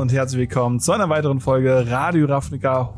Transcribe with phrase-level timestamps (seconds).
[0.00, 2.94] und herzlich willkommen zu einer weiteren Folge Radio Ravnica,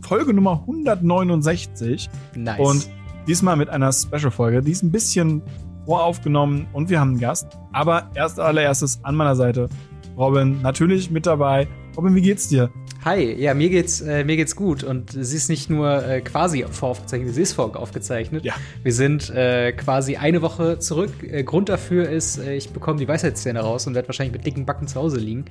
[0.00, 2.08] Folge Nummer 169.
[2.34, 2.58] Nice.
[2.58, 2.88] Und
[3.26, 5.42] diesmal mit einer Special-Folge, die ist ein bisschen
[5.84, 7.46] voraufgenommen und wir haben einen Gast.
[7.72, 9.68] Aber erst allererstes an meiner Seite
[10.16, 11.68] Robin, natürlich mit dabei.
[11.94, 12.70] Robin, wie geht's dir?
[13.06, 16.64] Hi, ja, mir geht's, äh, mir geht's gut und sie ist nicht nur äh, quasi
[16.68, 18.44] voraufgezeichnet, sie ist voraufgezeichnet.
[18.44, 18.54] Ja.
[18.82, 21.12] Wir sind äh, quasi eine Woche zurück.
[21.22, 24.66] Äh, Grund dafür ist, äh, ich bekomme die Weisheitszähne raus und werde wahrscheinlich mit dicken
[24.66, 25.44] Backen zu Hause liegen.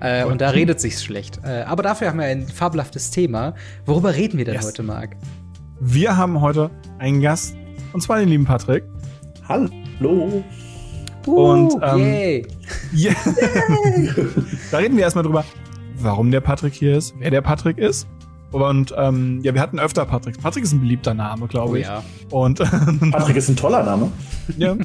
[0.00, 1.40] Äh, und da redet sich's schlecht.
[1.44, 3.56] Äh, aber dafür haben wir ein fabelhaftes Thema.
[3.84, 4.68] Worüber reden wir denn Yes.
[4.68, 5.10] heute, Marc?
[5.80, 7.54] Wir haben heute einen Gast,
[7.92, 8.84] und zwar den lieben Patrick.
[9.46, 10.42] Hallo.
[11.26, 12.46] Und, ähm, yay.
[12.96, 13.14] Yeah.
[14.70, 15.44] da reden wir erstmal drüber,
[16.04, 18.06] warum der Patrick hier ist, wer der Patrick ist.
[18.50, 20.40] Und ähm, ja, wir hatten öfter Patrick.
[20.42, 21.86] Patrick ist ein beliebter Name, glaube Oh ich.
[21.86, 22.02] ja.
[22.30, 22.58] Und
[23.10, 24.12] Patrick ist ein toller Name.
[24.58, 24.84] ja, ja,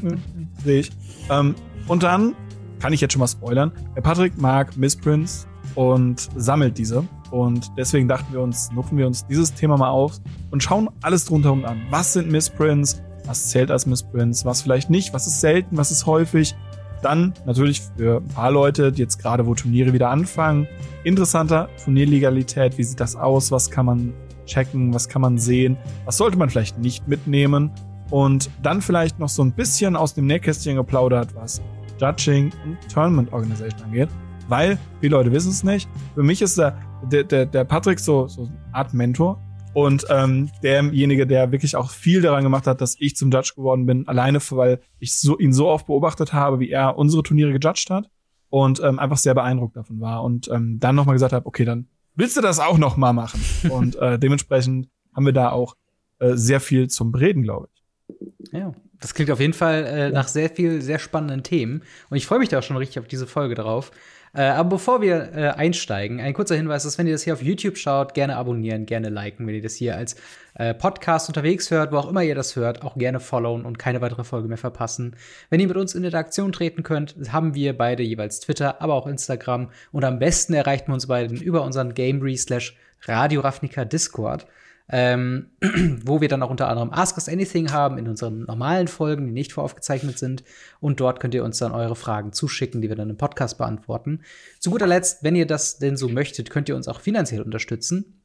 [0.63, 0.91] sehe ich.
[1.29, 1.53] Ähm,
[1.87, 2.33] und dann
[2.79, 3.71] kann ich jetzt schon mal spoilern.
[3.95, 7.03] Der Patrick mag Missprints und sammelt diese.
[7.29, 10.13] Und deswegen dachten wir uns, nutzen wir uns dieses Thema mal auf
[10.51, 11.81] und schauen alles drumherum an.
[11.89, 13.01] Was sind Missprints?
[13.25, 14.45] Was zählt als Missprints?
[14.45, 15.13] Was vielleicht nicht?
[15.13, 15.75] Was ist selten?
[15.75, 16.55] Was ist häufig?
[17.01, 20.67] Dann natürlich für ein paar Leute, die jetzt gerade, wo Turniere wieder anfangen,
[21.03, 22.77] interessanter Turnierlegalität.
[22.77, 23.51] Wie sieht das aus?
[23.51, 24.13] Was kann man
[24.45, 24.93] checken?
[24.93, 25.77] Was kann man sehen?
[26.05, 27.71] Was sollte man vielleicht nicht mitnehmen?
[28.09, 31.61] Und dann vielleicht noch so ein bisschen aus dem Nähkästchen geplaudert, was
[31.99, 34.09] Judging und Tournament Organization angeht.
[34.47, 36.77] Weil, viele Leute wissen es nicht, für mich ist der,
[37.11, 39.41] der, der, Patrick so, so eine Art Mentor.
[39.77, 43.85] Und ähm, derjenige, der wirklich auch viel daran gemacht hat, dass ich zum Judge geworden
[43.85, 47.91] bin, alleine, weil ich so, ihn so oft beobachtet habe, wie er unsere Turniere gejudged
[47.91, 48.09] hat
[48.49, 50.23] und ähm, einfach sehr beeindruckt davon war.
[50.23, 53.39] Und ähm, dann nochmal gesagt habe, okay, dann willst du das auch noch mal machen?
[53.69, 55.75] und äh, dementsprechend haben wir da auch
[56.17, 58.51] äh, sehr viel zum Reden, glaube ich.
[58.53, 61.83] Ja, das klingt auf jeden Fall äh, nach sehr viel, sehr spannenden Themen.
[62.09, 63.91] Und ich freue mich da auch schon richtig auf diese Folge drauf.
[64.33, 67.41] Äh, aber bevor wir äh, einsteigen, ein kurzer Hinweis, dass wenn ihr das hier auf
[67.41, 70.15] YouTube schaut, gerne abonnieren, gerne liken, wenn ihr das hier als
[70.55, 74.01] äh, Podcast unterwegs hört, wo auch immer ihr das hört, auch gerne followen und keine
[74.01, 75.15] weitere Folge mehr verpassen.
[75.49, 79.07] Wenn ihr mit uns in Interaktion treten könnt, haben wir beide jeweils Twitter, aber auch
[79.07, 79.71] Instagram.
[79.91, 82.75] Und am besten erreicht man uns beiden über unseren Gamery slash
[83.05, 84.47] Radio Ravnica Discord
[84.89, 85.49] ähm,
[86.05, 89.33] wo wir dann auch unter anderem Ask Us Anything haben in unseren normalen Folgen, die
[89.33, 90.43] nicht voraufgezeichnet sind.
[90.79, 94.21] Und dort könnt ihr uns dann eure Fragen zuschicken, die wir dann im Podcast beantworten.
[94.59, 98.21] Zu guter Letzt, wenn ihr das denn so möchtet, könnt ihr uns auch finanziell unterstützen.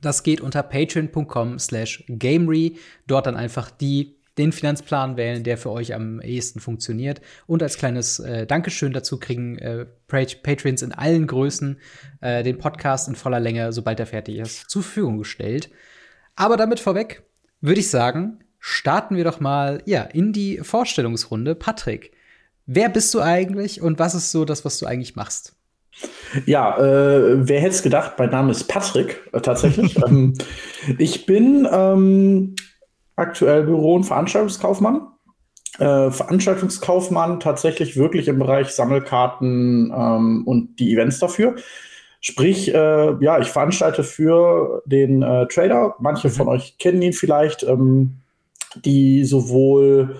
[0.00, 2.78] Das geht unter patreon.com slash gamery.
[3.06, 7.20] Dort dann einfach die den Finanzplan wählen, der für euch am ehesten funktioniert.
[7.46, 11.78] Und als kleines äh, Dankeschön dazu kriegen äh, Pat- Patrons in allen Größen
[12.22, 15.70] äh, den Podcast in voller Länge, sobald er fertig ist, zur Verfügung gestellt.
[16.40, 17.22] Aber damit vorweg
[17.60, 21.54] würde ich sagen, starten wir doch mal ja, in die Vorstellungsrunde.
[21.54, 22.12] Patrick,
[22.64, 25.54] wer bist du eigentlich und was ist so das, was du eigentlich machst?
[26.46, 28.14] Ja, äh, wer hätte es gedacht?
[28.16, 30.02] Mein Name ist Patrick, äh, tatsächlich.
[30.06, 30.32] ähm,
[30.96, 32.54] ich bin ähm,
[33.16, 35.08] aktuell Büro- und Veranstaltungskaufmann.
[35.78, 41.56] Äh, Veranstaltungskaufmann tatsächlich wirklich im Bereich Sammelkarten ähm, und die Events dafür.
[42.20, 45.96] Sprich, äh, ja, ich veranstalte für den äh, Trader.
[46.00, 48.16] Manche von euch kennen ihn vielleicht, ähm,
[48.84, 50.16] die sowohl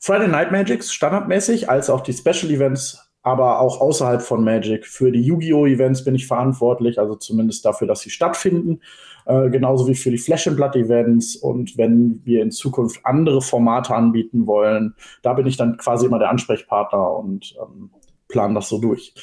[0.00, 4.86] Friday Night Magics standardmäßig als auch die Special Events, aber auch außerhalb von Magic.
[4.86, 5.66] Für die Yu-Gi-Oh!
[5.66, 8.80] Events bin ich verantwortlich, also zumindest dafür, dass sie stattfinden.
[9.26, 11.36] Äh, genauso wie für die Flash and Blood Events.
[11.36, 16.18] Und wenn wir in Zukunft andere Formate anbieten wollen, da bin ich dann quasi immer
[16.18, 17.90] der Ansprechpartner und ähm,
[18.28, 19.14] plane das so durch.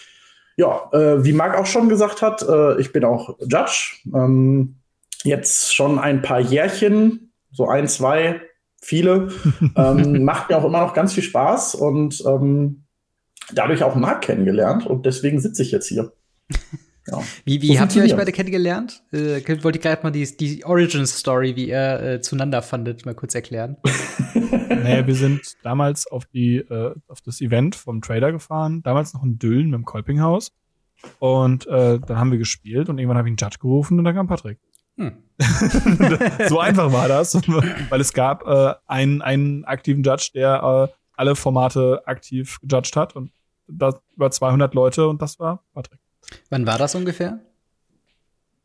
[0.61, 3.95] Ja, äh, wie Marc auch schon gesagt hat, äh, ich bin auch Judge.
[4.13, 4.75] Ähm,
[5.23, 8.41] jetzt schon ein paar Jährchen, so ein, zwei,
[8.79, 9.29] viele.
[9.75, 12.83] ähm, macht mir auch immer noch ganz viel Spaß und ähm,
[13.53, 16.13] dadurch auch Marc kennengelernt und deswegen sitze ich jetzt hier.
[17.07, 17.19] Ja.
[17.45, 19.03] Wie, So wie habt ihr euch beide kennengelernt?
[19.11, 23.15] Äh, könnt- wollt ihr gerade mal die, die Origin-Story, wie ihr äh, zueinander fandet, mal
[23.15, 23.77] kurz erklären?
[24.83, 29.21] Naja, wir sind damals auf die, äh, auf das Event vom Trader gefahren, damals noch
[29.23, 30.51] in Düllen mit dem Kolpinghaus.
[31.19, 34.15] Und äh, dann haben wir gespielt und irgendwann habe ich einen Judge gerufen und dann
[34.15, 34.59] kam Patrick.
[34.97, 35.13] Hm.
[36.49, 37.35] so einfach war das,
[37.89, 43.15] weil es gab äh, einen, einen aktiven Judge, der äh, alle Formate aktiv gejudged hat
[43.15, 43.31] und
[43.67, 45.99] das über 200 Leute und das war Patrick.
[46.49, 47.39] Wann war das ungefähr?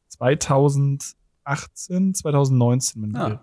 [0.08, 3.40] 2018, 2019 mit Ah.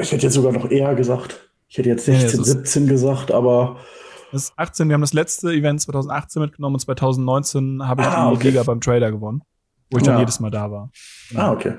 [0.00, 1.50] ich hätte jetzt sogar noch eher gesagt.
[1.68, 3.76] Ich hätte jetzt Nee, 16, das ist- 17 gesagt, aber
[4.34, 8.30] Das ist 18, wir haben das letzte Event 2018 mitgenommen und 2019 habe ich Ah,
[8.30, 8.48] die okay.
[8.48, 9.42] Liga beim Trader gewonnen,
[9.92, 10.20] wo ich dann Ja.
[10.20, 10.90] jedes Mal da war.
[11.36, 11.74] ah, okay.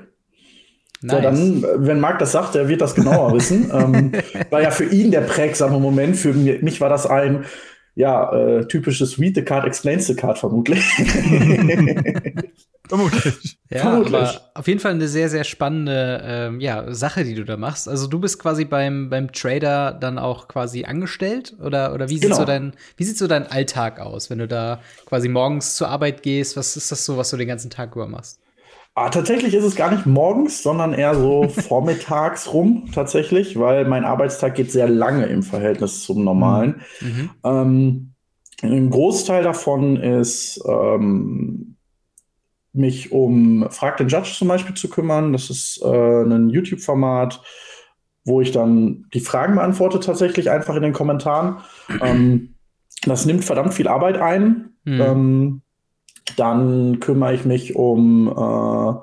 [1.02, 1.12] Nice.
[1.16, 3.70] Ja, dann, wenn Marc das sagt, er wird das genauer wissen.
[3.72, 4.12] ähm,
[4.48, 6.16] war ja für ihn der prägsame Moment.
[6.16, 7.44] Für mi- mich war das ein,
[7.94, 10.82] ja, äh, typisches Read the Card, explains the Card vermutlich.
[12.88, 13.58] Vermutlich.
[13.68, 14.14] Ja, Vermutlich.
[14.14, 17.88] aber auf jeden Fall eine sehr, sehr spannende ähm, ja, Sache, die du da machst.
[17.88, 21.56] Also du bist quasi beim, beim Trader dann auch quasi angestellt?
[21.60, 22.36] Oder, oder wie, sieht genau.
[22.36, 26.22] so dein, wie sieht so dein Alltag aus, wenn du da quasi morgens zur Arbeit
[26.22, 26.56] gehst?
[26.56, 28.38] Was ist das so, was du den ganzen Tag über machst?
[28.94, 34.04] Ah, tatsächlich ist es gar nicht morgens, sondern eher so vormittags rum tatsächlich, weil mein
[34.04, 36.82] Arbeitstag geht sehr lange im Verhältnis zum normalen.
[37.00, 37.30] Mhm.
[37.44, 38.12] Ähm,
[38.62, 41.75] ein Großteil davon ist ähm,
[42.76, 45.32] mich um Frag den Judge zum Beispiel zu kümmern.
[45.32, 47.42] Das ist äh, ein YouTube-Format,
[48.24, 51.58] wo ich dann die Fragen beantworte, tatsächlich einfach in den Kommentaren.
[52.02, 52.54] Ähm,
[53.04, 54.70] das nimmt verdammt viel Arbeit ein.
[54.84, 55.00] Mhm.
[55.00, 55.62] Ähm,
[56.36, 58.94] dann kümmere ich mich um äh,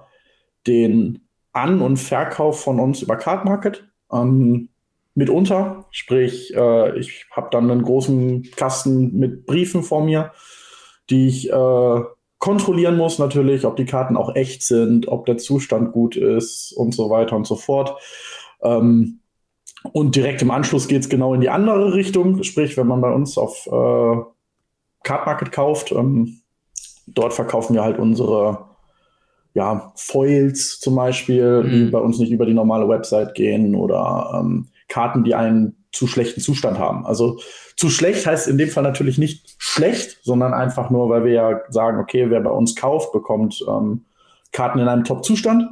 [0.67, 3.87] den An- und Verkauf von uns über Card Market.
[4.11, 4.69] Ähm,
[5.15, 10.31] mitunter, sprich, äh, ich habe dann einen großen Kasten mit Briefen vor mir,
[11.09, 12.01] die ich äh,
[12.43, 16.93] kontrollieren muss natürlich, ob die Karten auch echt sind, ob der Zustand gut ist und
[16.93, 17.97] so weiter und so fort.
[18.61, 19.21] Ähm,
[19.93, 23.13] und direkt im Anschluss geht es genau in die andere Richtung, sprich, wenn man bei
[23.13, 24.21] uns auf äh,
[25.03, 26.41] Card Market kauft, ähm,
[27.07, 28.65] dort verkaufen wir halt unsere
[29.53, 31.69] ja, Foils zum Beispiel, mhm.
[31.69, 36.07] die bei uns nicht über die normale Website gehen oder ähm, Karten, die einen zu
[36.07, 37.05] schlechten Zustand haben.
[37.05, 37.39] Also
[37.77, 41.61] zu schlecht heißt in dem Fall natürlich nicht schlecht, sondern einfach nur, weil wir ja
[41.69, 44.05] sagen, okay, wer bei uns kauft, bekommt ähm,
[44.51, 45.69] Karten in einem Top-Zustand.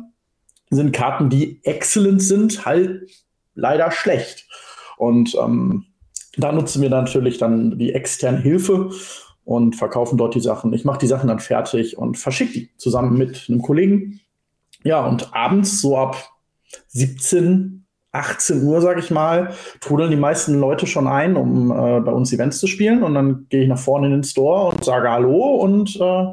[0.69, 3.09] Sind Karten, die excellent sind, halt
[3.55, 4.47] leider schlecht.
[4.97, 5.85] Und ähm,
[6.37, 8.91] da nutzen wir natürlich dann die externe Hilfe
[9.43, 10.71] und verkaufen dort die Sachen.
[10.73, 14.21] Ich mache die Sachen dann fertig und verschicke die zusammen mit einem Kollegen.
[14.83, 16.31] Ja, und abends so ab
[16.87, 17.80] 17,
[18.11, 22.33] 18 Uhr, sag ich mal, trudeln die meisten Leute schon ein, um äh, bei uns
[22.33, 23.03] Events zu spielen.
[23.03, 26.25] Und dann gehe ich nach vorne in den Store und sage Hallo und äh,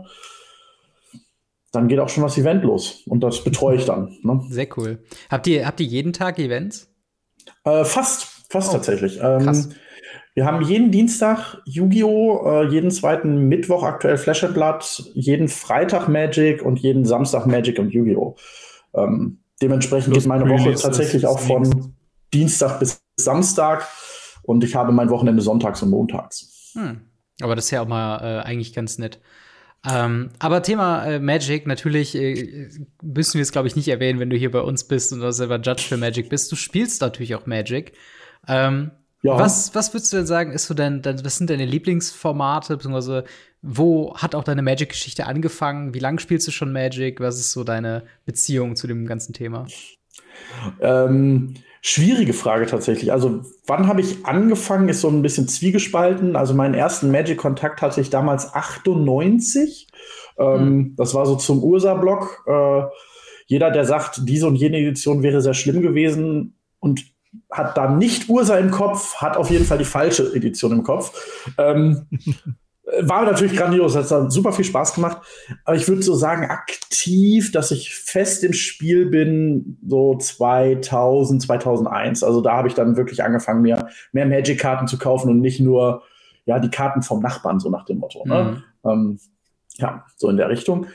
[1.72, 3.02] dann geht auch schon das Event los.
[3.06, 4.16] Und das betreue ich dann.
[4.22, 4.40] Ne?
[4.48, 4.98] Sehr cool.
[5.30, 6.90] Habt ihr, habt ihr jeden Tag Events?
[7.64, 9.20] Äh, fast, fast oh, tatsächlich.
[9.22, 9.72] Ähm,
[10.34, 16.62] wir haben jeden Dienstag Yu-Gi-Oh!, äh, jeden zweiten Mittwoch aktuell Flash Blood, jeden Freitag Magic
[16.62, 18.36] und jeden Samstag Magic und Yu-Gi-Oh!
[18.94, 21.94] Ähm, Dementsprechend Plus geht meine Woche tatsächlich auch von
[22.32, 23.86] Dienstag bis Samstag
[24.42, 26.72] und ich habe mein Wochenende sonntags und montags.
[26.74, 27.00] Hm.
[27.40, 29.20] Aber das ist ja auch mal äh, eigentlich ganz nett.
[29.88, 32.68] Ähm, aber Thema äh, Magic, natürlich äh,
[33.02, 35.60] müssen wir es, glaube ich, nicht erwähnen, wenn du hier bei uns bist und selber
[35.60, 36.50] Judge für Magic bist.
[36.50, 37.92] Du spielst natürlich auch Magic.
[38.48, 38.90] Ähm,
[39.22, 39.38] ja.
[39.38, 43.24] Was, was würdest du denn sagen, ist so dein, dein, was sind deine Lieblingsformate, beziehungsweise
[43.62, 45.92] wo hat auch deine Magic-Geschichte angefangen?
[45.92, 47.20] Wie lange spielst du schon Magic?
[47.20, 49.66] Was ist so deine Beziehung zu dem ganzen Thema?
[50.80, 53.10] Ähm, schwierige Frage tatsächlich.
[53.10, 56.36] Also, wann habe ich angefangen, ist so ein bisschen zwiegespalten.
[56.36, 59.88] Also, meinen ersten Magic-Kontakt hatte ich damals 98.
[60.38, 60.94] Ähm, hm.
[60.96, 62.44] Das war so zum Ursa-Block.
[62.46, 62.82] Äh,
[63.46, 67.02] jeder, der sagt, diese und jene Edition wäre sehr schlimm gewesen und
[67.50, 71.12] hat da nicht Ursa im Kopf, hat auf jeden Fall die falsche Edition im Kopf.
[71.58, 72.06] Ähm,
[73.00, 75.18] war natürlich grandios, hat dann super viel Spaß gemacht.
[75.64, 82.22] Aber ich würde so sagen, aktiv, dass ich fest im Spiel bin, so 2000, 2001.
[82.22, 86.02] Also da habe ich dann wirklich angefangen, mir mehr Magic-Karten zu kaufen und nicht nur
[86.46, 88.24] ja die Karten vom Nachbarn, so nach dem Motto.
[88.26, 88.62] Ne?
[88.82, 88.90] Mhm.
[88.90, 89.18] Ähm,
[89.76, 90.86] ja, so in der Richtung.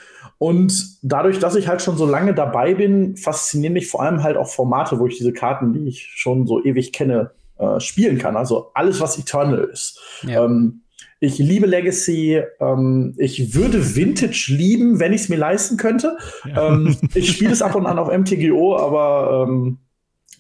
[0.44, 4.36] Und dadurch, dass ich halt schon so lange dabei bin, faszinieren mich vor allem halt
[4.36, 8.36] auch Formate, wo ich diese Karten, die ich schon so ewig kenne, äh, spielen kann.
[8.36, 10.02] Also alles, was Eternal ist.
[10.24, 10.44] Ja.
[10.44, 10.82] Ähm,
[11.22, 12.42] ich liebe Legacy.
[12.60, 16.18] Ähm, ich würde Vintage lieben, wenn ich es mir leisten könnte.
[16.46, 16.74] Ja.
[16.74, 19.78] Ähm, ich spiele es ab und an auf MTGO, aber ähm,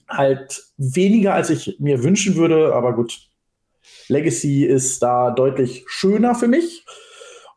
[0.09, 2.75] halt weniger, als ich mir wünschen würde.
[2.75, 3.29] Aber gut,
[4.09, 6.85] Legacy ist da deutlich schöner für mich.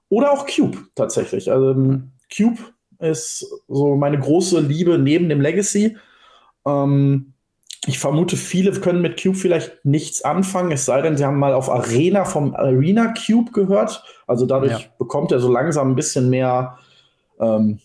[0.08, 1.50] Oder auch Cube tatsächlich.
[1.50, 2.58] Also, ähm, Cube
[2.98, 5.96] ist so meine große Liebe neben dem Legacy.
[6.66, 7.34] Ähm,
[7.86, 11.54] ich vermute, viele können mit Cube vielleicht nichts anfangen, es sei denn, sie haben mal
[11.54, 14.02] auf Arena vom Arena Cube gehört.
[14.26, 14.80] Also dadurch ja.
[14.98, 16.78] bekommt er so langsam ein bisschen mehr
[17.38, 17.78] ähm,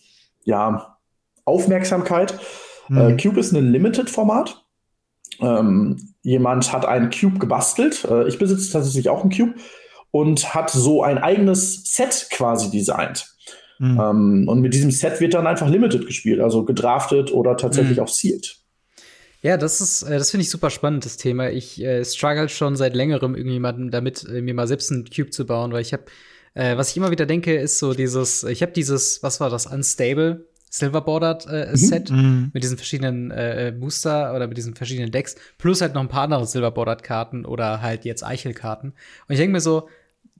[0.44, 0.96] ja,
[1.44, 2.38] Aufmerksamkeit.
[2.88, 2.98] Mhm.
[2.98, 4.64] Äh, Cube ist ein Limited-Format.
[5.40, 8.04] Ähm, jemand hat einen Cube gebastelt.
[8.04, 9.54] Äh, ich besitze tatsächlich auch einen Cube
[10.10, 13.31] und hat so ein eigenes Set quasi designt.
[13.82, 14.00] Mhm.
[14.00, 18.04] Ähm, und mit diesem Set wird dann einfach Limited gespielt, also gedraftet oder tatsächlich mhm.
[18.04, 18.58] auch sealed.
[19.42, 21.50] Ja, das ist, äh, das finde ich super spannend, das Thema.
[21.50, 25.46] Ich äh, struggle schon seit längerem irgendjemanden damit, äh, mir mal selbst einen Cube zu
[25.46, 26.04] bauen, weil ich habe,
[26.54, 29.66] äh, was ich immer wieder denke, ist so dieses, ich habe dieses, was war das,
[29.66, 31.76] Unstable Silver Bordered äh, mhm.
[31.76, 32.50] Set mhm.
[32.54, 36.22] mit diesen verschiedenen äh, Booster oder mit diesen verschiedenen Decks, plus halt noch ein paar
[36.22, 38.90] andere Silver Bordered Karten oder halt jetzt Eichelkarten.
[38.90, 39.88] Und ich denke mir so,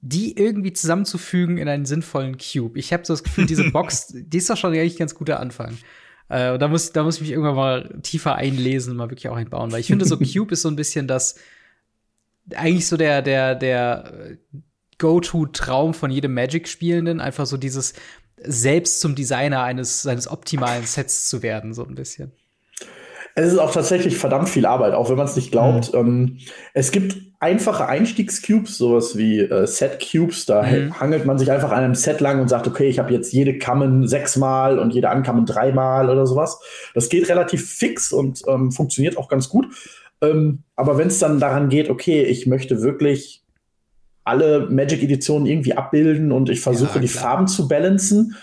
[0.02, 2.78] die irgendwie zusammenzufügen in einen sinnvollen Cube.
[2.78, 5.38] Ich habe so das Gefühl, diese Box, die ist doch schon eigentlich ein ganz guter
[5.38, 5.78] Anfang.
[6.28, 9.70] Äh, da muss, da muss ich mich irgendwann mal tiefer einlesen, mal wirklich auch einbauen,
[9.70, 11.36] weil ich finde, so Cube ist so ein bisschen das,
[12.54, 14.38] eigentlich so der, der, der
[14.98, 17.94] Go-To-Traum von jedem Magic-Spielenden, einfach so dieses
[18.44, 22.32] selbst zum Designer eines, seines optimalen Sets zu werden, so ein bisschen.
[23.34, 25.94] Es ist auch tatsächlich verdammt viel Arbeit, auch wenn man es nicht glaubt.
[25.94, 25.98] Mhm.
[25.98, 26.38] Ähm,
[26.74, 30.46] es gibt einfache Einstiegscubes, sowas wie äh, Set-Cubes.
[30.46, 30.98] Da mhm.
[31.00, 33.58] hangelt man sich einfach an einem Set lang und sagt, okay, ich habe jetzt jede
[33.58, 36.60] Kammen sechsmal und jede Ankammen dreimal oder sowas.
[36.94, 39.66] Das geht relativ fix und ähm, funktioniert auch ganz gut.
[40.20, 43.42] Ähm, aber wenn es dann daran geht, okay, ich möchte wirklich
[44.22, 48.36] alle Magic-Editionen irgendwie abbilden und ich versuche ja, die Farben zu balancen,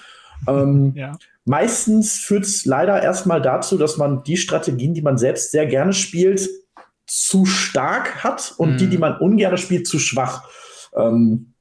[0.46, 1.14] ähm, ja.
[1.46, 5.94] Meistens führt es leider erstmal dazu, dass man die Strategien, die man selbst sehr gerne
[5.94, 6.48] spielt,
[7.10, 8.78] zu stark hat und mm.
[8.78, 9.02] die, die mhm.
[9.02, 10.44] man ungern spielt, zu schwach.
[10.96, 11.54] Ähm,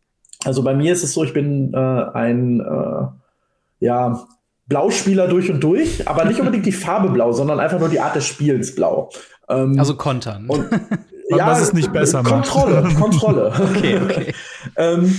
[0.45, 4.27] also bei mir ist es so, ich bin äh, ein äh, ja,
[4.67, 8.15] Blauspieler durch und durch, aber nicht unbedingt die Farbe blau, sondern einfach nur die Art
[8.15, 9.11] des Spielens blau.
[9.49, 10.47] Ähm, also kontern.
[10.49, 10.69] Und,
[11.31, 12.97] ja, was es nicht besser Kontrolle, macht.
[12.97, 13.77] Kontrolle, Kontrolle.
[13.77, 14.35] okay, okay.
[14.77, 15.19] ähm,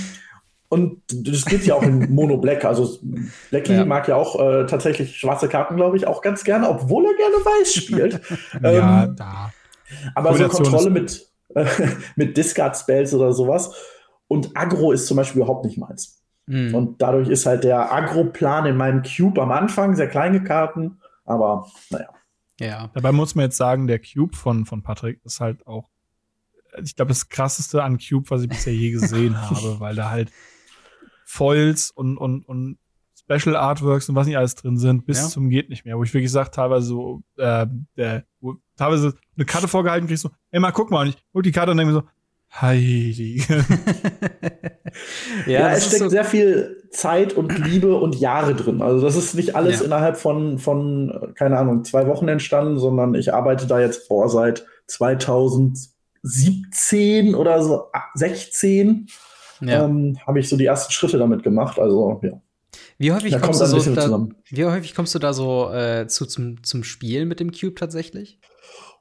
[0.69, 2.63] und das gibt ja auch in Mono Black.
[2.63, 2.99] Also
[3.49, 3.85] Blackie ja.
[3.85, 7.35] mag ja auch äh, tatsächlich schwarze Karten, glaube ich, auch ganz gerne, obwohl er gerne
[7.43, 8.21] weiß spielt.
[8.61, 9.51] ja, ähm, da.
[10.15, 11.65] Aber so Kontrolle mit, äh,
[12.15, 13.73] mit Discard-Spells oder sowas.
[14.27, 16.21] Und Agro ist zum Beispiel überhaupt nicht meins.
[16.45, 16.73] Mhm.
[16.73, 21.67] Und dadurch ist halt der Agro-Plan in meinem Cube am Anfang sehr kleine Karten, aber
[21.89, 22.09] naja.
[22.59, 22.89] Ja.
[22.93, 25.89] Dabei muss man jetzt sagen, der Cube von, von Patrick ist halt auch,
[26.83, 30.31] ich glaube, das krasseste an Cube, was ich bisher je gesehen habe, weil da halt
[31.25, 32.77] Foils und, und, und
[33.29, 35.27] Special Artworks und was nicht alles drin sind, bis ja.
[35.27, 35.97] zum geht nicht mehr.
[35.97, 40.31] Wo ich wirklich sage, teilweise so, äh, der, wo teilweise eine Karte vorgehalten kriegst, so,
[40.51, 42.07] ey mal guck mal, und ich guck die Karte und denke mir so,
[42.51, 43.43] heilige.
[45.45, 48.81] ja, ja es steckt so sehr viel Zeit und Liebe und Jahre drin.
[48.81, 49.85] Also das ist nicht alles ja.
[49.85, 54.65] innerhalb von, von, keine Ahnung, zwei Wochen entstanden, sondern ich arbeite da jetzt vor seit
[54.87, 57.83] 2017 oder so,
[58.15, 59.05] 16
[59.61, 59.85] ja.
[59.85, 61.77] ähm, habe ich so die ersten Schritte damit gemacht.
[61.79, 62.41] Also, ja.
[62.99, 66.25] Wie häufig, da kommst, du so da, wie häufig kommst du da so äh, zu,
[66.25, 68.41] zum, zum Spielen mit dem Cube tatsächlich?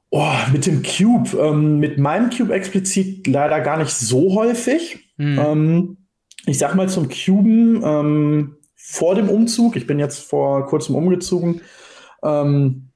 [0.09, 5.13] Oh, mit dem Cube, ähm, mit meinem Cube explizit leider gar nicht so häufig.
[5.17, 5.39] Mhm.
[5.39, 5.97] Ähm,
[6.45, 11.61] ich sag mal zum Cuben ähm, vor dem Umzug, ich bin jetzt vor kurzem umgezogen,
[12.23, 12.91] ähm,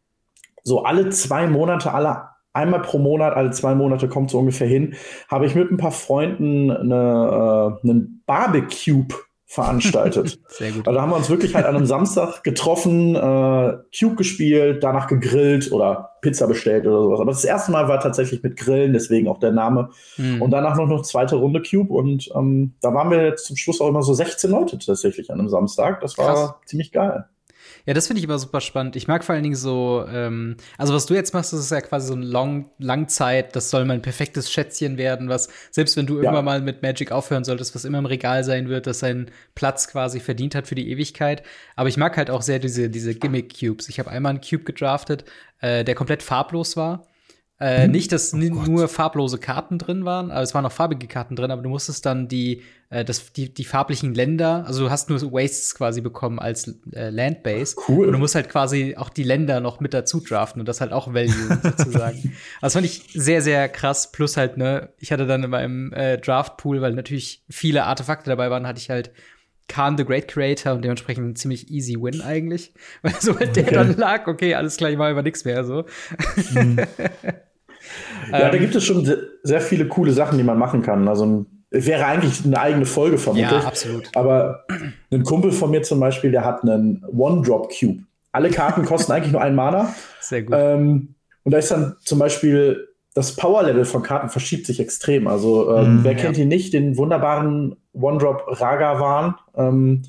[0.63, 4.95] so alle zwei Monate, alle einmal pro Monat, alle zwei Monate kommt so ungefähr hin,
[5.27, 9.05] habe ich mit ein paar Freunden eine, äh, einen Barbecue
[9.45, 10.39] veranstaltet.
[10.47, 10.87] Sehr gut.
[10.87, 15.07] Also da haben wir uns wirklich halt an einem Samstag getroffen, äh, Cube gespielt, danach
[15.07, 17.19] gegrillt oder Pizza bestellt oder sowas.
[17.19, 19.89] Aber das erste Mal war tatsächlich mit Grillen, deswegen auch der Name.
[20.17, 20.41] Mhm.
[20.41, 21.93] Und danach noch eine zweite Runde Cube.
[21.93, 25.39] Und ähm, da waren wir jetzt zum Schluss auch immer so 16 Leute tatsächlich an
[25.39, 26.01] einem Samstag.
[26.01, 26.53] Das war Krass.
[26.65, 27.25] ziemlich geil.
[27.85, 28.95] Ja, das finde ich immer super spannend.
[28.95, 31.81] Ich mag vor allen Dingen so, ähm, also was du jetzt machst, das ist ja
[31.81, 36.05] quasi so ein Long Langzeit, das soll mal ein perfektes Schätzchen werden, was, selbst wenn
[36.05, 36.23] du ja.
[36.23, 39.89] irgendwann mal mit Magic aufhören solltest, was immer im Regal sein wird, das seinen Platz
[39.89, 41.43] quasi verdient hat für die Ewigkeit.
[41.75, 43.89] Aber ich mag halt auch sehr diese, diese Gimmick-Cubes.
[43.89, 45.25] Ich habe einmal einen Cube gedraftet,
[45.59, 47.05] äh, der komplett farblos war.
[47.63, 47.91] Äh, hm?
[47.91, 51.49] Nicht, dass oh nur farblose Karten drin waren, aber es waren auch farbige Karten drin,
[51.49, 55.21] aber du musstest dann die, äh, das, die, die farblichen Länder, also du hast nur
[55.31, 57.77] Wastes quasi bekommen als äh, Landbase.
[57.87, 58.07] Cool.
[58.07, 60.91] Und du musst halt quasi auch die Länder noch mit dazu draften und das halt
[60.91, 62.35] auch Value sozusagen.
[62.59, 64.11] Also das fand ich sehr, sehr krass.
[64.11, 68.49] Plus halt, ne, ich hatte dann in meinem äh, Draftpool, weil natürlich viele Artefakte dabei
[68.49, 69.11] waren, hatte ich halt
[69.69, 72.73] Khan the Great Creator und dementsprechend ein ziemlich easy Win eigentlich.
[73.01, 73.63] Weil sobald okay.
[73.63, 75.85] der dann lag, okay, alles klar, ich mache über nichts mehr so.
[76.51, 76.79] Mhm.
[78.31, 79.09] Ja, da ähm, gibt es schon
[79.43, 81.07] sehr viele coole Sachen, die man machen kann.
[81.07, 83.51] Also wäre eigentlich eine eigene Folge vermutlich.
[83.51, 84.09] Ja, absolut.
[84.15, 84.65] Aber
[85.11, 88.03] ein Kumpel von mir zum Beispiel, der hat einen One-Drop-Cube.
[88.31, 89.93] Alle Karten kosten eigentlich nur ein Mana.
[90.19, 90.55] Sehr gut.
[90.57, 95.27] Ähm, und da ist dann zum Beispiel das Power-Level von Karten verschiebt sich extrem.
[95.27, 96.17] Also ähm, mm, wer ja.
[96.17, 99.35] kennt ihn nicht, den wunderbaren One-Drop Ragavan.
[99.55, 100.03] Ähm,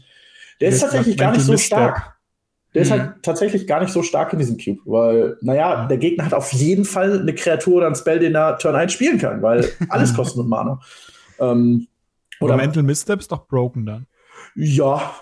[0.61, 2.14] der ist tatsächlich gar nicht so stark.
[2.75, 2.85] Der mhm.
[2.85, 6.35] ist halt tatsächlich gar nicht so stark in diesem Cube, weil, naja, der Gegner hat
[6.35, 9.69] auf jeden Fall eine Kreatur oder ein Spell, den er Turn 1 spielen kann, weil
[9.89, 10.81] alles kostet nur Mana.
[11.39, 11.87] Ähm,
[12.41, 14.07] oder, oder Mental Misstep ist doch broken dann.
[14.57, 15.15] Ja,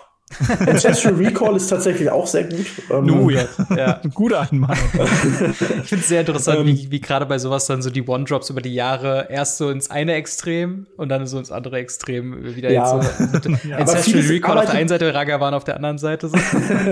[0.59, 2.65] Ancestral Recall ist tatsächlich auch sehr gut.
[2.89, 3.45] Ähm, nu, ja.
[3.75, 4.01] ja.
[4.13, 4.77] Gute Anmahnung.
[4.93, 8.49] ich finde es sehr interessant, ähm, wie, wie gerade bei sowas dann so die One-Drops
[8.49, 12.71] über die Jahre erst so ins eine Extrem und dann so ins andere Extrem wieder
[12.71, 13.01] ja.
[13.01, 13.49] jetzt so.
[13.67, 13.77] ja.
[13.77, 16.29] Ancestral Recall auf der einen Seite, Ragavan auf der anderen Seite.
[16.29, 16.37] So.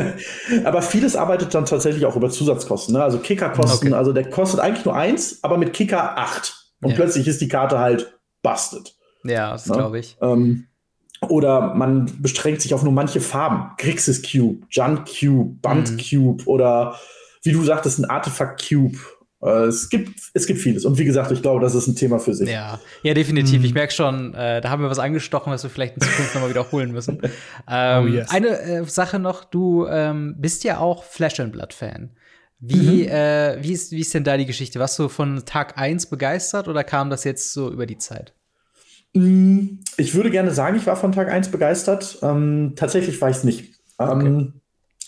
[0.63, 2.95] aber vieles arbeitet dann tatsächlich auch über Zusatzkosten.
[2.95, 3.03] Ne?
[3.03, 3.98] Also Kickerkosten, okay.
[3.98, 6.62] also der kostet eigentlich nur eins, aber mit Kicker acht.
[6.81, 6.95] Und ja.
[6.95, 8.95] plötzlich ist die Karte halt busted.
[9.24, 10.17] Ja, das glaube ich.
[10.21, 10.67] Ähm,
[11.30, 13.72] oder man beschränkt sich auf nur manche Farben.
[13.78, 15.98] Grixis Cube, Junt Cube, Band mhm.
[15.98, 16.96] Cube oder
[17.44, 18.98] wie du sagtest, ein Artefakt Cube.
[19.42, 20.86] Äh, es gibt, es gibt vieles.
[20.86, 22.50] Und wie gesagt, ich glaube, das ist ein Thema für sich.
[22.50, 23.60] Ja, ja definitiv.
[23.60, 23.66] Mhm.
[23.66, 26.50] Ich merke schon, äh, da haben wir was angestochen, was wir vielleicht in Zukunft nochmal
[26.50, 27.22] wiederholen müssen.
[27.68, 28.30] ähm, oh, yes.
[28.30, 32.12] Eine äh, Sache noch, du ähm, bist ja auch Flash and Blood Fan.
[32.60, 33.10] Wie, mhm.
[33.10, 34.80] äh, wie, ist, wie ist denn da die Geschichte?
[34.80, 38.36] Warst du von Tag 1 begeistert oder kam das jetzt so über die Zeit?
[39.13, 42.20] Mm, ich würde gerne sagen, ich war von Tag 1 begeistert.
[42.22, 43.75] Ähm, tatsächlich war ich es nicht.
[43.98, 44.27] Okay.
[44.27, 44.53] Ähm,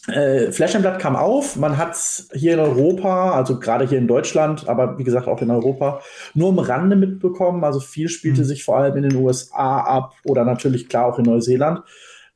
[0.07, 4.07] äh, Flash Blood kam auf, man hat es hier in Europa, also gerade hier in
[4.07, 6.01] Deutschland, aber wie gesagt auch in Europa,
[6.33, 7.63] nur am Rande mitbekommen.
[7.63, 8.45] Also viel spielte mhm.
[8.45, 11.83] sich vor allem in den USA ab oder natürlich klar auch in Neuseeland.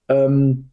[0.07, 0.69] Ähm,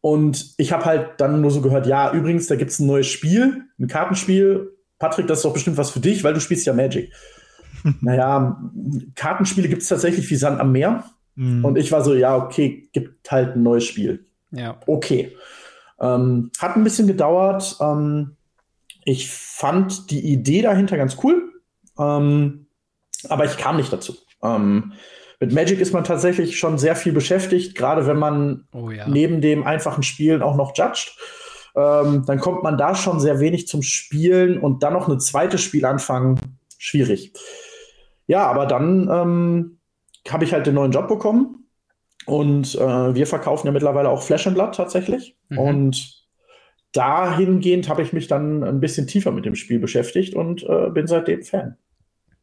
[0.00, 3.06] und ich habe halt dann nur so gehört, ja, übrigens, da gibt es ein neues
[3.06, 4.72] Spiel, ein Kartenspiel.
[4.98, 7.12] Patrick, das ist doch bestimmt was für dich, weil du spielst ja Magic.
[8.00, 8.60] Naja,
[9.14, 11.04] Kartenspiele gibt es tatsächlich wie Sand am Meer.
[11.34, 11.64] Mhm.
[11.64, 14.26] Und ich war so, ja, okay, gibt halt ein neues Spiel.
[14.50, 14.78] Ja.
[14.86, 15.36] Okay.
[16.00, 17.76] Ähm, hat ein bisschen gedauert.
[17.80, 18.36] Ähm,
[19.04, 21.52] ich fand die Idee dahinter ganz cool,
[21.98, 22.66] ähm,
[23.28, 24.16] aber ich kam nicht dazu.
[24.42, 24.92] Ähm,
[25.38, 29.08] mit Magic ist man tatsächlich schon sehr viel beschäftigt, gerade wenn man oh, ja.
[29.08, 31.16] neben dem einfachen Spielen auch noch judgt.
[31.74, 35.62] Ähm, dann kommt man da schon sehr wenig zum Spielen und dann noch ein zweites
[35.62, 37.32] Spiel anfangen, schwierig.
[38.26, 39.78] Ja, aber dann ähm,
[40.28, 41.68] habe ich halt den neuen Job bekommen
[42.26, 45.36] und äh, wir verkaufen ja mittlerweile auch Flash and Blood tatsächlich.
[45.48, 45.58] Mhm.
[45.58, 46.26] Und
[46.92, 51.06] dahingehend habe ich mich dann ein bisschen tiefer mit dem Spiel beschäftigt und äh, bin
[51.06, 51.76] seitdem Fan.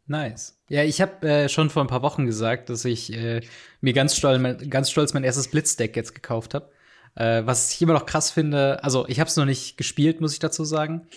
[0.05, 0.57] Nice.
[0.69, 3.41] Ja, ich habe äh, schon vor ein paar Wochen gesagt, dass ich äh,
[3.81, 6.69] mir ganz stolz, mein, ganz stolz mein erstes Blitzdeck jetzt gekauft habe.
[7.15, 10.33] Äh, was ich immer noch krass finde, also ich habe es noch nicht gespielt, muss
[10.33, 11.07] ich dazu sagen.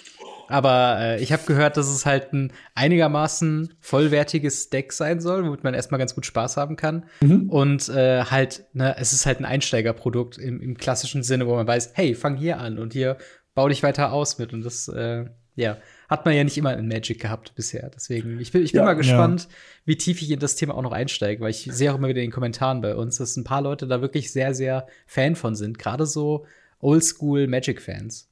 [0.50, 5.64] Aber äh, ich habe gehört, dass es halt ein einigermaßen vollwertiges Deck sein soll, womit
[5.64, 7.04] man erstmal ganz gut Spaß haben kann.
[7.20, 7.48] Mhm.
[7.48, 11.66] Und äh, halt, ne, es ist halt ein Einsteigerprodukt im, im klassischen Sinne, wo man
[11.66, 13.16] weiß, hey, fang hier an und hier
[13.54, 14.52] bau dich weiter aus mit.
[14.52, 15.76] Und das, äh, ja,
[16.08, 17.90] hat man ja nicht immer in Magic gehabt bisher.
[17.94, 19.56] Deswegen, ich bin, ich bin ja, mal gespannt, ja.
[19.84, 22.20] wie tief ich in das Thema auch noch einsteige, weil ich sehe auch immer wieder
[22.20, 25.54] in den Kommentaren bei uns, dass ein paar Leute da wirklich sehr, sehr Fan von
[25.54, 25.78] sind.
[25.78, 26.46] Gerade so
[26.80, 28.29] Oldschool Magic-Fans.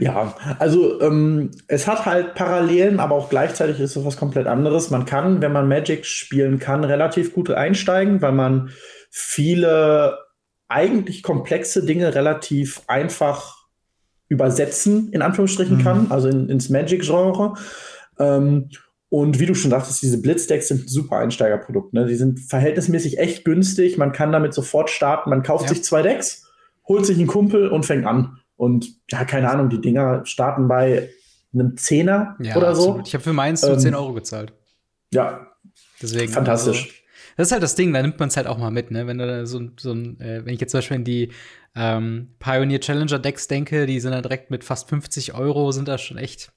[0.00, 4.90] Ja, also ähm, es hat halt Parallelen, aber auch gleichzeitig ist es was komplett anderes.
[4.90, 8.70] Man kann, wenn man Magic spielen kann, relativ gut einsteigen, weil man
[9.10, 10.18] viele
[10.68, 13.56] eigentlich komplexe Dinge relativ einfach
[14.28, 15.82] übersetzen, in Anführungsstrichen mhm.
[15.82, 17.54] kann, also in, ins Magic-Genre.
[18.18, 18.68] Ähm,
[19.10, 21.94] und wie du schon sagtest, diese Blitzdecks sind ein super Einsteigerprodukt.
[21.94, 22.06] Ne?
[22.06, 23.96] Die sind verhältnismäßig echt günstig.
[23.96, 25.30] Man kann damit sofort starten.
[25.30, 25.70] Man kauft ja.
[25.70, 26.46] sich zwei Decks,
[26.86, 28.37] holt sich einen Kumpel und fängt an.
[28.58, 31.08] Und ja, keine Ahnung, die Dinger starten bei
[31.54, 32.88] einem Zehner ja, oder so.
[32.88, 33.08] Absolut.
[33.08, 34.52] Ich habe für meins so ähm, 10 Euro gezahlt.
[35.14, 35.46] Ja.
[36.02, 36.32] Deswegen.
[36.32, 36.82] Fantastisch.
[36.82, 36.92] Also,
[37.36, 39.06] das ist halt das Ding, da nimmt man es halt auch mal mit, ne?
[39.06, 41.32] Wenn du so, so ein, äh, wenn ich jetzt zum Beispiel in die
[41.76, 45.98] ähm, Pioneer Challenger Decks denke, die sind dann direkt mit fast 50 Euro, sind da
[45.98, 46.50] schon echt.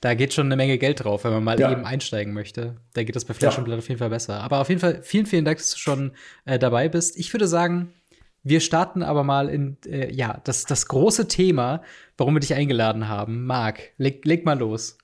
[0.00, 1.70] Da geht schon eine Menge Geld drauf, wenn man mal ja.
[1.70, 2.76] eben einsteigen möchte.
[2.94, 3.58] Da geht das bei Flash ja.
[3.58, 4.40] und Blood auf jeden Fall besser.
[4.40, 6.12] Aber auf jeden Fall vielen, vielen Dank, dass du schon
[6.46, 7.18] äh, dabei bist.
[7.18, 7.92] Ich würde sagen,
[8.42, 11.82] wir starten aber mal in, äh, ja, das, das große Thema,
[12.16, 13.46] warum wir dich eingeladen haben.
[13.46, 14.98] Marc, leg, leg mal los.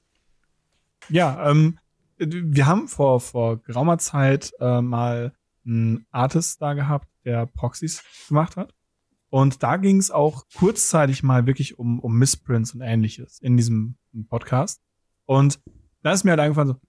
[1.08, 1.78] Ja, ähm,
[2.18, 5.32] wir haben vor, vor geraumer Zeit äh, mal
[5.66, 8.74] einen Artist da gehabt, der Proxys gemacht hat.
[9.30, 13.96] Und da ging es auch kurzzeitig mal wirklich um, um Missprints und ähnliches in diesem
[14.28, 14.80] Podcast.
[15.26, 15.58] Und
[16.02, 16.80] da ist mir halt eingefallen so,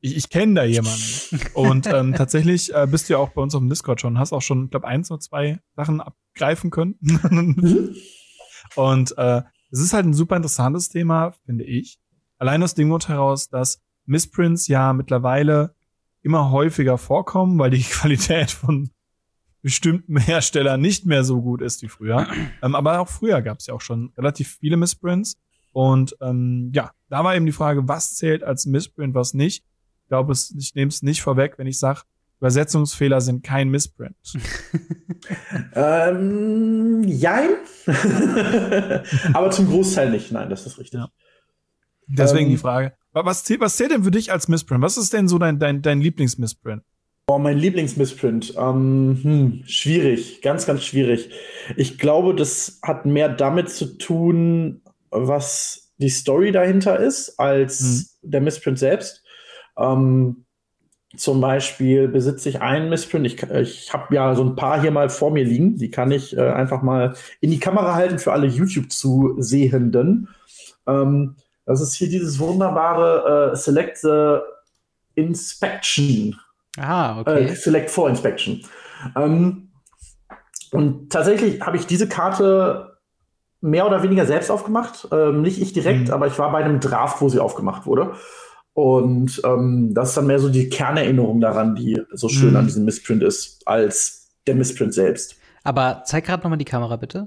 [0.00, 1.40] ich, ich kenne da jemanden.
[1.54, 4.32] Und ähm, tatsächlich äh, bist du ja auch bei uns auf dem Discord schon, hast
[4.32, 6.96] auch schon, ich glaube, eins oder zwei Sachen abgreifen können.
[7.00, 7.94] Mhm.
[8.76, 11.98] und äh, es ist halt ein super interessantes Thema, finde ich.
[12.38, 15.74] Allein aus dem Grund heraus, dass Missprints ja mittlerweile
[16.22, 18.90] immer häufiger vorkommen, weil die Qualität von
[19.60, 22.26] bestimmten Herstellern nicht mehr so gut ist wie früher.
[22.62, 25.36] ähm, aber auch früher gab es ja auch schon relativ viele Missprints.
[25.72, 29.64] Und ähm, ja, da war eben die Frage, was zählt als Missprint, was nicht.
[30.08, 32.00] Ich glaube, ich nehme es nicht vorweg, wenn ich sage,
[32.40, 34.16] Übersetzungsfehler sind kein Missprint.
[35.74, 37.50] ähm, jein.
[39.34, 40.32] Aber zum Großteil nicht.
[40.32, 41.00] Nein, das ist richtig.
[41.00, 41.10] Ja.
[42.06, 42.94] Deswegen ähm, die Frage.
[43.12, 44.80] Was zählt, was zählt denn für dich als Missprint?
[44.80, 46.82] Was ist denn so dein, dein, dein Lieblingsmissprint?
[47.26, 48.54] Oh, mein Lieblingsmissprint.
[48.56, 51.28] Ähm, hm, schwierig, ganz, ganz schwierig.
[51.76, 57.80] Ich glaube, das hat mehr damit zu tun, was die Story dahinter ist, als
[58.22, 58.30] hm.
[58.30, 59.22] der Missprint selbst.
[59.78, 60.44] Ähm,
[61.16, 63.26] zum Beispiel besitze ich einen Missprint.
[63.26, 65.76] Ich, ich habe ja so ein paar hier mal vor mir liegen.
[65.76, 70.28] Die kann ich äh, einfach mal in die Kamera halten für alle YouTube-Zusehenden.
[70.86, 74.38] Ähm, das ist hier dieses wunderbare äh, Select the
[75.14, 76.38] Inspection.
[76.78, 77.44] Ah, okay.
[77.44, 78.64] Äh, Select 4 Inspection.
[79.16, 79.70] Ähm,
[80.72, 82.98] und tatsächlich habe ich diese Karte
[83.60, 85.08] mehr oder weniger selbst aufgemacht.
[85.10, 86.14] Ähm, nicht ich direkt, mhm.
[86.14, 88.14] aber ich war bei einem Draft, wo sie aufgemacht wurde.
[88.78, 92.56] Und ähm, das ist dann mehr so die Kernerinnerung daran, die so schön mhm.
[92.58, 95.34] an diesem Missprint ist, als der Missprint selbst.
[95.64, 97.26] Aber zeig gerade noch mal die Kamera, bitte.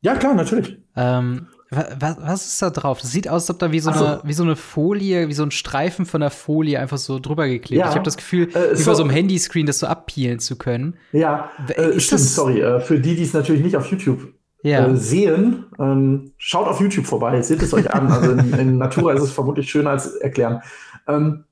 [0.00, 0.78] Ja, klar, natürlich.
[0.94, 3.00] Ähm, was, was, ist da drauf?
[3.00, 5.32] Das sieht aus, als ob da wie so, so, Eine, wie so eine Folie, wie
[5.32, 7.80] so ein Streifen von der Folie einfach so drüber geklebt.
[7.80, 10.94] Ja, ich habe das Gefühl, äh, über so einem Handyscreen das so abpeelen zu können.
[11.10, 12.60] Ja, äh, stimmt, sorry.
[12.60, 14.86] Äh, für die, die es natürlich nicht auf YouTube ja.
[14.86, 18.10] äh, sehen, ähm, schaut auf YouTube vorbei, seht es euch an.
[18.10, 20.62] Also in, in Natura ist es vermutlich schöner als erklären.
[21.06, 21.44] Ähm,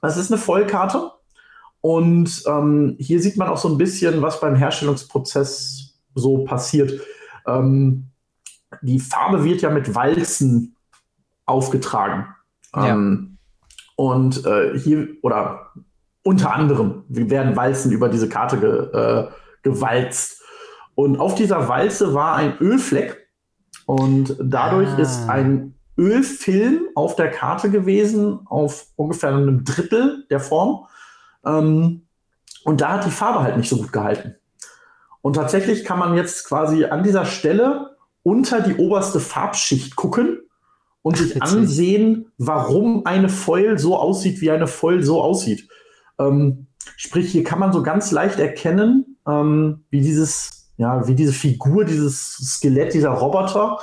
[0.00, 1.12] das ist eine Vollkarte
[1.80, 7.00] und ähm, hier sieht man auch so ein bisschen, was beim Herstellungsprozess so passiert.
[7.46, 8.10] Ähm,
[8.82, 10.76] die Farbe wird ja mit Walzen
[11.46, 12.28] aufgetragen.
[12.74, 12.88] Ja.
[12.88, 13.36] Ähm,
[13.96, 15.72] und äh, hier, oder
[16.22, 19.28] unter anderem, werden Walzen über diese Karte ge, äh,
[19.62, 20.42] gewalzt.
[20.94, 23.28] Und auf dieser Walze war ein Ölfleck.
[23.86, 24.98] Und dadurch ah.
[24.98, 30.86] ist ein Ölfilm auf der Karte gewesen, auf ungefähr einem Drittel der Form.
[31.44, 32.02] Ähm,
[32.64, 34.36] und da hat die Farbe halt nicht so gut gehalten.
[35.20, 40.40] Und tatsächlich kann man jetzt quasi an dieser Stelle unter die oberste Farbschicht gucken
[41.02, 45.68] und sich ansehen, warum eine Foil so aussieht, wie eine Foil so aussieht.
[46.18, 51.34] Ähm, sprich, hier kann man so ganz leicht erkennen, ähm, wie dieses, ja, wie diese
[51.34, 53.78] Figur, dieses Skelett, dieser Roboter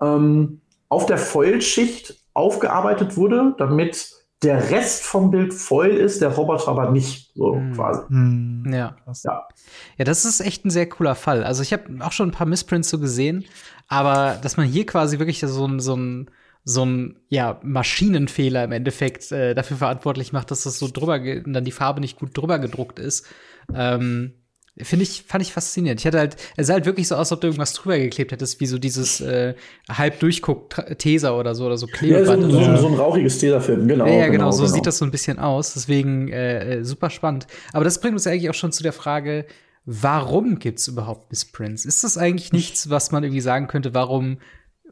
[0.00, 0.61] ähm,
[0.92, 4.10] auf der Foil-Schicht aufgearbeitet wurde, damit
[4.42, 7.72] der Rest vom Bild voll ist, der Roboter aber nicht, so mm.
[7.72, 8.02] quasi.
[8.10, 8.74] Mm.
[8.74, 8.96] Ja.
[9.24, 9.48] ja.
[9.96, 11.44] Ja, das ist echt ein sehr cooler Fall.
[11.44, 13.46] Also ich habe auch schon ein paar Missprints so gesehen,
[13.88, 16.30] aber dass man hier quasi wirklich so ein, so ein,
[16.62, 21.64] so ein ja, Maschinenfehler im Endeffekt äh, dafür verantwortlich macht, dass das so drüber, dann
[21.64, 23.26] die Farbe nicht gut drüber gedruckt ist.
[23.74, 24.41] Ähm,
[24.80, 26.00] Finde ich, fand ich faszinierend.
[26.00, 28.32] Ich hatte halt, es sah halt wirklich so aus, als ob du irgendwas drüber geklebt
[28.32, 29.54] hättest, wie so dieses äh,
[29.90, 32.42] halb durchguckt Teser oder so oder so Klebeband.
[32.44, 34.06] Ja, so, so, so, ein rauchiges Tesafilm, genau.
[34.06, 34.74] Ja, ja genau, genau, so genau.
[34.74, 35.74] sieht das so ein bisschen aus.
[35.74, 37.46] Deswegen äh, äh, super spannend.
[37.74, 39.44] Aber das bringt uns ja eigentlich auch schon zu der Frage,
[39.84, 41.84] warum gibt es überhaupt Missprints?
[41.84, 44.38] Ist das eigentlich nichts, was man irgendwie sagen könnte, warum,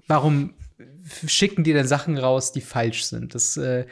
[0.07, 0.53] warum
[1.27, 3.35] schicken die denn Sachen raus, die falsch sind?
[3.35, 3.87] Das, äh,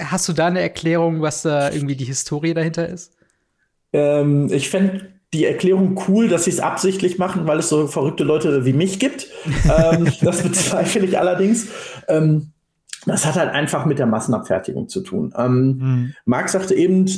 [0.00, 3.13] hast du da eine Erklärung, was da irgendwie die Historie dahinter ist?
[3.94, 8.24] Ähm, ich fände die Erklärung cool, dass sie es absichtlich machen, weil es so verrückte
[8.24, 9.28] Leute wie mich gibt.
[9.46, 11.68] ähm, das bezweifle ich allerdings.
[12.08, 12.52] Ähm,
[13.06, 15.32] das hat halt einfach mit der Massenabfertigung zu tun.
[15.36, 16.14] Ähm, mhm.
[16.24, 17.08] Marc sagte eben,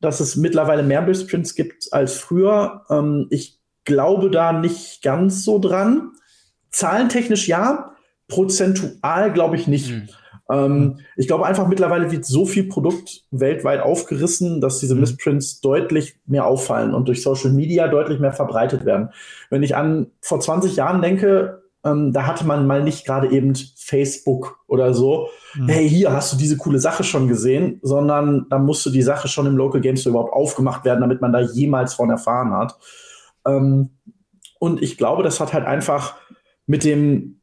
[0.00, 2.82] dass es mittlerweile mehr Bildsprints gibt als früher.
[2.90, 6.12] Ähm, ich glaube da nicht ganz so dran.
[6.70, 7.94] Zahlentechnisch ja,
[8.28, 9.90] prozentual glaube ich nicht.
[9.90, 10.08] Mhm.
[10.50, 15.02] Ähm, ich glaube einfach mittlerweile wird so viel Produkt weltweit aufgerissen, dass diese mhm.
[15.02, 19.10] Missprints deutlich mehr auffallen und durch Social Media deutlich mehr verbreitet werden.
[19.48, 23.54] Wenn ich an vor 20 Jahren denke, ähm, da hatte man mal nicht gerade eben
[23.54, 25.68] Facebook oder so, mhm.
[25.68, 29.46] hey, hier hast du diese coole Sache schon gesehen, sondern da musste die Sache schon
[29.46, 32.76] im Local Game Store überhaupt aufgemacht werden, damit man da jemals von erfahren hat.
[33.46, 33.90] Ähm,
[34.58, 36.16] und ich glaube, das hat halt einfach
[36.66, 37.39] mit dem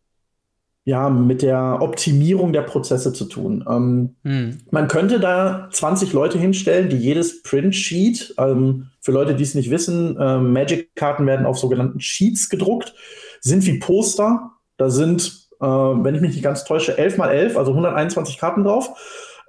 [0.87, 3.61] ja, mit der Optimierung der Prozesse zu tun.
[3.69, 4.59] Ähm, hm.
[4.71, 9.69] Man könnte da 20 Leute hinstellen, die jedes Print-Sheet, ähm, für Leute, die es nicht
[9.69, 12.95] wissen, äh, Magic-Karten werden auf sogenannten Sheets gedruckt,
[13.41, 14.51] sind wie Poster.
[14.77, 18.63] Da sind, äh, wenn ich mich nicht ganz täusche, 11 mal 11, also 121 Karten
[18.63, 18.89] drauf.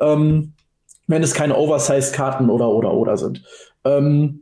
[0.01, 0.55] Ähm,
[1.07, 3.44] wenn es keine Oversize-Karten oder oder oder sind.
[3.85, 4.40] Ähm,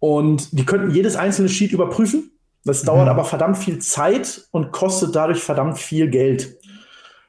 [0.00, 2.32] und die könnten jedes einzelne Sheet überprüfen
[2.64, 3.10] das dauert mhm.
[3.10, 6.58] aber verdammt viel Zeit und kostet dadurch verdammt viel Geld.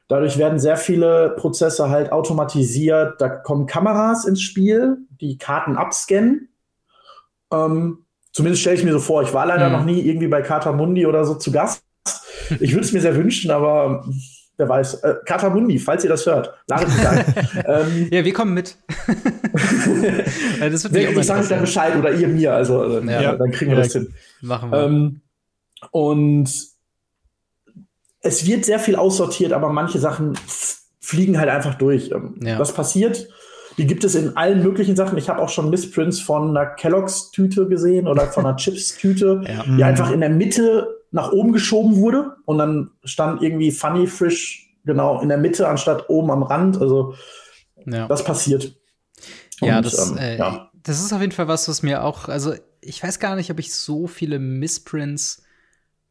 [0.08, 3.18] Dadurch werden sehr viele Prozesse halt automatisiert.
[3.20, 6.50] Da kommen Kameras ins Spiel, die Karten abscannen.
[7.50, 9.22] Ähm, zumindest stelle ich mir so vor.
[9.22, 9.72] Ich war leider mhm.
[9.72, 11.82] noch nie irgendwie bei Katamundi oder so zu Gast.
[12.60, 14.04] Ich würde es mir sehr wünschen, aber
[14.58, 14.94] wer weiß.
[15.02, 17.24] Äh, Katamundi, falls ihr das hört, ladet mich ein.
[17.64, 18.76] ähm, ja, wir kommen mit.
[20.60, 23.78] das wird ich sage dann Bescheid oder ihr mir, also äh, ja, dann kriegen wir
[23.78, 24.12] das hin.
[24.42, 24.78] Machen wir.
[24.82, 25.21] Ähm,
[25.90, 26.48] und
[28.20, 30.38] es wird sehr viel aussortiert, aber manche Sachen
[31.00, 32.10] fliegen halt einfach durch.
[32.12, 32.56] Ähm, ja.
[32.56, 33.28] Das passiert.
[33.78, 35.18] Die gibt es in allen möglichen Sachen.
[35.18, 39.62] Ich habe auch schon Missprints von einer Kelloggs-Tüte gesehen oder von einer Chips-Tüte, ja.
[39.64, 39.82] die mhm.
[39.82, 45.20] einfach in der Mitte nach oben geschoben wurde und dann stand irgendwie Funny Frisch genau
[45.20, 46.80] in der Mitte anstatt oben am Rand.
[46.80, 47.14] Also
[47.86, 48.06] ja.
[48.06, 48.76] das passiert.
[49.60, 52.28] Und, ja, das, ähm, äh, ja, das ist auf jeden Fall was, was mir auch,
[52.28, 55.41] also ich weiß gar nicht, ob ich so viele Missprints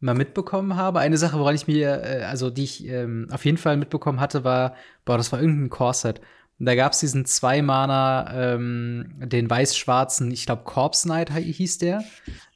[0.01, 0.99] mal mitbekommen habe.
[0.99, 4.43] Eine Sache, woran ich mir, äh, also die ich ähm, auf jeden Fall mitbekommen hatte,
[4.43, 6.21] war, boah, das war irgendein Corset.
[6.65, 12.03] Da gab es diesen Zwei-Mana, ähm, den weiß-schwarzen, ich glaube Corpse Knight hieß der.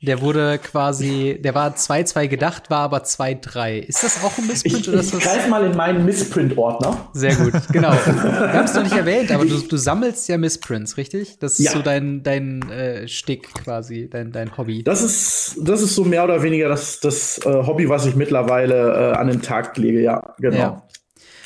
[0.02, 3.80] Der wurde quasi, der war 2-2 gedacht, war aber 2-3.
[3.80, 4.82] Ist das auch ein Missprint?
[4.82, 7.10] Ich, oder ich greif mal in meinen Missprint-Ordner.
[7.13, 7.91] Sehr gut, genau.
[8.06, 11.39] Wir haben es noch nicht erwähnt, aber du, du sammelst ja Missprints, richtig?
[11.39, 11.72] Das ist Ja.
[11.72, 14.84] so dein, dein äh, Stick quasi, dein, dein Hobby.
[14.84, 19.13] Das ist, das ist so mehr oder weniger das, das äh, Hobby, was ich mittlerweile
[19.13, 20.58] äh, an den Tag lege, ja, genau.
[20.58, 20.84] Ja.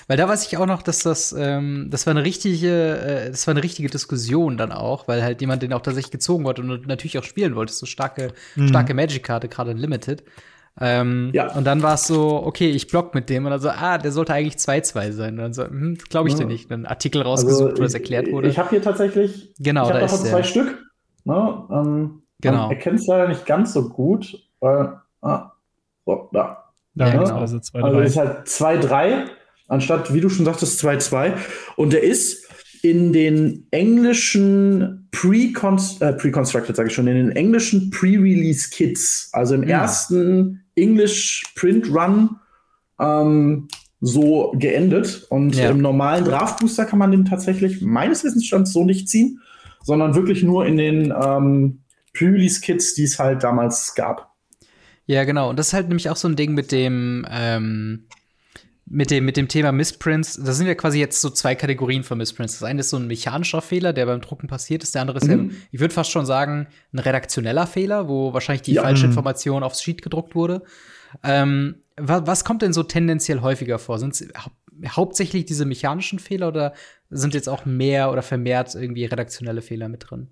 [0.09, 3.45] Weil da weiß ich auch noch, dass das, ähm, das war eine richtige, äh, das
[3.47, 6.87] war eine richtige Diskussion dann auch, weil halt jemand den auch tatsächlich gezogen wollte und
[6.87, 7.71] natürlich auch spielen wollte.
[7.73, 8.33] So starke,
[8.65, 10.23] starke Magic-Karte, gerade in Limited.
[10.81, 11.53] Ähm, Ja.
[11.55, 14.11] Und dann war es so, okay, ich block mit dem und dann so, ah, der
[14.11, 15.33] sollte eigentlich 2-2 sein.
[15.33, 16.47] Und dann so, hm, glaube ich dir Ja.
[16.47, 16.71] nicht.
[16.71, 18.47] Einen Artikel rausgesucht, wo das ich- erklärt wurde.
[18.49, 20.31] Ich habe hier tatsächlich, Genau, ich da davon der.
[20.31, 20.79] zwei Stück.
[21.25, 22.69] Ne, ähm, Genau.
[22.69, 25.51] Erkennt es leider nicht ganz so gut, weil, ah,
[26.05, 26.63] so, da.
[26.95, 27.41] Da Ja, gibt's genau.
[27.41, 28.05] also zwei, Also drei.
[28.05, 29.25] ist halt 2-3,
[29.69, 31.33] anstatt, wie du schon sagtest, 2-2.
[31.77, 32.45] Und der ist
[32.81, 39.67] in den englischen äh, Pre-Constructed, sage ich schon, in den englischen Pre-Release-Kits, also im Mhm.
[39.69, 42.37] ersten English Print Run,
[42.99, 43.67] ähm,
[44.01, 45.25] so geendet.
[45.29, 45.69] Und Ja.
[45.71, 49.41] im normalen Draft Booster kann man den tatsächlich meines Wissensstands so nicht ziehen,
[49.83, 51.79] sondern wirklich nur in den ähm,
[52.13, 54.31] Pre-Release-Kits, die es halt damals gab.
[55.05, 55.49] Ja, genau.
[55.49, 58.05] Und das ist halt nämlich auch so ein Ding mit dem, ähm,
[58.89, 60.41] mit dem, mit dem Thema Missprints.
[60.43, 62.53] Das sind ja quasi jetzt so zwei Kategorien von Missprints.
[62.59, 64.95] Das eine ist so ein mechanischer Fehler, der beim Drucken passiert ist.
[64.95, 65.49] Der andere ist Mhm.
[65.51, 68.81] ja, ich würde fast schon sagen, ein redaktioneller Fehler, wo wahrscheinlich die Ja.
[68.83, 69.11] falsche Mhm.
[69.11, 70.63] Information aufs Sheet gedruckt wurde.
[71.23, 73.99] Ähm, wa was kommt denn so tendenziell häufiger vor?
[73.99, 74.51] Sind es hau
[74.87, 76.73] hauptsächlich diese mechanischen Fehler oder
[77.09, 80.29] sind jetzt auch mehr oder vermehrt irgendwie redaktionelle Fehler mit drin?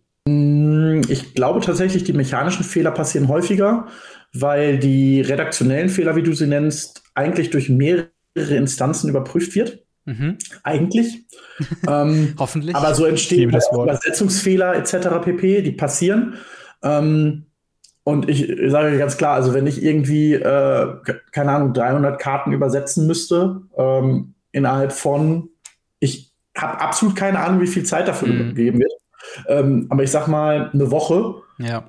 [1.09, 3.87] Ich glaube tatsächlich, die mechanischen Fehler passieren häufiger,
[4.33, 8.09] weil die redaktionellen Fehler, wie du sie nennst, eigentlich durch mehrere
[8.41, 9.83] Instanzen überprüft wird.
[10.05, 10.37] Mhm.
[10.63, 11.25] Eigentlich.
[11.87, 12.75] ähm, Hoffentlich.
[12.75, 13.89] aber so Ich entstehen Wort.
[13.89, 15.07] Übersetzungsfehler etc.
[15.23, 16.35] pp, die passieren.
[16.83, 17.45] Ähm,
[18.03, 20.39] und ich sage dir ganz klar, also wenn ich irgendwie, äh,
[21.03, 25.49] ke- keine Ahnung, 300 Karten übersetzen müsste, ähm, innerhalb von,
[25.99, 28.49] ich habe absolut keine Ahnung, wie viel Zeit dafür Mhm.
[28.55, 28.91] gegeben wird.
[29.49, 31.83] Ähm, aber ich sag mal, eine Woche, ja.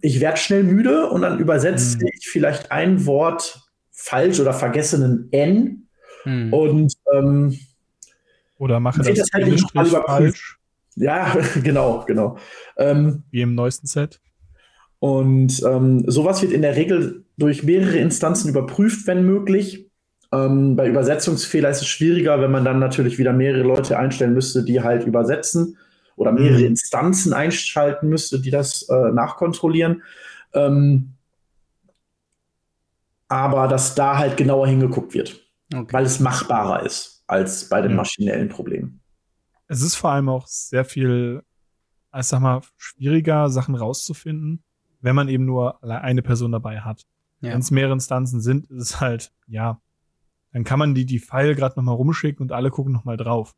[0.00, 2.06] ich werde schnell müde und dann übersetze Mhm.
[2.18, 3.60] ich vielleicht ein Wort
[4.00, 5.88] falsch oder vergesse einen N
[6.24, 6.52] Hm.
[6.52, 7.58] und ähm,
[8.58, 10.38] Oder mache das das halt nicht mal überprüft.
[10.38, 10.58] falsch,
[10.96, 12.36] ja, genau, genau.
[12.76, 14.20] Ähm, wie im neuesten Set.
[14.98, 19.86] und ähm, sowas wird in der Regel durch mehrere Instanzen überprüft, wenn möglich.
[20.32, 24.64] Ähm, bei Übersetzungsfehler ist es schwieriger, wenn man dann natürlich wieder mehrere Leute einstellen müsste,
[24.64, 25.78] die halt übersetzen
[26.16, 26.66] oder mehrere Mhm.
[26.66, 30.02] Instanzen einschalten müsste, die das äh, nachkontrollieren.
[30.52, 31.14] Ähm,
[33.30, 35.40] aber dass da halt genauer hingeguckt wird,
[35.72, 35.92] Okay.
[35.92, 39.00] weil es machbarer ist als bei den maschinellen Problemen.
[39.68, 41.42] Es ist vor allem auch sehr viel,
[42.14, 44.64] ich sag mal, schwieriger, Sachen rauszufinden,
[45.00, 47.06] wenn man eben nur eine Person dabei hat.
[47.40, 47.52] Ja.
[47.52, 49.80] Wenn es mehrere Instanzen sind, ist es halt, ja,
[50.52, 53.54] dann kann man die, die File gerade nochmal rumschicken und alle gucken nochmal drauf.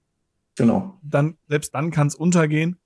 [0.56, 0.98] Genau.
[1.02, 2.78] Dann, selbst dann kann es untergehen.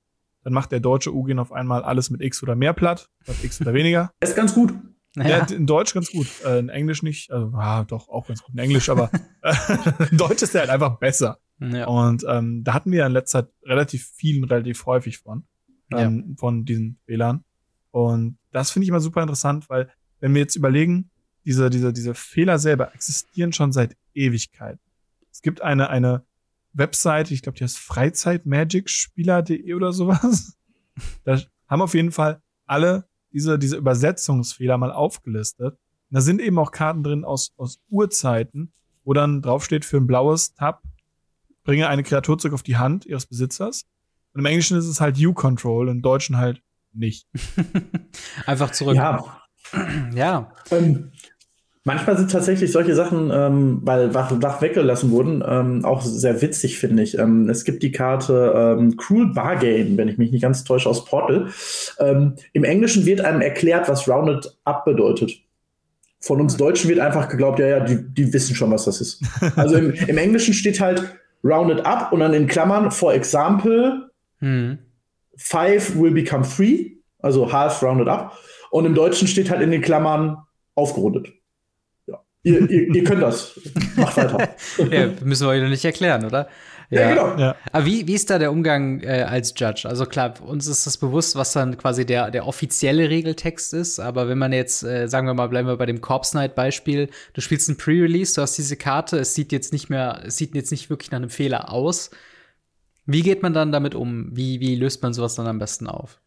[0.44, 3.60] Dann macht der deutsche UGIN auf einmal alles mit X oder mehr platt, statt X
[3.60, 4.12] oder weniger.
[4.20, 4.72] Ist ganz gut.
[5.16, 5.46] Ja.
[5.46, 7.30] in Deutsch ganz gut, äh, in Englisch nicht.
[7.30, 9.10] Also, ah, doch, auch ganz gut in Englisch, aber
[9.42, 9.54] äh,
[10.10, 11.38] in Deutsch ist der halt einfach besser.
[11.58, 11.86] ja.
[11.86, 15.44] Und ähm, da hatten wir ja in letzter Zeit relativ vielen, relativ häufig von,
[15.90, 17.44] ähm, von diesen Fehlern.
[17.90, 21.10] Und das finde ich immer super interessant, weil wenn wir jetzt überlegen,
[21.46, 24.80] diese, diese, diese Fehler selber existieren schon seit Ewigkeiten.
[25.30, 26.26] Es gibt eine, eine
[26.72, 30.52] Webseite, ich glaube, die heißt Freizeitmagicspieler.de oder sowas.
[31.24, 35.74] Da haben auf jeden Fall alle diese, diese Übersetzungsfehler mal aufgelistet.
[35.74, 38.72] Und da sind eben auch Karten drin aus, aus Urzeiten,
[39.04, 40.82] wo dann draufsteht für ein blaues Tab,
[41.64, 43.86] bringe eine Kreatur zurück auf die Hand ihres Besitzers.
[44.32, 46.62] Und im Englischen ist es halt You-Control, im Deutschen halt
[46.92, 47.26] nicht.
[48.46, 48.96] Einfach zurück.
[48.96, 49.42] Ja,
[50.14, 50.52] ja.
[50.70, 51.10] Ähm,
[51.86, 56.78] manchmal sind tatsächlich solche Sachen, ähm, weil wach, wach weggelassen wurden, ähm, auch sehr witzig,
[56.78, 57.16] finde ich.
[57.16, 61.04] Ähm, es gibt die Karte ähm, Cruel Bargain, wenn ich mich nicht ganz täusche, aus
[61.04, 61.48] Portal.
[61.98, 65.32] Ähm, Im Englischen wird einem erklärt, was Rounded Up bedeutet.
[66.20, 69.22] Von uns Deutschen wird einfach geglaubt, ja, ja, die, die wissen schon, was das ist.
[69.56, 71.02] Also im, im Englischen steht halt
[71.44, 74.78] Rounded Up und dann in Klammern, for example, Hm.
[75.38, 78.36] five will become three, also half rounded up.
[78.70, 80.36] Und im Deutschen steht halt in den Klammern
[80.74, 81.32] aufgerundet.
[82.46, 82.52] Ja.
[82.52, 83.58] Ihr, ihr, ihr könnt das.
[83.96, 84.54] Macht weiter.
[84.90, 86.48] ja, müssen wir euch nicht erklären, oder?
[86.90, 87.36] Ja, genau.
[87.36, 87.56] Ja.
[87.72, 89.88] Aber wie, wie ist da der Umgang äh, als Judge?
[89.88, 93.98] Also klar, uns ist das bewusst, was dann quasi der, der offizielle Regeltext ist.
[93.98, 97.08] Aber wenn man jetzt, äh, sagen wir mal, bleiben wir bei dem Corpse Knight Beispiel,
[97.32, 100.54] du spielst ein Pre-Release, du hast diese Karte, es sieht jetzt nicht mehr, es sieht
[100.54, 102.10] jetzt nicht wirklich nach einem Fehler aus.
[103.04, 104.28] Wie geht man dann damit um?
[104.32, 106.20] Wie, wie löst man sowas dann am besten auf?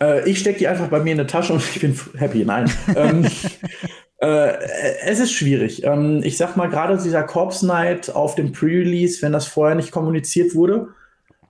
[0.00, 2.44] Äh, ich stecke die einfach bei mir in eine Tasche und ich bin happy.
[2.44, 2.70] Nein.
[2.94, 3.26] ähm,
[4.18, 4.58] äh,
[5.04, 5.84] es ist schwierig.
[5.84, 9.92] Ähm, ich sag mal, gerade dieser Corpse Night auf dem Pre-Release, wenn das vorher nicht
[9.92, 10.88] kommuniziert wurde,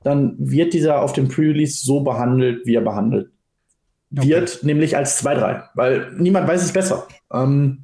[0.04, 3.30] dann wird dieser auf dem Pre-Release so behandelt, wie er behandelt
[4.16, 4.28] okay.
[4.28, 7.08] wird, nämlich als 2-3, weil niemand weiß es besser.
[7.32, 7.82] Ähm,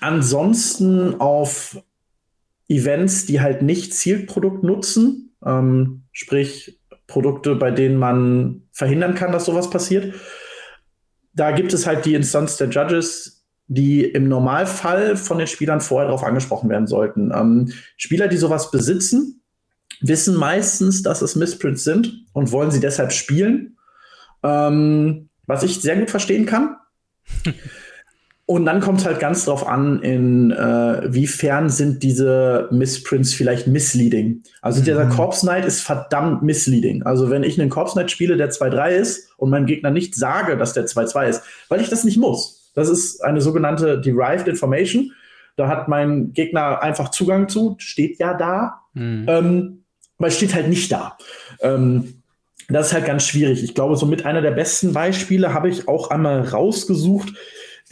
[0.00, 1.82] ansonsten auf
[2.68, 9.44] Events, die halt nicht Zielprodukt nutzen, ähm, sprich Produkte, bei denen man verhindern kann, dass
[9.44, 10.14] sowas passiert.
[11.34, 13.41] Da gibt es halt die Instanz der Judges,
[13.74, 17.32] die im Normalfall von den Spielern vorher darauf angesprochen werden sollten.
[17.34, 19.42] Ähm, Spieler, die sowas besitzen,
[20.00, 23.76] wissen meistens, dass es Missprints sind und wollen sie deshalb spielen.
[24.42, 26.76] Ähm, was ich sehr gut verstehen kann.
[28.44, 34.42] Und dann kommt es halt ganz drauf an, inwiefern äh, sind diese Missprints vielleicht misleading.
[34.60, 34.84] Also mhm.
[34.84, 37.04] dieser Corpse Knight ist verdammt misleading.
[37.04, 40.56] Also wenn ich einen Corpse Knight spiele, der 2-3 ist und meinem Gegner nicht sage,
[40.56, 42.61] dass der 2-2 ist, weil ich das nicht muss.
[42.74, 45.12] Das ist eine sogenannte Derived Information.
[45.56, 49.26] Da hat mein Gegner einfach Zugang zu, steht ja da, mhm.
[49.28, 49.84] ähm,
[50.18, 51.16] aber es steht halt nicht da.
[51.60, 52.22] Ähm,
[52.68, 53.62] das ist halt ganz schwierig.
[53.62, 57.34] Ich glaube, so mit einer der besten Beispiele habe ich auch einmal rausgesucht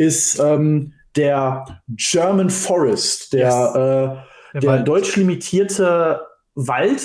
[0.01, 3.75] ist ähm, der German Forest, der, yes.
[3.75, 6.23] äh, der, der deutsch limitierte
[6.55, 7.03] Wald.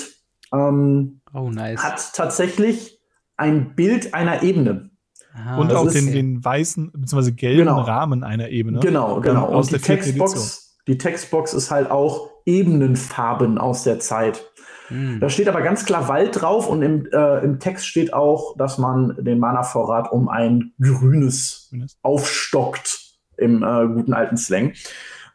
[0.52, 1.82] Ähm, oh, nice.
[1.82, 3.00] Hat tatsächlich
[3.36, 4.90] ein Bild einer Ebene.
[5.36, 7.32] Ah, und auch den, den weißen bzw.
[7.32, 7.80] gelben genau.
[7.80, 8.80] Rahmen einer Ebene.
[8.80, 9.48] Genau, genau.
[9.58, 14.44] Und die Textbox, die Textbox ist halt auch Ebenenfarben aus der Zeit.
[14.88, 15.20] Hm.
[15.20, 18.78] Da steht aber ganz klar Wald drauf und im, äh, im Text steht auch, dass
[18.78, 21.98] man den Mana-Vorrat um ein grünes, grünes.
[22.02, 23.00] aufstockt
[23.36, 24.72] im äh, guten alten Slang.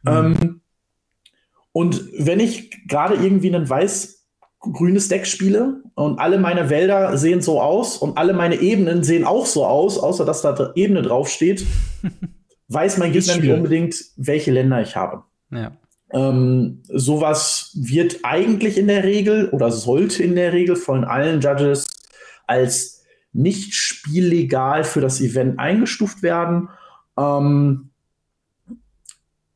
[0.05, 0.35] Hm.
[0.41, 0.61] Ähm,
[1.73, 3.69] und wenn ich gerade irgendwie einen
[4.61, 9.25] weiß-grünes Deck spiele und alle meine Wälder sehen so aus und alle meine Ebenen sehen
[9.25, 11.65] auch so aus, außer dass da Ebene draufsteht,
[12.67, 15.23] weiß mein Gegner nicht unbedingt, welche Länder ich habe.
[15.51, 15.71] Ja.
[16.13, 21.87] Ähm, sowas wird eigentlich in der Regel oder sollte in der Regel von allen Judges
[22.47, 26.69] als nicht spiellegal für das Event eingestuft werden.
[27.17, 27.91] Ähm,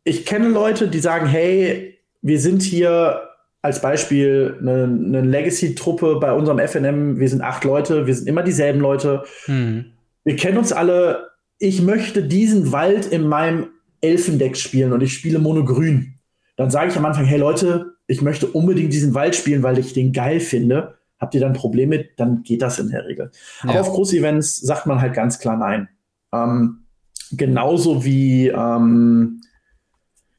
[0.05, 3.21] ich kenne Leute, die sagen, hey, wir sind hier
[3.65, 8.43] als Beispiel eine, eine Legacy-Truppe bei unserem FNM, wir sind acht Leute, wir sind immer
[8.43, 9.23] dieselben Leute.
[9.45, 9.85] Hm.
[10.23, 11.29] Wir kennen uns alle.
[11.59, 13.67] Ich möchte diesen Wald in meinem
[14.01, 16.15] Elfendeck spielen und ich spiele Monogrün
[16.55, 19.93] dann sage ich am Anfang, hey Leute, ich möchte unbedingt diesen Wald spielen, weil ich
[19.93, 20.97] den geil finde.
[21.19, 22.05] Habt ihr dann Probleme?
[22.17, 23.31] Dann geht das in der Regel.
[23.63, 23.71] Ja.
[23.71, 25.89] Aber auf Großevents sagt man halt ganz klar nein.
[26.33, 26.85] Ähm,
[27.31, 29.41] genauso wie ähm,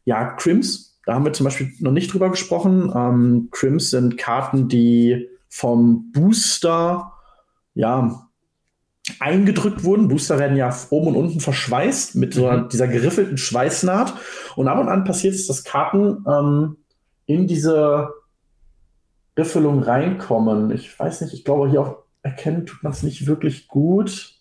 [0.04, 0.95] ja, Crims.
[1.06, 2.92] Da haben wir zum Beispiel noch nicht drüber gesprochen.
[2.94, 7.12] Ähm, Crims sind Karten, die vom Booster
[7.74, 8.28] ja
[9.20, 10.08] eingedrückt wurden.
[10.08, 12.68] Booster werden ja oben und unten verschweißt mit so mhm.
[12.68, 14.14] dieser geriffelten Schweißnaht.
[14.56, 16.76] Und ab und an passiert es, dass Karten ähm,
[17.26, 18.10] in diese
[19.38, 20.72] Riffelung reinkommen.
[20.72, 24.32] Ich weiß nicht, ich glaube, hier auch erkennen tut man es nicht wirklich gut.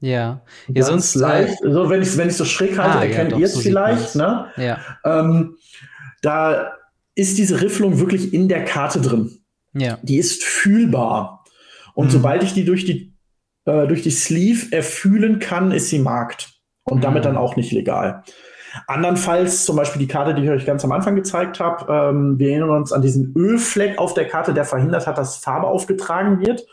[0.00, 1.64] Ja, ja sonst äh, leicht.
[1.64, 3.60] Äh, so, wenn ich wenn ich so schräg halte, ah, erkennt ja, ihr es so
[3.60, 4.16] vielleicht.
[4.16, 4.46] Ne?
[4.56, 4.78] Ja.
[5.04, 5.56] Ähm,
[6.22, 6.72] da
[7.14, 9.38] ist diese Riffelung wirklich in der Karte drin.
[9.74, 9.98] Ja.
[10.02, 11.44] Die ist fühlbar.
[11.94, 12.10] Und mhm.
[12.10, 13.14] sobald ich die durch die
[13.64, 17.38] äh, durch die Sleeve erfühlen kann, ist sie Markt und damit dann mhm.
[17.38, 18.22] auch nicht legal.
[18.86, 21.92] Andernfalls zum Beispiel die Karte, die ich euch ganz am Anfang gezeigt habe.
[21.92, 25.66] Ähm, wir erinnern uns an diesen Ölfleck auf der Karte, der verhindert hat, dass Farbe
[25.66, 26.66] aufgetragen wird.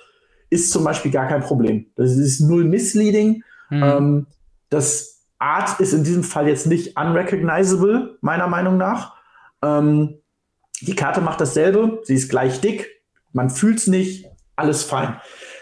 [0.49, 1.87] Ist zum Beispiel gar kein Problem.
[1.95, 3.43] Das ist null misleading.
[3.69, 3.83] Mhm.
[3.83, 4.27] Ähm,
[4.69, 9.14] das Art ist in diesem Fall jetzt nicht unrecognizable, meiner Meinung nach.
[9.65, 10.21] Ähm,
[10.81, 12.01] die Karte macht dasselbe.
[12.03, 13.01] Sie ist gleich dick.
[13.31, 14.25] Man fühlt es nicht.
[14.55, 15.19] Alles fein.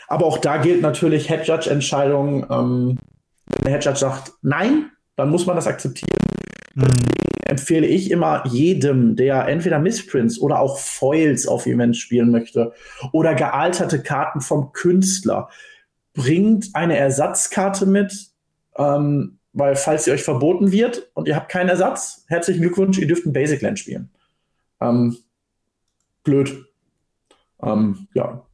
[0.08, 2.46] Aber auch da gilt natürlich Head Judge Entscheidung.
[2.50, 2.98] Ähm,
[3.48, 6.10] wenn der Head Judge sagt nein, dann muss man das akzeptieren.
[6.76, 6.88] Mhm.
[7.46, 12.74] Empfehle ich immer jedem, der entweder Missprints oder auch Foils auf Events spielen möchte
[13.12, 15.50] oder gealterte Karten vom Künstler,
[16.14, 18.28] bringt eine Ersatzkarte mit,
[18.78, 23.08] ähm, weil falls sie euch verboten wird und ihr habt keinen Ersatz, herzlichen Glückwunsch, ihr
[23.08, 24.10] dürft ein Basic Land spielen.
[24.82, 25.18] Ähm,
[26.24, 26.66] blöd.
[27.62, 28.46] Ähm, ja,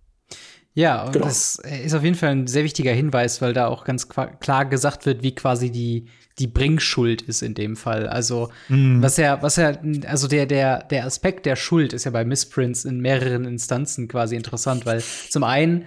[0.80, 1.26] ja, und genau.
[1.26, 5.06] das ist auf jeden Fall ein sehr wichtiger Hinweis, weil da auch ganz klar gesagt
[5.06, 6.06] wird, wie quasi die,
[6.38, 8.08] die Bringschuld ist in dem Fall.
[8.08, 9.02] Also, mhm.
[9.02, 9.78] was ja, was ja,
[10.08, 14.38] also der, der, der Aspekt der Schuld ist ja bei Missprints in mehreren Instanzen quasi
[14.38, 15.86] interessant, weil zum einen,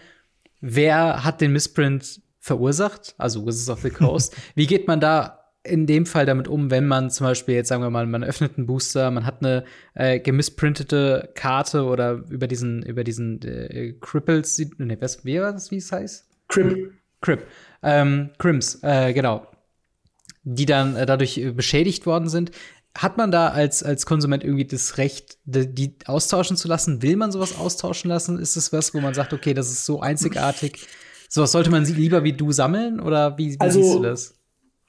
[0.61, 3.15] wer hat den Missprint verursacht?
[3.19, 4.37] Also Wizards of the Coast.
[4.57, 7.85] wie geht man da in dem Fall damit um, wenn man zum Beispiel jetzt sagen
[7.85, 9.65] wir mal, man öffnet einen Booster, man hat eine
[9.95, 15.71] äh, gemisprintete Karte oder über diesen über diesen äh, Cripples, ne, was wie war das,
[15.71, 16.27] wie es heißt?
[16.49, 16.93] Crip.
[17.21, 17.47] Crip.
[17.85, 19.47] Ähm, Crims, äh, genau.
[20.43, 22.51] Die dann äh, dadurch äh, beschädigt worden sind.
[22.99, 27.01] Hat man da als, als Konsument irgendwie das Recht, die, die austauschen zu lassen?
[27.01, 28.39] Will man sowas austauschen lassen?
[28.39, 30.89] Ist es was, wo man sagt, okay, das ist so einzigartig?
[31.35, 34.39] Sowas sollte man lieber wie du sammeln oder wie, wie Also- siehst du das?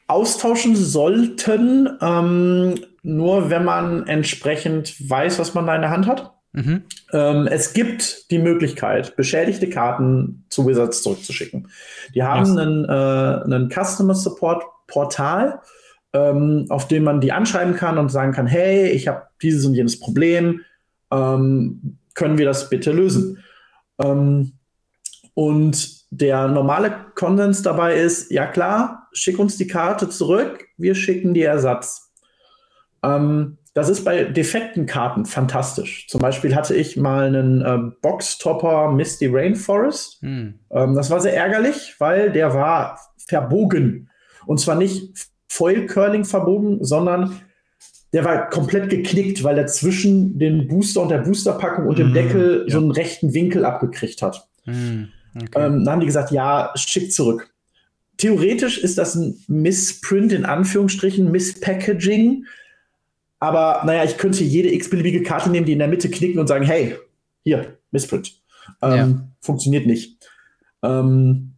[0.08, 6.34] Austauschen sollten, ähm, nur wenn man entsprechend weiß, was man da in der Hand hat.
[6.52, 6.84] Mhm.
[7.14, 11.70] Ähm, es gibt die Möglichkeit, beschädigte Karten zu Wizards zurückzuschicken.
[12.14, 15.62] Die haben einen, äh, einen Customer Support Portal,
[16.12, 19.76] ähm, auf dem man die anschreiben kann und sagen kann, hey, ich habe dieses und
[19.76, 20.60] jenes Problem,
[21.10, 23.42] ähm, können wir das bitte lösen?
[23.98, 24.52] Ähm,
[25.36, 31.34] und der normale Konsens dabei ist, ja klar, schick uns die Karte zurück, wir schicken
[31.34, 32.12] dir Ersatz.
[33.04, 36.08] Ähm, das ist bei defekten Karten fantastisch.
[36.08, 40.22] Zum Beispiel hatte ich mal einen äh, Boxtopper Misty Rainforest.
[40.22, 40.60] Hm.
[40.70, 44.10] Ähm, das war sehr ärgerlich, weil der war verbogen.
[44.46, 45.12] Und zwar nicht
[45.48, 47.40] Foil Curling verbogen, sondern
[48.14, 52.14] der war komplett geknickt, weil er zwischen den Booster und der Boosterpackung und dem Mm,
[52.14, 52.74] Deckel ja.
[52.74, 54.48] so einen rechten Winkel abgekriegt hat.
[54.66, 55.10] Hm.
[55.36, 55.48] Okay.
[55.56, 57.50] Ähm, dann haben die gesagt, ja, schick zurück.
[58.18, 62.46] Theoretisch ist das ein Missprint in Anführungsstrichen, Misspackaging.
[63.40, 66.66] Aber naja, ich könnte jede x-beliebige Karte nehmen, die in der Mitte knicken und sagen,
[66.66, 66.96] hey,
[67.44, 68.40] hier, Missprint.
[68.82, 69.28] Ähm, Ja.
[69.42, 70.18] Funktioniert nicht.
[70.84, 71.56] Ähm,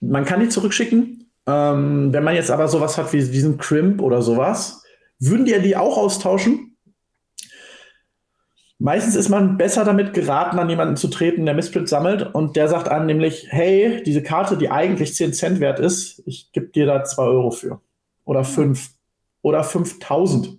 [0.00, 1.28] man kann die zurückschicken.
[1.46, 4.82] Ähm, wenn man jetzt aber sowas hat wie diesen Crimp oder sowas,
[5.18, 6.65] würden die die auch austauschen?
[8.78, 12.68] Meistens ist man besser damit geraten, an jemanden zu treten, der Missprint sammelt und der
[12.68, 16.84] sagt einem nämlich, hey, diese Karte, die eigentlich 10 Cent wert ist, ich gebe dir
[16.84, 17.80] da 2 Euro für.
[18.24, 18.90] Oder 5.
[19.40, 20.58] Oder 5000.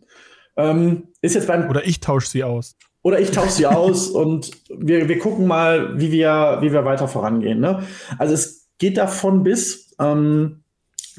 [0.55, 2.76] Ähm, ist jetzt beim Oder ich tausche sie aus.
[3.03, 7.07] oder ich tausche sie aus und wir, wir gucken mal, wie wir, wie wir weiter
[7.07, 7.59] vorangehen.
[7.59, 7.84] Ne?
[8.18, 10.63] Also es geht davon bis, ähm,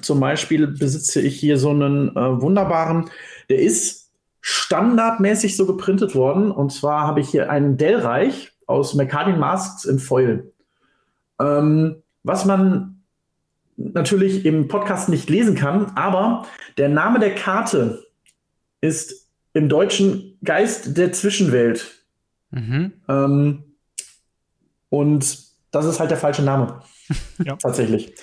[0.02, 3.10] zum Beispiel besitze ich hier so einen äh, wunderbaren,
[3.48, 3.97] der ist
[4.40, 6.50] standardmäßig so geprintet worden.
[6.50, 10.52] Und zwar habe ich hier einen Dellreich aus Mercadin Masks in Foil.
[11.40, 13.02] Ähm, was man
[13.76, 18.04] natürlich im Podcast nicht lesen kann, aber der Name der Karte
[18.80, 22.04] ist im Deutschen Geist der Zwischenwelt.
[22.50, 22.92] Mhm.
[23.08, 23.64] Ähm,
[24.88, 25.38] und
[25.70, 26.80] das ist halt der falsche Name.
[27.42, 27.56] Ja.
[27.56, 28.14] Tatsächlich.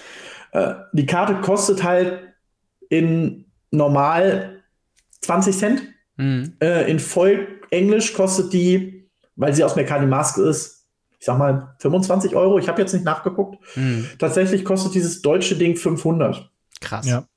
[0.52, 2.20] Äh, die Karte kostet halt
[2.90, 4.62] in normal
[5.22, 5.82] 20 Cent.
[6.18, 6.56] Mhm.
[6.62, 10.86] Äh, in voll Englisch kostet die, weil sie aus Mercari Mask ist,
[11.20, 12.58] ich sag mal 25 Euro.
[12.60, 13.58] Ich habe jetzt nicht nachgeguckt.
[13.76, 14.08] Mhm.
[14.20, 16.50] Tatsächlich kostet dieses deutsche Ding 500.
[16.82, 17.06] Krass.
[17.08, 17.28] Ja.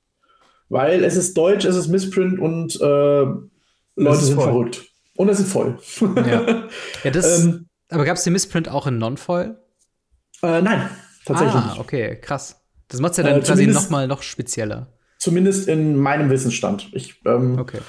[0.69, 3.25] Weil es ist deutsch, es ist Missprint und äh,
[3.95, 4.43] Leute sind voll.
[4.45, 4.85] verrückt.
[5.15, 5.77] Und es ist voll.
[6.15, 6.67] Ja.
[7.03, 9.57] Ja, das, ähm, aber gab es den Missprint auch in Non-Foil?
[10.43, 10.89] äh, nein,
[11.25, 11.79] tatsächlich Ah, nicht.
[11.79, 12.61] okay, krass.
[12.87, 14.93] Das macht ja dann Äh, quasi zumindest- noch mal noch spezieller.
[15.17, 16.89] Zumindest in meinem Wissensstand.
[16.93, 17.79] Ich, ähm, Okay.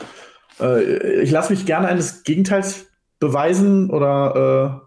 [0.58, 2.86] Äh, ich lasse mich gerne eines Gegenteils
[3.18, 4.86] beweisen oder äh,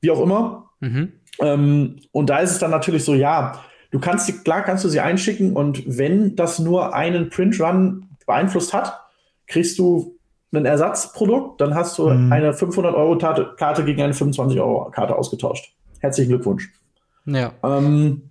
[0.00, 0.70] wie auch immer.
[0.80, 1.12] Mhm.
[1.40, 4.88] Ähm, und da ist es dann natürlich so, ja, du kannst sie, klar kannst du
[4.88, 9.00] sie einschicken und wenn das nur einen Print-Run beeinflusst hat,
[9.46, 10.16] kriegst du
[10.52, 12.32] ein Ersatzprodukt, dann hast du Mhm.
[12.32, 15.74] eine 500-Euro-Karte gegen eine 25-Euro-Karte ausgetauscht.
[16.00, 16.70] Herzlichen Glückwunsch.
[17.26, 17.52] Ja.
[17.62, 18.30] Ähm,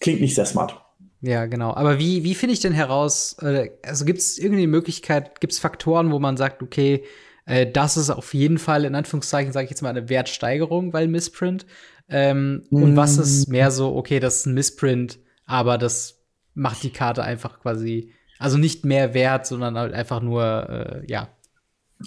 [0.00, 0.80] klingt nicht sehr smart.
[1.20, 1.74] Ja, genau.
[1.74, 5.58] Aber wie, wie finde ich denn heraus, äh, also gibt es irgendeine Möglichkeit, gibt es
[5.58, 7.04] Faktoren, wo man sagt, okay,
[7.46, 11.08] äh, das ist auf jeden Fall, in Anführungszeichen, sage ich jetzt mal, eine Wertsteigerung, weil
[11.08, 11.66] Missprint.
[12.08, 12.96] Ähm, Und Mm.
[12.96, 16.22] was ist mehr so, okay, das ist ein Missprint, aber das
[16.54, 20.68] macht die Karte einfach quasi, also nicht mehr wert, sondern halt einfach nur,
[21.04, 21.28] äh, ja,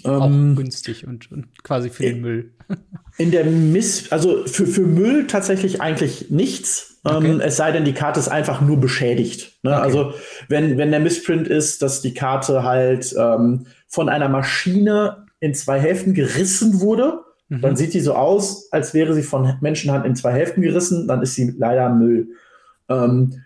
[0.04, 2.54] auch Ähm, günstig und, und quasi für den Müll.
[3.18, 6.89] In der Miss, also für, für Müll tatsächlich eigentlich nichts.
[7.02, 7.26] Okay.
[7.26, 9.58] Ähm, es sei denn, die Karte ist einfach nur beschädigt.
[9.62, 9.72] Ne?
[9.72, 9.82] Okay.
[9.82, 10.14] Also
[10.48, 15.80] wenn, wenn der Missprint ist, dass die Karte halt ähm, von einer Maschine in zwei
[15.80, 17.20] Hälften gerissen wurde,
[17.50, 17.60] Mhm.
[17.62, 21.20] dann sieht die so aus, als wäre sie von Menschenhand in zwei Hälften gerissen, dann
[21.20, 22.28] ist sie leider Müll.
[22.88, 23.42] Ähm,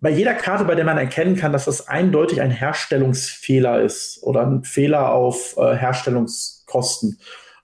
[0.00, 4.44] bei jeder Karte, bei der man erkennen kann, dass das eindeutig ein Herstellungsfehler ist oder
[4.44, 7.18] ein Fehler auf äh, Herstellungskosten,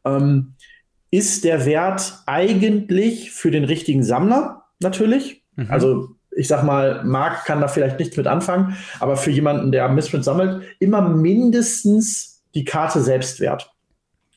[0.04, 0.54] ähm,
[1.10, 5.42] ist der Wert eigentlich für den richtigen Sammler natürlich.
[5.56, 5.70] Mhm.
[5.70, 6.08] Also
[6.38, 10.24] ich sag mal, Marc kann da vielleicht nichts mit anfangen, aber für jemanden, der Missprint
[10.24, 13.72] sammelt, immer mindestens die Karte selbst wert.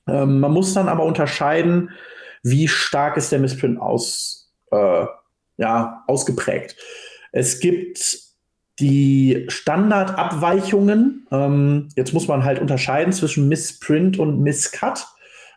[0.07, 1.91] Ähm, man muss dann aber unterscheiden,
[2.43, 5.05] wie stark ist der Missprint aus, äh,
[5.57, 6.75] ja, ausgeprägt.
[7.31, 8.19] Es gibt
[8.79, 15.05] die Standardabweichungen, ähm, jetzt muss man halt unterscheiden zwischen Missprint und Misscut.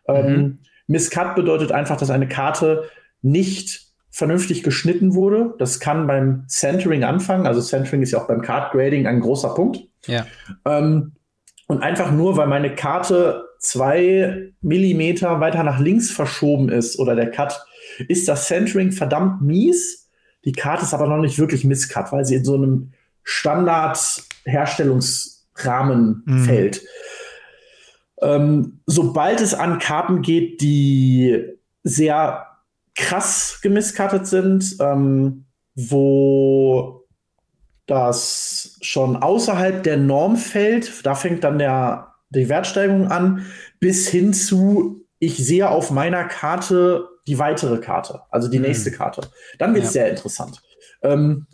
[0.06, 0.58] Ähm, mhm.
[0.88, 2.90] Misscut bedeutet einfach, dass eine Karte
[3.22, 3.83] nicht
[4.14, 5.54] vernünftig geschnitten wurde.
[5.58, 7.48] Das kann beim Centering anfangen.
[7.48, 9.80] Also Centering ist ja auch beim Card Grading ein großer Punkt.
[10.06, 10.24] Ja.
[10.64, 11.16] Ähm,
[11.66, 17.32] und einfach nur, weil meine Karte zwei Millimeter weiter nach links verschoben ist oder der
[17.32, 17.60] Cut,
[18.06, 20.08] ist das Centering verdammt mies.
[20.44, 22.92] Die Karte ist aber noch nicht wirklich Misscut, weil sie in so einem
[23.24, 26.44] Standard-Herstellungsrahmen mhm.
[26.44, 26.82] fällt.
[28.22, 31.46] Ähm, sobald es an Karten geht, die
[31.82, 32.53] sehr
[32.94, 37.04] krass gemisskartet sind, ähm, wo
[37.86, 43.46] das schon außerhalb der Norm fällt, da fängt dann der, die Wertsteigerung an,
[43.80, 48.66] bis hin zu, ich sehe auf meiner Karte die weitere Karte, also die mhm.
[48.66, 49.22] nächste Karte.
[49.58, 50.02] Dann wird es ja.
[50.02, 50.62] sehr interessant.
[51.02, 51.46] Ähm,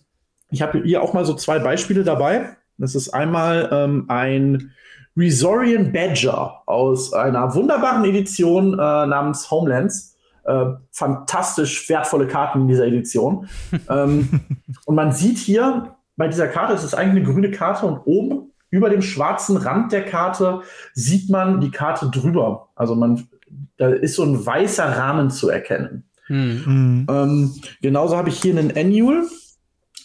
[0.51, 2.57] ich habe hier auch mal so zwei Beispiele dabei.
[2.78, 4.72] Das ist einmal ähm, ein
[5.16, 10.09] Resorian Badger aus einer wunderbaren Edition äh, namens Homelands.
[10.45, 13.49] Äh, fantastisch wertvolle Karten in dieser Edition.
[13.88, 14.41] ähm,
[14.86, 18.53] und man sieht hier bei dieser Karte, es ist eigentlich eine grüne Karte und oben
[18.70, 20.61] über dem schwarzen Rand der Karte
[20.95, 22.68] sieht man die Karte drüber.
[22.76, 23.26] Also man,
[23.76, 26.05] da ist so ein weißer Rahmen zu erkennen.
[26.28, 27.07] Mhm.
[27.11, 29.24] Ähm, genauso habe ich hier einen Annual.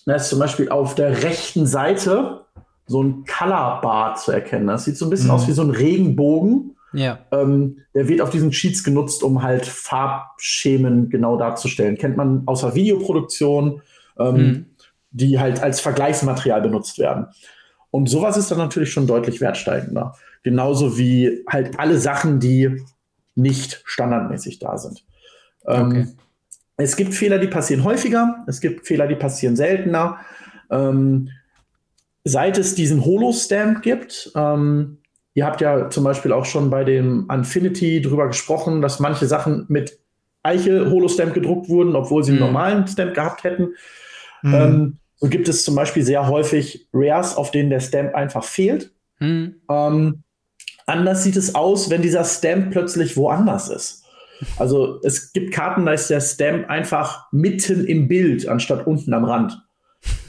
[0.05, 2.45] Da ist zum Beispiel auf der rechten Seite
[2.87, 4.67] so ein Color Bar zu erkennen.
[4.67, 5.33] Das sieht so ein bisschen mhm.
[5.33, 6.74] aus wie so ein Regenbogen.
[6.97, 7.19] Ja.
[7.31, 11.97] Ähm, der wird auf diesen Cheats genutzt, um halt Farbschemen genau darzustellen.
[11.97, 13.81] Kennt man außer Videoproduktion,
[14.19, 14.65] ähm, mhm.
[15.11, 17.27] die halt als Vergleichsmaterial benutzt werden.
[17.91, 20.15] Und sowas ist dann natürlich schon deutlich wertsteigender.
[20.43, 22.83] Genauso wie halt alle Sachen, die
[23.35, 25.05] nicht standardmäßig da sind.
[25.67, 26.07] Ähm, okay.
[26.77, 30.19] Es gibt Fehler, die passieren häufiger, es gibt Fehler, die passieren seltener.
[30.69, 31.29] Ähm,
[32.25, 34.97] seit es diesen Holo-Stamp gibt, ähm,
[35.35, 39.65] ihr habt ja zum Beispiel auch schon bei dem Infinity drüber gesprochen, dass manche Sachen
[39.67, 39.99] mit
[40.43, 42.45] Eiche-Holo-Stamp gedruckt wurden, obwohl sie einen mhm.
[42.47, 43.75] normalen Stamp gehabt hätten.
[44.41, 44.53] Mhm.
[44.53, 48.91] Ähm, so gibt es zum Beispiel sehr häufig Rares, auf denen der Stamp einfach fehlt.
[49.19, 49.55] Mhm.
[49.69, 50.23] Ähm,
[50.87, 54.03] anders sieht es aus, wenn dieser Stamp plötzlich woanders ist.
[54.57, 59.25] Also es gibt Karten, da ist der Stamp einfach mitten im Bild, anstatt unten am
[59.25, 59.61] Rand.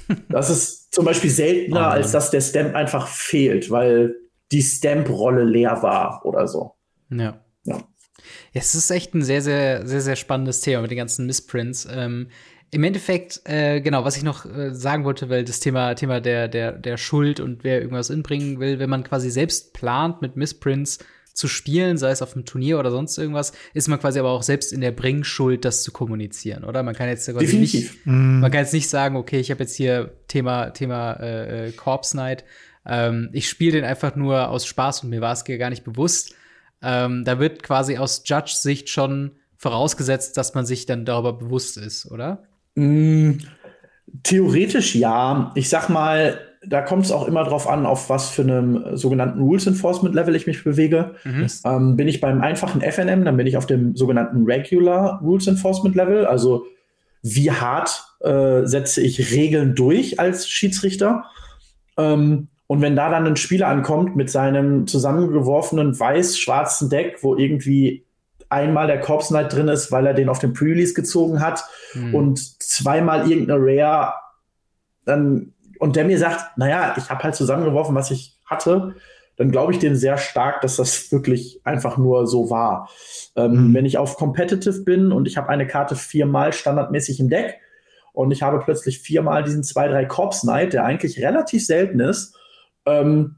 [0.29, 4.15] Das ist zum Beispiel seltener, oh als dass der Stamp einfach fehlt, weil
[4.53, 6.75] die Stamp-Rolle leer war oder so.
[7.11, 7.41] Ja.
[7.65, 7.83] ja.
[8.53, 11.87] Es ist echt ein sehr, sehr, sehr, sehr spannendes Thema mit den ganzen Missprints.
[11.91, 12.29] Ähm,
[12.71, 16.49] Im Endeffekt, äh, genau, was ich noch äh, sagen wollte, weil das Thema, Thema der,
[16.49, 20.99] der, der Schuld und wer irgendwas inbringen will, wenn man quasi selbst plant mit Missprints,
[21.37, 24.43] zu spielen, sei es auf einem Turnier oder sonst irgendwas, ist man quasi aber auch
[24.43, 26.83] selbst in der Bringschuld, das zu kommunizieren, oder?
[26.83, 27.93] Man kann jetzt quasi Definitiv.
[27.93, 28.41] nicht, mm.
[28.41, 32.17] man kann jetzt nicht sagen, okay, ich habe jetzt hier Thema Thema äh, äh, Corpse
[32.17, 32.45] Night,
[32.89, 36.35] ähm, ich spiele den einfach nur aus Spaß und mir war es gar nicht bewusst.
[36.83, 42.11] Ähm, da wird quasi aus Judge-Sicht schon vorausgesetzt, dass man sich dann darüber bewusst ist,
[42.11, 42.45] oder?
[42.75, 43.39] Mm,
[44.23, 45.53] theoretisch ja.
[45.55, 49.41] Ich sag mal, da kommt es auch immer drauf an, auf was für einem sogenannten
[49.41, 51.15] Rules Enforcement Level ich mich bewege.
[51.25, 51.47] Mhm.
[51.65, 55.95] Ähm, bin ich beim einfachen FNM, dann bin ich auf dem sogenannten Regular Rules Enforcement
[55.95, 56.27] Level.
[56.27, 56.67] Also
[57.23, 61.25] wie hart äh, setze ich Regeln durch als Schiedsrichter?
[61.97, 68.05] Ähm, und wenn da dann ein Spieler ankommt mit seinem zusammengeworfenen weiß-schwarzen Deck, wo irgendwie
[68.49, 71.65] einmal der Corpse Knight drin ist, weil er den auf dem Pre-Release gezogen hat
[71.95, 72.15] mhm.
[72.15, 74.15] und zweimal irgendeine Rare,
[75.05, 78.95] dann und der mir sagt, naja, ich habe halt zusammengeworfen, was ich hatte,
[79.37, 82.89] dann glaube ich dem sehr stark, dass das wirklich einfach nur so war.
[83.37, 83.75] Ähm, mhm.
[83.75, 87.61] Wenn ich auf Competitive bin und ich habe eine Karte viermal standardmäßig im Deck
[88.13, 92.36] und ich habe plötzlich viermal diesen 2-3 Corpse Knight, der eigentlich relativ selten ist,
[92.87, 93.37] ähm,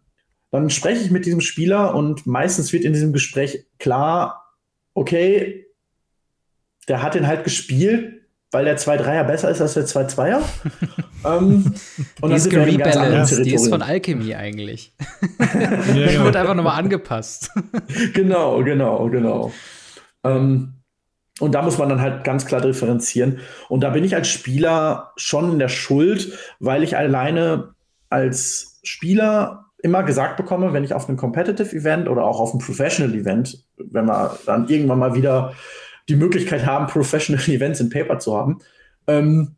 [0.51, 4.55] dann spreche ich mit diesem Spieler und meistens wird in diesem Gespräch klar,
[4.94, 5.66] okay,
[6.88, 10.40] der hat den halt gespielt, weil der 2-3er besser ist als der 2-2er.
[11.24, 11.74] ähm,
[12.22, 14.94] und die ist gerebalanced, die ist von Alchemy eigentlich.
[15.38, 17.51] die wird einfach nochmal angepasst.
[18.14, 19.53] genau, genau, genau.
[20.24, 20.74] Ähm,
[21.40, 23.40] und da muss man dann halt ganz klar differenzieren.
[23.68, 27.74] Und da bin ich als Spieler schon in der Schuld, weil ich alleine
[28.09, 32.61] als Spieler immer gesagt bekomme, wenn ich auf einem Competitive Event oder auch auf einem
[32.61, 35.55] Professional Event, wenn wir dann irgendwann mal wieder
[36.09, 38.59] die Möglichkeit haben, Professional Events in Paper zu haben,
[39.07, 39.57] ähm,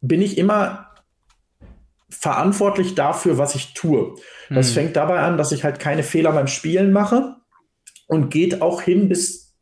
[0.00, 0.90] bin ich immer
[2.10, 4.14] verantwortlich dafür, was ich tue.
[4.48, 4.74] Das hm.
[4.74, 7.36] fängt dabei an, dass ich halt keine Fehler beim Spielen mache
[8.06, 9.54] und geht auch hin bis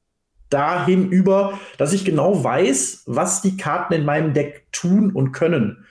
[0.48, 5.86] dahin über, dass ich genau weiß, was die Karten in meinem Deck tun und können.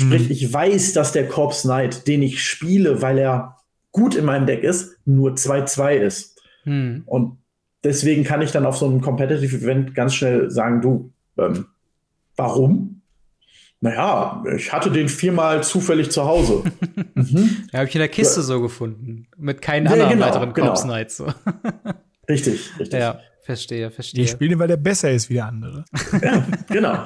[0.00, 0.30] Sprich, mhm.
[0.30, 3.56] ich weiß, dass der Corpse Knight, den ich spiele, weil er
[3.92, 6.40] gut in meinem Deck ist, nur 2-2 ist.
[6.64, 7.02] Mhm.
[7.06, 7.38] Und
[7.84, 11.66] deswegen kann ich dann auf so einem Competitive Event ganz schnell sagen, du, ähm,
[12.36, 13.02] warum?
[13.82, 16.64] Naja, ich hatte den viermal zufällig zu Hause.
[17.14, 17.64] mhm.
[17.72, 18.46] Ja, habe ich in der Kiste ja.
[18.46, 19.26] so gefunden.
[19.36, 20.66] Mit keinen ja, anderen genau, weiteren genau.
[20.68, 21.16] Corpse Knights.
[21.16, 21.26] So.
[22.28, 23.00] richtig, richtig.
[23.00, 23.20] Ja.
[23.42, 24.22] Verstehe, verstehe.
[24.22, 25.84] Die spielen, weil der besser ist wie der andere.
[26.22, 27.04] ja, genau.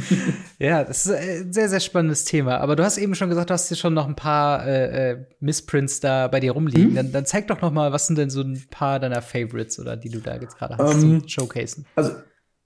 [0.58, 2.58] ja, das ist ein sehr, sehr spannendes Thema.
[2.58, 5.26] Aber du hast eben schon gesagt, du hast hier schon noch ein paar äh, äh,
[5.40, 6.90] Missprints da bei dir rumliegen.
[6.90, 6.94] Mhm.
[6.94, 9.96] Dann, dann, zeig doch noch mal, was sind denn so ein paar deiner Favorites oder
[9.96, 11.86] die du da jetzt gerade hast um, zum Showcasen?
[11.96, 12.12] Also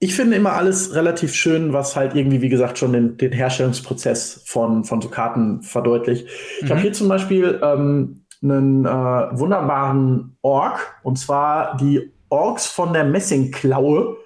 [0.01, 4.43] ich finde immer alles relativ schön, was halt irgendwie, wie gesagt, schon den, den Herstellungsprozess
[4.45, 6.29] von, von so Karten verdeutlicht.
[6.61, 6.71] Ich mhm.
[6.71, 13.05] habe hier zum Beispiel ähm, einen äh, wunderbaren Ork, und zwar die Orks von der
[13.05, 14.17] Messingklaue.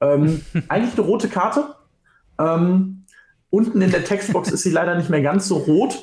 [0.00, 1.74] Ähm, eigentlich eine rote Karte.
[2.38, 3.04] Ähm,
[3.50, 6.02] unten in der Textbox ist sie leider nicht mehr ganz so rot,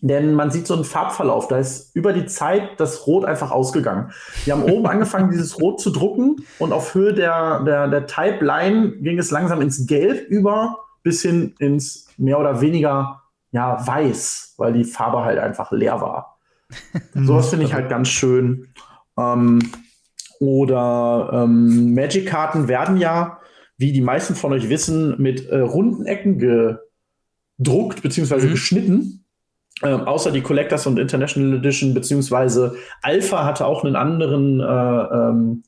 [0.00, 1.48] denn man sieht so einen Farbverlauf.
[1.48, 4.12] Da ist über die Zeit das Rot einfach ausgegangen.
[4.44, 8.98] Wir haben oben angefangen, dieses Rot zu drucken und auf Höhe der, der, der Type-Line
[8.98, 14.72] ging es langsam ins Gelb über, bis hin ins mehr oder weniger ja, weiß, weil
[14.74, 16.38] die Farbe halt einfach leer war.
[17.14, 18.68] Sowas finde ich halt ganz schön.
[19.16, 19.60] Ähm,
[20.40, 23.38] oder ähm, Magic-Karten werden ja,
[23.76, 28.46] wie die meisten von euch wissen, mit äh, runden Ecken gedruckt bzw.
[28.46, 28.50] Mhm.
[28.50, 29.24] geschnitten.
[29.82, 35.62] Ähm, außer die Collectors und International Edition, beziehungsweise Alpha hatte auch einen anderen äh, ähm,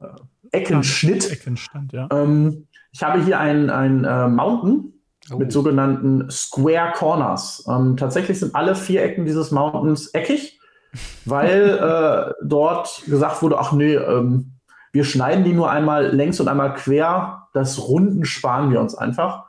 [0.00, 1.30] äh, Eckenschnitt.
[1.30, 2.08] Eckenstand, ja.
[2.12, 4.92] Ähm, ich habe hier ein, ein äh, Mountain
[5.32, 5.38] oh.
[5.38, 7.64] mit sogenannten Square Corners.
[7.68, 10.60] Ähm, tatsächlich sind alle vier Ecken dieses Mountains eckig
[11.24, 14.52] weil äh, dort gesagt wurde, ach nee, ähm,
[14.92, 17.48] wir schneiden die nur einmal längs und einmal quer.
[17.52, 19.46] Das Runden sparen wir uns einfach.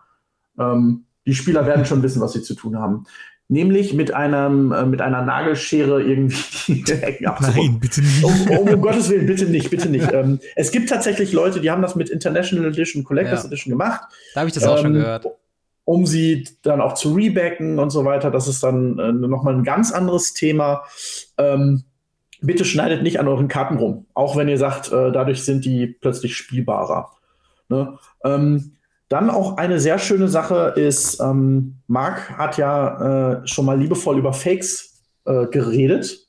[0.57, 3.05] Ähm, die Spieler werden schon wissen, was sie zu tun haben.
[3.47, 8.23] Nämlich mit einem äh, mit einer Nagelschere irgendwie die Ecken Nein, bitte nicht.
[8.23, 10.11] Um, um, um, Gottes Willen, bitte nicht, bitte nicht.
[10.11, 13.47] ähm, es gibt tatsächlich Leute, die haben das mit International Edition, Collectors ja.
[13.47, 14.01] Edition gemacht.
[14.33, 15.27] Da habe ich das auch schon ähm, gehört
[15.85, 18.31] um sie dann auch zu rebacken und so weiter.
[18.31, 20.83] Das ist dann äh, nochmal ein ganz anderes Thema.
[21.37, 21.83] Ähm,
[22.41, 25.87] bitte schneidet nicht an euren Karten rum, auch wenn ihr sagt, äh, dadurch sind die
[25.87, 27.11] plötzlich spielbarer.
[27.69, 27.97] Ne?
[28.23, 28.75] Ähm,
[29.09, 34.17] dann auch eine sehr schöne Sache ist, ähm, Marc hat ja äh, schon mal liebevoll
[34.17, 36.27] über Fakes äh, geredet.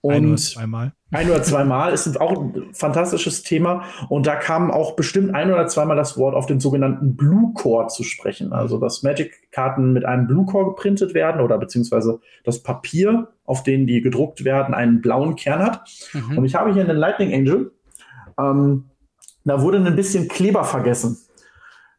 [0.00, 0.92] Und ein oder zweimal.
[1.12, 3.84] Ein oder zweimal ist auch ein fantastisches Thema.
[4.08, 7.88] Und da kam auch bestimmt ein oder zweimal das Wort auf den sogenannten Blue Core
[7.88, 8.52] zu sprechen.
[8.52, 13.86] Also, dass Magic-Karten mit einem Blue Core geprintet werden oder beziehungsweise das Papier, auf denen
[13.86, 15.88] die gedruckt werden, einen blauen Kern hat.
[16.12, 16.38] Mhm.
[16.38, 17.72] Und ich habe hier einen Lightning Angel.
[18.38, 18.90] Ähm,
[19.44, 21.18] da wurde ein bisschen Kleber vergessen.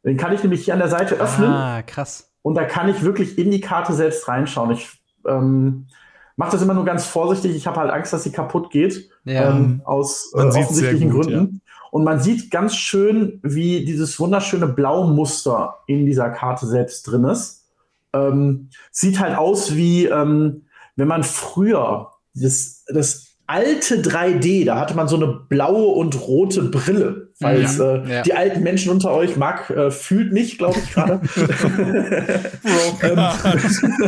[0.04, 1.50] Den kann ich nämlich hier an der Seite öffnen.
[1.50, 2.32] Ah, krass.
[2.42, 4.72] Und da kann ich wirklich in die Karte selbst reinschauen.
[4.72, 4.90] Ich
[5.26, 5.88] ähm,
[6.36, 7.56] mache das immer nur ganz vorsichtig.
[7.56, 9.10] Ich habe halt Angst, dass sie kaputt geht.
[9.26, 9.50] Ja.
[9.50, 11.62] Ähm, aus äh, offensichtlichen gut, Gründen.
[11.66, 11.74] Ja.
[11.92, 17.66] Und man sieht ganz schön, wie dieses wunderschöne Blaumuster in dieser Karte selbst drin ist.
[18.14, 20.67] Ähm, sieht halt aus wie, ähm,
[20.98, 26.64] wenn man früher das, das alte 3D, da hatte man so eine blaue und rote
[26.64, 27.32] Brille.
[27.40, 28.22] Falls ja, äh, ja.
[28.24, 31.22] die alten Menschen unter euch, Marc äh, fühlt nicht, glaube ich gerade.
[33.02, 33.20] Ähm,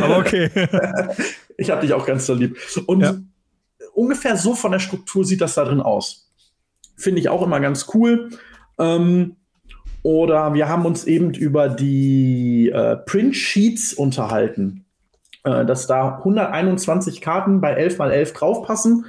[0.02, 0.50] Aber okay.
[1.56, 2.58] ich habe dich auch ganz so lieb.
[2.86, 3.14] Und ja.
[3.94, 6.30] ungefähr so von der Struktur sieht das da drin aus.
[6.96, 8.30] Finde ich auch immer ganz cool.
[8.78, 9.36] Ähm,
[10.02, 14.84] oder wir haben uns eben über die äh, Print Sheets unterhalten.
[15.42, 19.06] Äh, dass da 121 Karten bei 11 mal 11 draufpassen.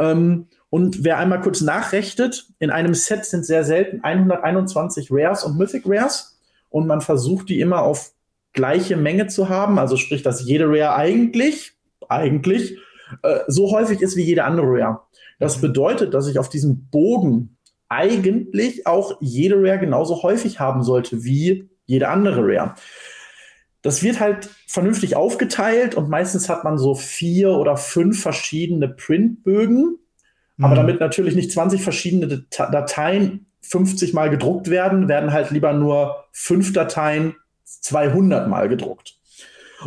[0.00, 5.58] Ähm, und wer einmal kurz nachrechnet, in einem Set sind sehr selten 121 Rares und
[5.58, 6.38] Mythic Rares.
[6.70, 8.12] Und man versucht die immer auf
[8.52, 9.78] gleiche Menge zu haben.
[9.78, 11.72] Also sprich, dass jede Rare eigentlich,
[12.08, 12.76] eigentlich
[13.22, 15.00] äh, so häufig ist wie jede andere Rare.
[15.38, 15.62] Das mhm.
[15.62, 17.56] bedeutet, dass ich auf diesem Bogen
[17.88, 22.74] eigentlich auch jede Rare genauso häufig haben sollte wie jede andere Rare.
[23.82, 29.98] Das wird halt vernünftig aufgeteilt und meistens hat man so vier oder fünf verschiedene Printbögen.
[30.56, 30.64] Mhm.
[30.64, 36.24] Aber damit natürlich nicht 20 verschiedene Dateien 50 Mal gedruckt werden, werden halt lieber nur
[36.32, 39.16] fünf Dateien 200 Mal gedruckt.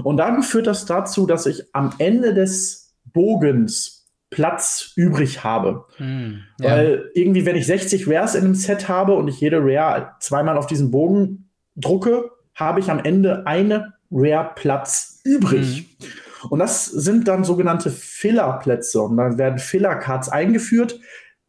[0.04, 5.86] Und dann führt das dazu, dass ich am Ende des Bogens Platz übrig habe.
[6.00, 6.72] Mm, ja.
[6.72, 10.58] Weil irgendwie, wenn ich 60 Rares in einem Set habe und ich jede Rare zweimal
[10.58, 15.98] auf diesen Bogen drucke, habe ich am Ende eine Rare-Platz übrig.
[16.00, 16.50] Mhm.
[16.50, 19.02] Und das sind dann sogenannte Filler-Plätze.
[19.02, 21.00] Und dann werden Filler-Cards eingeführt,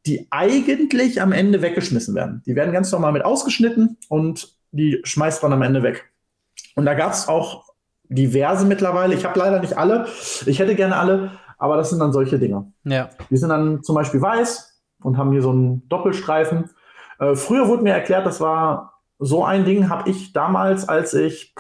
[0.06, 2.42] die eigentlich am Ende weggeschmissen werden.
[2.46, 6.10] Die werden ganz normal mit ausgeschnitten und die schmeißt man am Ende weg.
[6.76, 7.64] Und da gab es auch
[8.08, 9.14] diverse mittlerweile.
[9.14, 10.06] Ich habe leider nicht alle.
[10.46, 12.72] Ich hätte gerne alle, aber das sind dann solche Dinge.
[12.84, 13.08] Ja.
[13.30, 16.70] Die sind dann zum Beispiel weiß und haben hier so einen Doppelstreifen.
[17.18, 18.93] Äh, früher wurde mir erklärt, das war
[19.24, 21.54] so ein Ding, habe ich damals, als ich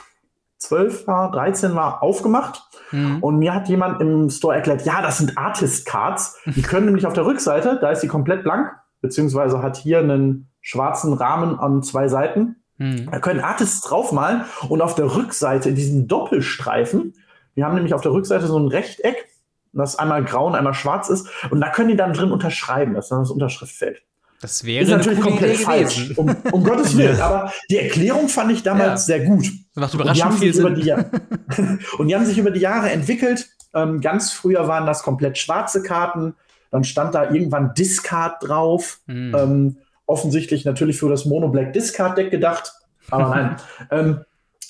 [0.58, 2.62] 12 war, 13 war, aufgemacht.
[2.90, 3.22] Mhm.
[3.22, 6.38] Und mir hat jemand im Store erklärt, ja, das sind Artist Cards.
[6.46, 10.48] Die können nämlich auf der Rückseite, da ist sie komplett blank, beziehungsweise hat hier einen
[10.60, 12.56] schwarzen Rahmen an zwei Seiten.
[12.78, 13.10] Mhm.
[13.10, 17.14] Da können Artists draufmalen und auf der Rückseite in diesem Doppelstreifen,
[17.54, 19.28] wir haben nämlich auf der Rückseite so ein Rechteck,
[19.72, 23.06] das einmal grau und einmal schwarz ist, und da können die dann drin unterschreiben, das
[23.06, 24.02] ist dann das Unterschriftfeld.
[24.40, 28.62] Das wäre Ist natürlich komplett falsch, um, um Gottes Willen, aber die Erklärung fand ich
[28.62, 29.18] damals Ja.
[29.18, 29.46] sehr gut.
[29.74, 30.84] Das macht Und die, überraschend haben viel sich über Sinn.
[30.84, 33.48] die, und die haben sich über die Jahre entwickelt.
[33.72, 36.34] Ähm, ganz früher waren das komplett schwarze Karten.
[36.70, 39.00] Dann stand da irgendwann Discard drauf.
[39.06, 39.34] Mhm.
[39.36, 39.76] Ähm,
[40.06, 42.72] offensichtlich natürlich für das Mono Black Discard Deck gedacht.
[43.10, 43.56] Aber nein.
[43.90, 44.20] ähm,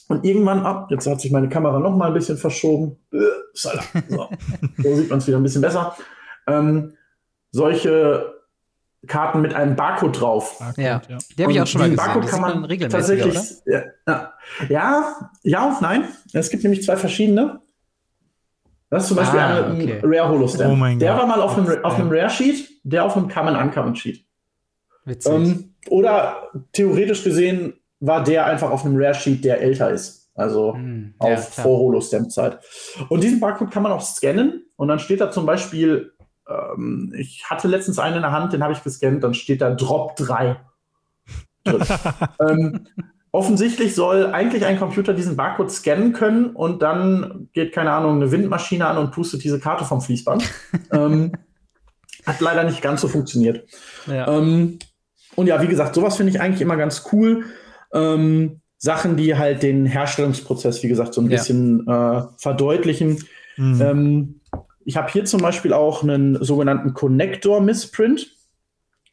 [0.09, 2.97] und irgendwann ab, jetzt hat sich meine Kamera noch mal ein bisschen verschoben.
[3.13, 3.19] Äh,
[3.51, 3.83] Upsala.
[4.09, 4.29] So,
[4.83, 5.97] so sieht man es wieder ein bisschen besser.
[6.47, 6.93] Ähm,
[7.51, 8.34] solche
[9.07, 10.59] Karten mit einem Barcode drauf.
[10.59, 11.03] Barcode, Ja.
[11.09, 11.19] ja.
[11.39, 12.05] Die habe ich auch schon mal gesehen.
[12.07, 13.63] Barcode kann man regelmäßig, tatsächlich.
[13.67, 13.85] oder?
[14.07, 14.33] Ja,
[14.69, 16.05] ja, ja und nein.
[16.33, 17.61] Es gibt nämlich zwei verschiedene.
[18.91, 20.01] Das ist zum Beispiel Ah, eine, okay.
[20.03, 20.73] ein Rare Holostamp.
[20.73, 21.21] Oh mein der Gott.
[21.23, 21.81] war mal auf einem, Ja.
[21.83, 24.25] auf einem Rare Sheet, der auf einem Common Uncommon Sheet.
[25.05, 25.33] Witzig.
[25.33, 30.31] Ähm, oder theoretisch gesehen war der einfach auf einem Rare Sheet, der älter ist.
[30.37, 31.65] Also Hm, ja, auf klar.
[31.65, 32.59] vor Holostamp-Zeit.
[33.09, 36.13] Und diesen Barcode kann man auch scannen und dann steht da zum Beispiel,
[36.49, 39.71] ähm, ich hatte letztens einen in der Hand, den habe ich gescannt, dann steht da
[39.71, 40.57] Drop 3.
[41.65, 41.83] drin.
[42.41, 42.87] ähm,
[43.33, 48.31] offensichtlich soll eigentlich ein Computer diesen Barcode scannen können und dann geht, keine Ahnung, eine
[48.31, 50.45] Windmaschine an und pustet diese Karte vom Fließband.
[50.93, 51.33] ähm,
[52.27, 53.69] hat leider nicht ganz so funktioniert.
[54.07, 54.29] Ja.
[54.29, 54.79] Ähm,
[55.35, 57.45] und ja, wie gesagt, sowas finde ich eigentlich immer ganz cool.
[57.93, 61.39] Ähm, Sachen, die halt den Herstellungsprozess, wie gesagt, so ein Ja.
[61.39, 63.25] bisschen äh, verdeutlichen.
[63.57, 64.41] Mhm.
[64.85, 68.29] Ich habe hier zum Beispiel auch einen sogenannten Connector Missprint.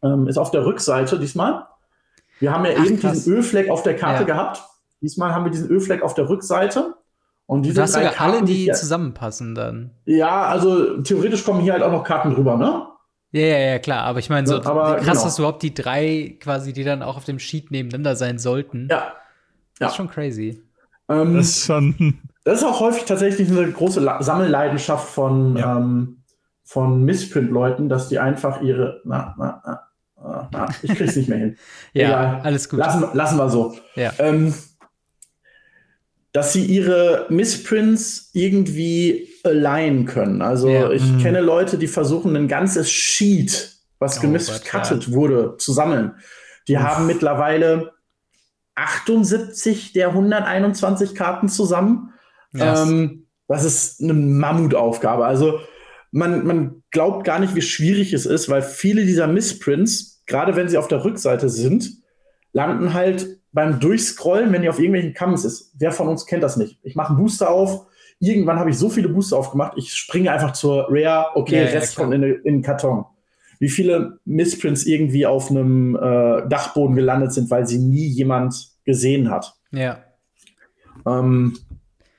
[0.04, 1.66] Ähm, ist auf der Rückseite diesmal.
[2.40, 3.14] Wir haben ja Ach, eben krass.
[3.14, 4.28] diesen Ölfleck auf der Karte Ja.
[4.28, 4.62] gehabt.
[5.02, 6.96] Diesmal haben wir diesen Ölfleck auf der Rückseite.
[7.46, 9.92] Und diese Du hast drei sogar alle, Karten, die hier- zusammenpassen dann.
[10.06, 12.88] Ja, also theoretisch kommen hier halt auch noch Karten drüber, ne?
[13.34, 14.04] Ja, ja, ja, klar.
[14.06, 15.24] Aber ich meine, so Ja, aber krass, genau.
[15.24, 18.88] dass überhaupt die drei quasi, die dann auch auf dem Sheet nebeneinander sein sollten.
[18.90, 19.14] Ja.
[19.74, 19.88] Das ja.
[19.88, 20.62] ist schon crazy.
[21.10, 22.20] Ähm, Das ist schon.
[22.44, 25.78] Das ist auch häufig tatsächlich eine große La Sammelleidenschaft von, Ja.
[25.78, 26.24] ähm,
[26.64, 29.02] von Missprint-Leuten, dass die einfach ihre.
[29.06, 29.62] Na, na,
[30.18, 31.58] na, na, ich krieg's nicht mehr hin.
[31.94, 32.42] Ja, Egal.
[32.44, 32.80] alles gut.
[32.80, 33.76] Lassen, lassen wir so.
[33.96, 34.12] Ja.
[34.20, 34.54] Ähm,
[36.34, 40.42] dass sie ihre Missprints irgendwie alignen können.
[40.42, 40.90] Also Ja.
[40.92, 41.20] ich Mhm.
[41.20, 46.16] kenne Leute, die versuchen, ein ganzes Sheet, was Oh gemiscuttet wurde, zu sammeln.
[46.70, 46.84] Die Uff.
[46.84, 47.92] haben mittlerweile
[48.76, 52.11] 78 der 121 Karten zusammen.
[52.54, 52.84] Ja.
[52.84, 55.26] Ähm, das ist eine Mammutaufgabe.
[55.26, 55.60] Also
[56.12, 60.70] man, man glaubt gar nicht, wie schwierig es ist, weil viele dieser Missprints, gerade wenn
[60.70, 61.90] sie auf der Rückseite sind,
[62.54, 65.74] landen halt beim Durchscrollen, wenn die auf irgendwelchen Commons ist.
[65.78, 66.80] Wer von uns kennt das nicht?
[66.84, 67.88] Ich mache einen Booster auf.
[68.20, 71.70] Irgendwann habe ich so viele Booster aufgemacht, ich springe einfach zur Rare, okay, Ja, ja,
[71.72, 72.06] Rest klar.
[72.06, 73.06] kommt in, den- in den Karton.
[73.60, 79.30] Wie viele Missprints irgendwie auf einem äh, Dachboden gelandet sind, weil sie nie jemand gesehen
[79.32, 79.54] hat.
[79.72, 80.04] ja.
[81.08, 81.58] Ähm,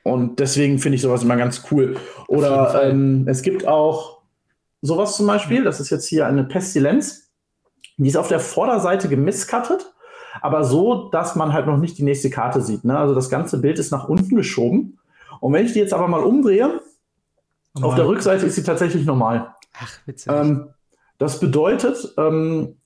[0.03, 1.97] und deswegen finde ich sowas immer ganz cool.
[2.29, 4.23] Oder ähm, es gibt auch
[4.81, 7.31] sowas zum Beispiel, das ist jetzt hier eine Pestilenz.
[7.99, 9.95] Die ist auf der Vorderseite gemisscuttet,
[10.41, 12.85] aber so, dass man halt noch nicht die nächste Karte sieht.
[12.85, 12.99] Ne?
[12.99, 14.99] Also das ganze Bild ist nach unten geschoben.
[15.41, 16.81] Und wenn ich die jetzt aber mal umdrehe,
[17.81, 19.55] auf der Rückseite ist sie tatsächlich normal.
[19.75, 20.33] Ach, witzig.
[20.33, 20.69] Ähm,
[21.19, 22.77] das bedeutet, ähm,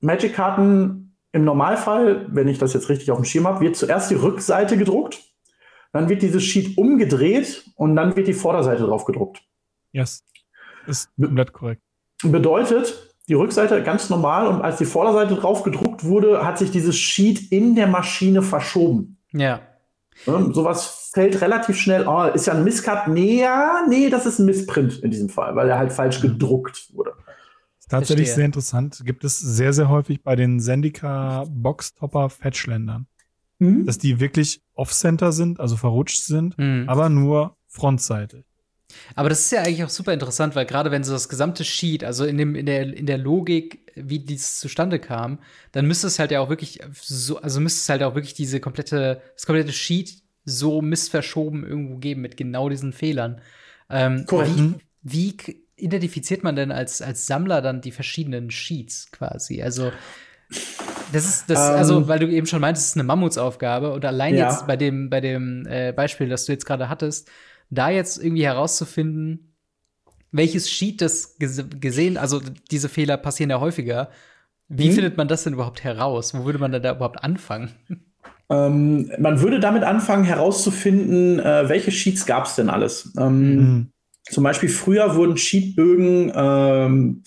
[0.00, 4.14] Magic-Karten im Normalfall, wenn ich das jetzt richtig auf dem Schirm habe, wird zuerst die
[4.14, 5.20] Rückseite gedruckt,
[5.92, 9.42] dann wird dieses Sheet umgedreht und dann wird die Vorderseite drauf gedruckt.
[9.92, 10.24] Yes.
[10.86, 11.82] Ist komplett korrekt.
[12.22, 16.96] Bedeutet, die Rückseite ganz normal und als die Vorderseite drauf gedruckt wurde, hat sich dieses
[16.96, 19.18] Sheet in der Maschine verschoben.
[19.32, 19.60] ja.
[20.26, 20.50] Ne?
[20.52, 23.08] Sowas fällt relativ schnell, oh, ist ja ein Misscut.
[23.08, 26.92] Nee, ja, nee, das ist ein Missprint in diesem Fall, weil er halt falsch gedruckt
[26.92, 27.12] wurde.
[27.78, 28.34] Ist tatsächlich Verstehe.
[28.34, 29.02] sehr interessant.
[29.04, 33.06] Gibt es sehr, sehr häufig bei den Sendika Boxtopper Fetchländern,
[33.58, 36.88] dass die wirklich off-center sind, also verrutscht sind, Mhm.
[36.88, 38.44] aber nur frontseitig.
[39.14, 42.04] Aber das ist ja eigentlich auch super interessant, weil gerade wenn so das gesamte Sheet,
[42.04, 45.40] also in, dem, in, der, in der Logik, wie dies zustande kam,
[45.72, 48.60] dann müsste es halt ja auch wirklich so, also müsste es halt auch wirklich diese
[48.60, 53.42] komplette, das komplette Sheet so missverschoben irgendwo geben mit genau diesen Fehlern.
[53.90, 54.56] Ähm, Korrekt.
[54.56, 59.62] Wie, wie k- identifiziert man denn als, als Sammler dann die verschiedenen Sheets quasi?
[59.62, 59.92] Also
[61.12, 64.04] Das ist das, Ähm, also, weil du eben schon meintest, es ist eine Mammutsaufgabe und
[64.04, 64.50] allein Ja.
[64.50, 67.30] jetzt bei dem, bei dem äh, Beispiel, das du jetzt gerade hattest,
[67.70, 69.54] da jetzt irgendwie herauszufinden,
[70.30, 72.40] welches Sheet das ges gesehen, also
[72.70, 74.10] diese Fehler passieren ja häufiger.
[74.68, 74.92] Wie Mhm.
[74.92, 76.34] findet man das denn überhaupt heraus?
[76.34, 77.70] Wo würde man denn da überhaupt anfangen?
[78.50, 83.12] Ähm, man würde damit anfangen herauszufinden, äh, welche Sheets gab es denn alles.
[83.18, 83.88] Ähm, Mhm.
[84.30, 87.22] Zum Beispiel früher wurden Sheetbögen ähm,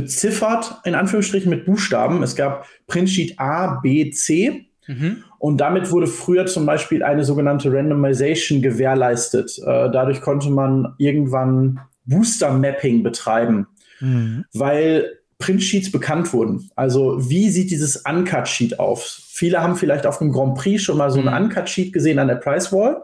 [0.00, 2.22] beziffert, in Anführungsstrichen mit Buchstaben.
[2.22, 4.66] Es gab Printsheet A, B, C.
[4.86, 5.24] Mhm.
[5.38, 9.58] Und damit wurde früher zum Beispiel eine sogenannte Randomization gewährleistet.
[9.58, 13.66] Äh, dadurch konnte man irgendwann Booster Mapping betreiben,
[14.00, 14.44] Mhm.
[14.52, 16.70] weil Printsheets bekannt wurden.
[16.76, 19.02] Also wie sieht dieses Uncut Sheet auf?
[19.28, 21.28] Viele haben vielleicht auf dem Grand Prix schon mal so Mhm.
[21.28, 23.02] ein Uncut Sheet gesehen an der Price Wall.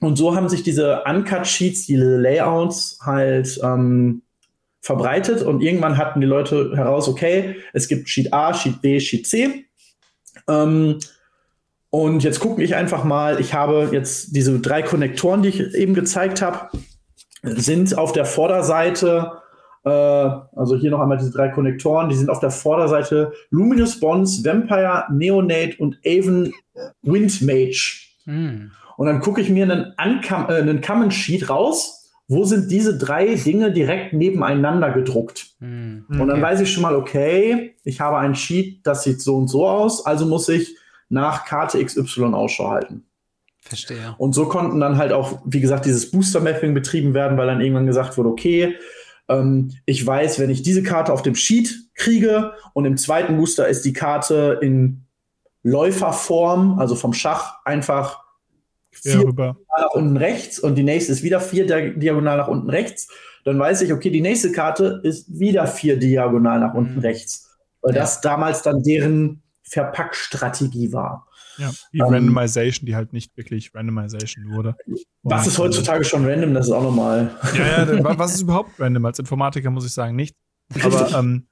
[0.00, 4.22] Und so haben sich diese Uncut Sheets, diese Layouts halt ähm,
[4.86, 9.26] verbreitet und irgendwann hatten die Leute heraus, okay, es gibt Sheet A, Sheet B, Sheet
[9.26, 9.64] C.
[10.48, 11.00] Ähm,
[11.90, 15.94] und jetzt gucke ich einfach mal, ich habe jetzt diese drei Konnektoren, die ich eben
[15.94, 16.68] gezeigt habe,
[17.42, 19.32] sind auf der Vorderseite,
[19.84, 24.44] äh, also hier noch einmal diese drei Konnektoren, die sind auf der Vorderseite Luminous Bonds,
[24.44, 26.54] Vampire, Neonate und Aven
[27.02, 28.06] Windmage.
[28.24, 28.70] Mhm.
[28.96, 32.98] Und dann gucke ich mir einen, Uncom äh, einen Common Sheet raus, wo sind diese
[32.98, 35.54] drei Dinge direkt nebeneinander gedruckt.
[35.60, 36.04] Mhm.
[36.08, 39.48] Und dann weiß ich schon mal, okay, ich habe ein Sheet, das sieht so und
[39.48, 40.76] so aus, also muss ich
[41.08, 43.04] nach Karte XY Ausschau halten.
[43.60, 44.14] Verstehe.
[44.18, 47.86] Und so konnten dann halt auch, wie gesagt, dieses Booster-Mapping betrieben werden, weil dann irgendwann
[47.86, 48.76] gesagt wurde, okay,
[49.28, 53.68] ähm, ich weiß, wenn ich diese Karte auf dem Sheet kriege und im zweiten Booster
[53.68, 55.02] ist die Karte in
[55.62, 58.25] Läuferform, also vom Schach einfach
[59.02, 59.56] vier rüber.
[59.76, 63.08] nach unten rechts und die nächste ist wieder vier dia- diagonal nach unten rechts,
[63.44, 67.00] dann weiß ich, okay, die nächste Karte ist wieder vier diagonal nach unten Mhm.
[67.00, 67.50] rechts.
[67.82, 68.00] Weil Ja.
[68.00, 71.26] das damals dann deren Verpackstrategie war.
[71.58, 74.76] Ja, die Ähm, Randomization, die halt nicht wirklich Randomization wurde.
[75.22, 76.52] Was ist heutzutage schon random?
[76.54, 77.30] Das ist auch nochmal.
[77.56, 79.06] Ja, ja, wa- was ist überhaupt random?
[79.06, 80.36] Als Informatiker muss ich sagen, nicht.
[80.82, 81.46] Aber ähm,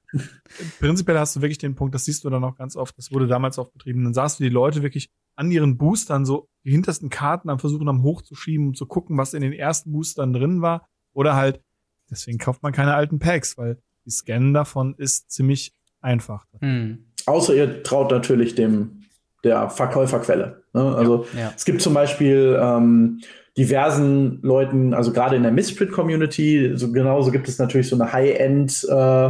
[0.79, 3.27] prinzipiell hast du wirklich den Punkt, das siehst du dann auch ganz oft, das wurde
[3.27, 7.09] damals auch betrieben, dann sahst du die Leute wirklich an ihren Boostern so die hintersten
[7.09, 10.87] Karten am Versuchen am hochzuschieben, um zu gucken, was in den ersten Boostern drin war.
[11.13, 11.61] Oder halt,
[12.09, 16.45] deswegen kauft man keine alten Packs, weil die Scannen davon ist ziemlich einfach.
[16.61, 17.05] Mhm.
[17.25, 19.04] Außer ihr traut natürlich dem
[19.45, 20.63] der Verkäuferquelle.
[20.73, 20.95] Ne?
[20.95, 21.53] Also Ja.
[21.55, 23.21] es gibt zum Beispiel ähm,
[23.57, 28.85] diversen Leuten, also gerade in der Misprint-Community, so genauso gibt es natürlich so eine High-End
[28.89, 29.29] äh,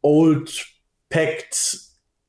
[0.00, 0.66] Old
[1.10, 1.78] Packed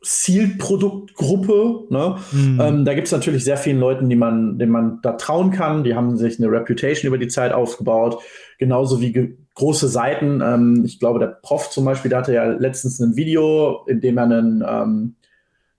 [0.06, 1.86] Sealed-Produktgruppe.
[1.90, 2.18] Ne?
[2.32, 2.62] Mhm.
[2.62, 5.84] Ähm, da gibt es natürlich sehr vielen Leuten, die man, denen man da trauen kann.
[5.84, 8.22] Die haben sich eine Reputation über die Zeit aufgebaut,
[8.60, 10.42] genauso wie ge große Seiten.
[10.44, 14.18] Ähm, ich glaube, der Prof zum Beispiel, der hatte ja letztens ein Video, in dem
[14.18, 15.16] er einen, ähm,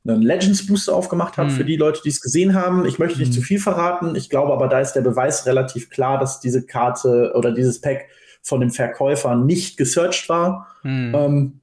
[0.06, 1.50] einen Legends Booster aufgemacht hat Mhm.
[1.52, 2.84] für die Leute, die es gesehen haben.
[2.86, 3.34] Ich möchte nicht Mhm.
[3.34, 4.14] zu viel verraten.
[4.16, 8.06] Ich glaube aber, da ist der Beweis relativ klar, dass diese Karte oder dieses Pack
[8.42, 10.66] von dem Verkäufer nicht gesearched war.
[10.82, 11.14] Mhm.
[11.14, 11.60] Ähm,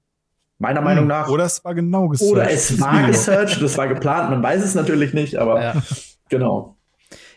[0.57, 1.29] meiner Meinung nach.
[1.29, 2.31] Oder es war genau gesearched.
[2.33, 5.73] Oder es war gesearched, das war geplant, man weiß es natürlich nicht, aber Ja.
[6.29, 6.75] genau.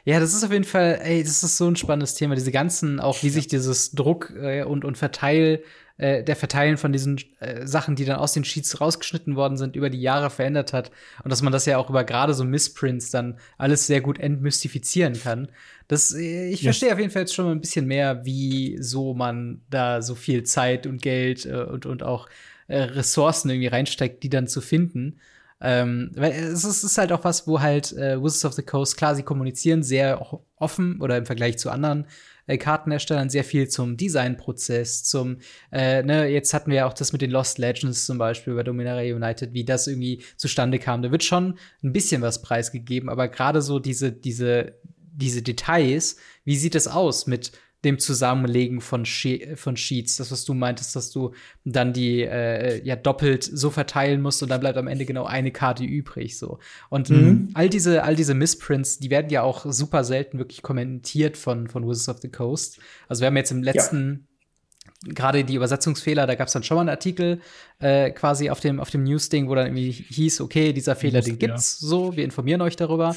[0.07, 2.35] Ja, das ist auf jeden Fall, ey, das ist so ein spannendes Thema.
[2.35, 5.63] Diese ganzen, auch wie sich dieses Druck äh, und, und Verteil,
[5.97, 9.77] äh, der Verteilen von diesen äh, Sachen, die dann aus den Sheets rausgeschnitten worden sind,
[9.77, 10.91] über die Jahre verändert hat.
[11.23, 15.15] Und dass man das ja auch über gerade so Missprints dann alles sehr gut entmystifizieren
[15.21, 15.49] kann.
[15.89, 16.79] Das, äh, ich Yes.
[16.79, 20.15] verstehe auf jeden Fall jetzt schon mal ein bisschen mehr, wie so man da so
[20.15, 22.29] viel Zeit und Geld äh, und, und auch
[22.67, 25.21] äh, Ressourcen irgendwie reinsteckt, die dann zu finden.
[25.61, 28.97] Ähm, weil es ist, ist halt auch was, wo halt äh, Wizards of the Coast,
[28.97, 32.07] klar, sie kommunizieren sehr offen oder im Vergleich zu anderen
[32.47, 35.39] äh, Kartenherstellern sehr viel zum Designprozess, zum,
[35.73, 39.15] äh, ne, jetzt hatten wir auch das mit den Lost Legends zum Beispiel bei Dominaria
[39.15, 41.03] United, wie das irgendwie zustande kam.
[41.03, 46.57] Da wird schon ein bisschen was preisgegeben, aber gerade so diese, diese, diese Details, wie
[46.57, 47.53] sieht es aus mit
[47.85, 51.33] dem Zusammenlegen von, She von Sheets, das, was du meintest, dass du
[51.65, 55.51] dann die äh, ja doppelt so verteilen musst und dann bleibt am Ende genau eine
[55.51, 56.39] Karte übrig.
[56.39, 56.59] So.
[56.89, 57.17] Und Mhm.
[57.17, 61.69] ähm, all diese, all diese Missprints, die werden ja auch super selten wirklich kommentiert von,
[61.69, 62.79] von Wizards of the Coast.
[63.09, 64.27] Also wir haben jetzt im letzten
[65.07, 67.41] gerade die Übersetzungsfehler, da gab es dann schon mal einen Artikel
[67.79, 71.33] äh, quasi auf dem, auf dem News-Ding, wo dann irgendwie hieß, okay, dieser Fehler, den
[71.33, 71.53] Wusste, ja.
[71.53, 73.15] gibt's so, wir informieren euch darüber.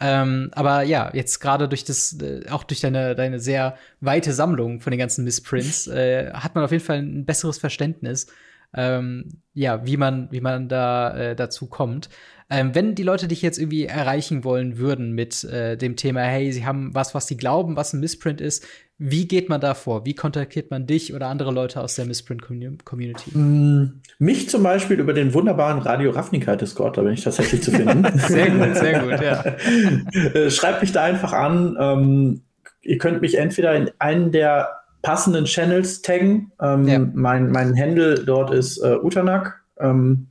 [0.00, 4.80] Ähm, aber ja, jetzt gerade durch das, äh, auch durch deine, deine sehr weite Sammlung
[4.80, 8.26] von den ganzen Missprints, äh, hat man auf jeden Fall ein besseres Verständnis,
[8.74, 12.08] ähm, ja, wie man, wie man da äh, dazu kommt.
[12.52, 16.52] Ähm, wenn die Leute dich jetzt irgendwie erreichen wollen würden mit äh, dem Thema, hey,
[16.52, 18.66] sie haben was, was sie glauben, was ein Missprint ist,
[18.98, 20.04] wie geht man da vor?
[20.04, 23.38] Wie kontaktiert man dich oder andere Leute aus der Missprint-Community?
[23.38, 27.70] Mm, mich zum Beispiel über den wunderbaren Radio Ravnica Discord, da bin ich tatsächlich zu
[27.70, 28.18] finden.
[28.18, 29.44] sehr gut, sehr gut, ja.
[30.34, 31.76] Äh, schreibt mich da einfach an.
[31.80, 32.42] Ähm,
[32.82, 36.52] ihr könnt mich entweder in einen der passenden Channels taggen.
[36.60, 36.98] Ähm, ja.
[36.98, 39.62] mein, mein Handle dort ist äh, Utanak.
[39.78, 40.28] Ähm,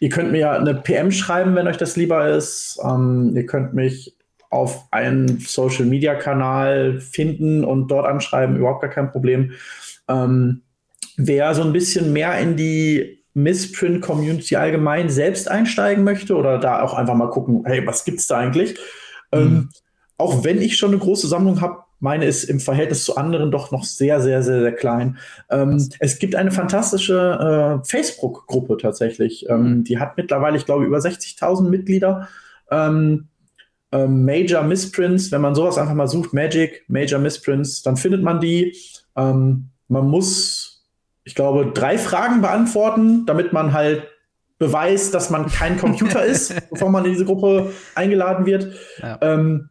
[0.00, 2.78] ihr könnt mir eine PM schreiben, wenn euch das lieber ist.
[2.84, 4.16] Ähm, ihr könnt mich
[4.50, 9.52] auf einen Social Media Kanal finden und dort anschreiben, überhaupt gar kein Problem.
[10.08, 10.62] Ähm,
[11.16, 16.82] wer so ein bisschen mehr in die Missprint Community allgemein selbst einsteigen möchte oder da
[16.82, 18.76] auch einfach mal gucken, hey, was gibt's da eigentlich?
[19.30, 19.68] Ähm, mhm.
[20.18, 23.70] Auch wenn ich schon eine große Sammlung habe, meine ist im Verhältnis zu anderen doch
[23.70, 25.18] noch sehr, sehr, sehr, sehr klein.
[25.50, 29.48] Ähm, es gibt eine fantastische äh, Facebook-Gruppe tatsächlich.
[29.48, 29.84] Ähm, mhm.
[29.84, 32.28] die hat mittlerweile, ich glaube, über 60.000 Mitglieder.
[32.70, 33.28] Ähm,
[33.92, 38.40] ähm, Major Missprints, wenn man sowas einfach mal sucht, Magic, Major Missprints, dann findet man
[38.40, 38.76] die.
[39.16, 40.84] Ähm, man muss,
[41.24, 44.06] ich glaube, drei Fragen beantworten, damit man halt
[44.58, 48.72] beweist, dass man kein Computer ist, bevor man in diese Gruppe eingeladen wird.
[49.02, 49.18] Ja.
[49.20, 49.70] Ähm,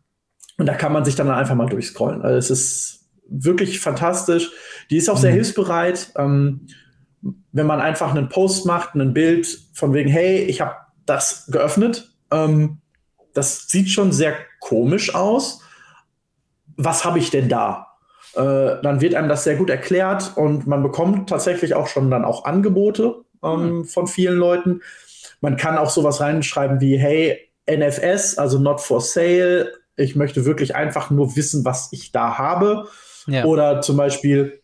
[0.60, 2.22] und da kann man sich dann einfach mal durchscrollen.
[2.22, 4.52] Also es ist wirklich fantastisch.
[4.90, 5.36] Die ist auch sehr mhm.
[5.36, 6.12] hilfsbereit.
[6.18, 6.68] Ähm,
[7.52, 12.12] wenn man einfach einen Post macht, ein Bild von wegen, hey, ich habe das geöffnet.
[12.32, 12.80] Ähm,
[13.34, 15.62] das sieht schon sehr komisch aus.
[16.76, 17.88] Was habe ich denn da?
[18.36, 22.26] Äh, dann wird einem das sehr gut erklärt und man bekommt tatsächlich auch schon dann
[22.26, 23.86] auch Angebote ähm, mhm.
[23.86, 24.82] von vielen Leuten.
[25.40, 30.76] Man kann auch sowas reinschreiben wie, hey, NFS, also not for sale, ich möchte wirklich
[30.76, 32.88] einfach nur wissen, was ich da habe.
[33.28, 33.46] Ja.
[33.46, 34.62] Oder zum Beispiel,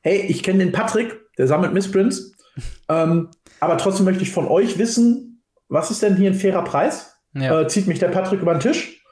[0.00, 2.32] hey, ich kenne den Patrick, der sammelt Missprints,
[2.88, 3.28] ähm,
[3.60, 7.16] aber trotzdem möchte ich von euch wissen, was ist denn hier ein fairer Preis?
[7.34, 7.60] Ja.
[7.60, 9.02] Äh, zieht mich der Patrick über den Tisch?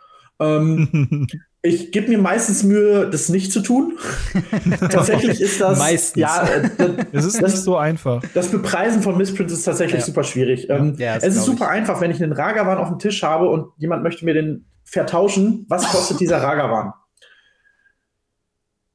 [0.41, 1.27] Ähm,
[1.63, 3.99] ich gebe mir meistens Mühe, das nicht zu tun.
[4.91, 5.79] tatsächlich ist das.
[5.79, 6.21] Meistens.
[6.21, 6.69] Ja, äh,
[7.13, 8.23] es ist das, nicht so einfach.
[8.35, 10.07] Das Bepreisen von Missprints ist tatsächlich ja.
[10.07, 10.69] super schwierig.
[10.71, 11.71] Ähm, ja, es ist super ich.
[11.71, 15.67] einfach, wenn ich einen Ragavan auf dem Tisch habe und jemand möchte mir den vertauschen,
[15.69, 16.93] was kostet dieser Ragavan?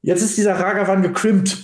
[0.01, 1.57] Jetzt ist dieser Ragavan gecrimpt.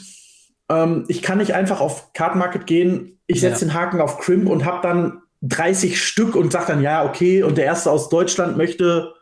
[0.69, 3.71] Ähm, ich kann nicht einfach auf Card Market gehen, ich setze ja.
[3.71, 7.57] den Haken auf Crimp und habe dann 30 Stück und sage dann, ja, okay, und
[7.57, 9.13] der erste aus Deutschland möchte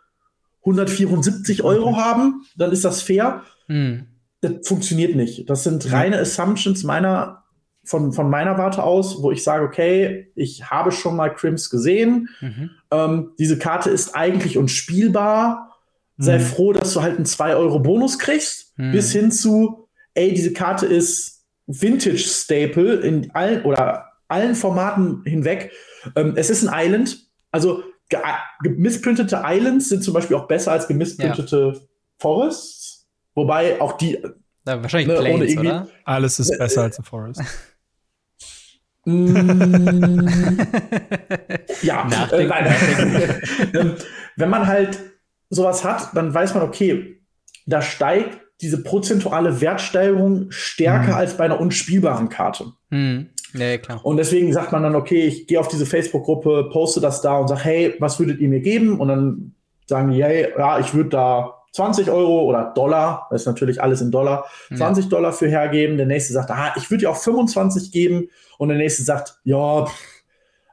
[0.62, 3.44] 174 Euro haben, dann ist das fair.
[3.68, 4.08] Mhm.
[4.42, 5.50] Das funktioniert nicht.
[5.50, 7.41] Das sind reine Assumptions meiner
[7.84, 12.30] von, von meiner Warte aus, wo ich sage, okay, ich habe schon mal Crims gesehen.
[12.40, 12.70] Mhm.
[12.92, 15.78] Ähm, diese Karte ist eigentlich unspielbar.
[16.18, 16.24] Mhm.
[16.24, 18.92] Sei froh, dass du halt einen 2-Euro-Bonus kriegst, mhm.
[18.92, 25.72] bis hin zu, ey, diese Karte ist Vintage-Staple in allen oder allen Formaten hinweg.
[26.16, 27.18] Ähm, es ist ein Island.
[27.52, 27.84] Also
[28.62, 31.82] gemisprintete Islands sind zum Beispiel auch besser als gemisprintete ja.
[32.20, 33.08] Forests.
[33.34, 34.22] Wobei auch die.
[34.66, 35.88] Na, wahrscheinlich ne, Plains, oder?
[36.04, 37.42] Alles ist besser als ein Forest.
[39.06, 39.36] Mm.
[41.82, 42.76] ja, äh, nein.
[43.74, 43.96] Ähm,
[44.36, 45.00] wenn man halt
[45.50, 47.22] sowas hat, dann weiß man, okay,
[47.66, 51.16] da steigt diese prozentuale Wertsteigerung stärker mhm.
[51.16, 52.74] als bei einer unspielbaren Karte.
[52.90, 53.30] Mhm.
[53.54, 54.06] Nee, klar.
[54.06, 57.48] Und deswegen sagt man dann, okay, ich gehe auf diese Facebook-Gruppe, poste das da und
[57.48, 59.00] sage, hey, was würdet ihr mir geben?
[59.00, 59.56] Und dann
[59.88, 64.02] sagen die, hey, ja, ich würde da 20 Euro oder Dollar, das ist natürlich alles
[64.02, 64.46] in Dollar,
[64.76, 65.10] 20 ja.
[65.10, 65.98] Dollar für hergeben.
[65.98, 68.30] Der nächste sagt, ah, ich würde dir auch 25 geben.
[68.58, 69.88] Und der nächste sagt, ja,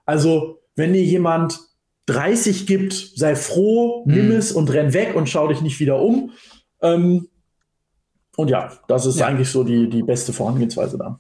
[0.04, 1.60] also wenn dir jemand
[2.06, 4.14] 30 gibt, sei froh, mhm.
[4.14, 6.32] nimm es und renn weg und schau dich nicht wieder um.
[6.82, 7.28] Ähm,
[8.36, 9.26] und ja, das ist ja.
[9.26, 11.18] eigentlich so die, die beste Vorangehensweise da.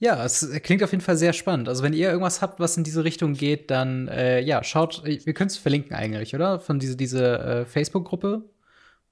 [0.00, 1.68] Ja, es klingt auf jeden Fall sehr spannend.
[1.68, 5.34] Also wenn ihr irgendwas habt, was in diese Richtung geht, dann äh, ja, schaut, wir
[5.34, 6.58] können es verlinken eigentlich, oder?
[6.58, 8.42] Von diese, diese äh, Facebook-Gruppe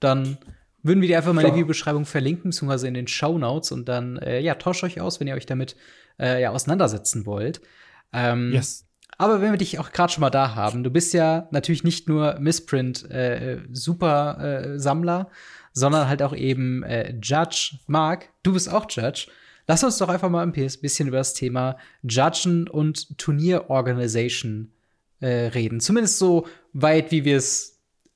[0.05, 0.38] dann
[0.82, 3.88] würden wir die einfach mal in der Videobeschreibung verlinken, beziehungsweise in den Show Notes und
[3.88, 5.76] dann, äh, ja, tauscht euch aus, wenn ihr euch damit
[6.18, 7.61] äh, ja, auseinandersetzen wollt.
[8.12, 8.86] Ähm, yes.
[9.18, 12.09] Aber wenn wir dich auch gerade schon mal da haben, du bist ja natürlich nicht
[12.09, 14.78] nur Missprint äh, äh,
[15.74, 17.78] sondern halt auch eben äh, Judge.
[17.86, 19.28] Marc, du bist auch Judge.
[19.68, 24.72] Lass uns doch einfach mal ein bisschen über das Thema Judgen und Turnierorganisation
[25.24, 25.78] reden.
[25.78, 27.72] Zumindest so weit, wie wir es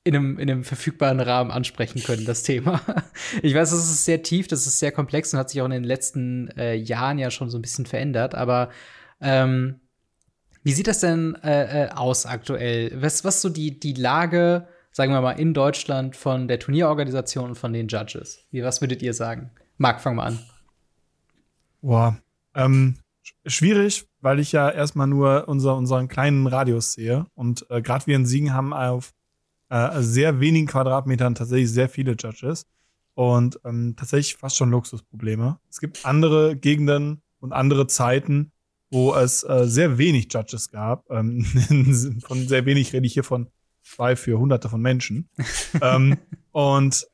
[0.07, 2.81] in einem, in einem verfügbaren Rahmen ansprechen können, das Thema.
[3.43, 5.73] Ich weiß, das ist sehr tief, das ist sehr komplex und hat sich auch in
[5.73, 8.37] den letzten äh, Jahren ja schon so ein bisschen verändert.
[8.37, 8.71] Aber
[9.21, 9.81] ähm,
[10.63, 12.93] wie sieht das denn äh, äh, aus aktuell?
[13.03, 17.55] Was, was so die, die Lage, sagen wir mal, in Deutschland von der Turnierorganisation und
[17.57, 18.47] von den Judges?
[18.53, 19.51] Wie, was würdet ihr sagen?
[19.77, 20.39] Marc, fang mal an.
[21.83, 22.17] Boah,
[22.55, 22.97] ähm,
[23.45, 27.27] schwierig, weil ich ja erstmal nur unser, unseren kleinen Radius sehe.
[27.35, 29.13] Und äh, gerade wir in Siegen haben auf
[29.69, 32.67] äh, sehr wenigen Quadratmetern tatsächlich sehr viele Judges.
[33.15, 35.59] Und ähm, tatsächlich fast schon Luxusprobleme.
[35.71, 38.53] Es gibt andere Gegenden und andere Zeiten,
[38.91, 41.11] wo es äh, sehr wenig Judges gab.
[41.11, 41.45] Ähm,
[42.27, 43.49] von sehr wenig rede ich hier von
[43.83, 45.31] zwei für hunderte von Menschen.
[45.81, 46.19] ähm,
[46.53, 47.07] und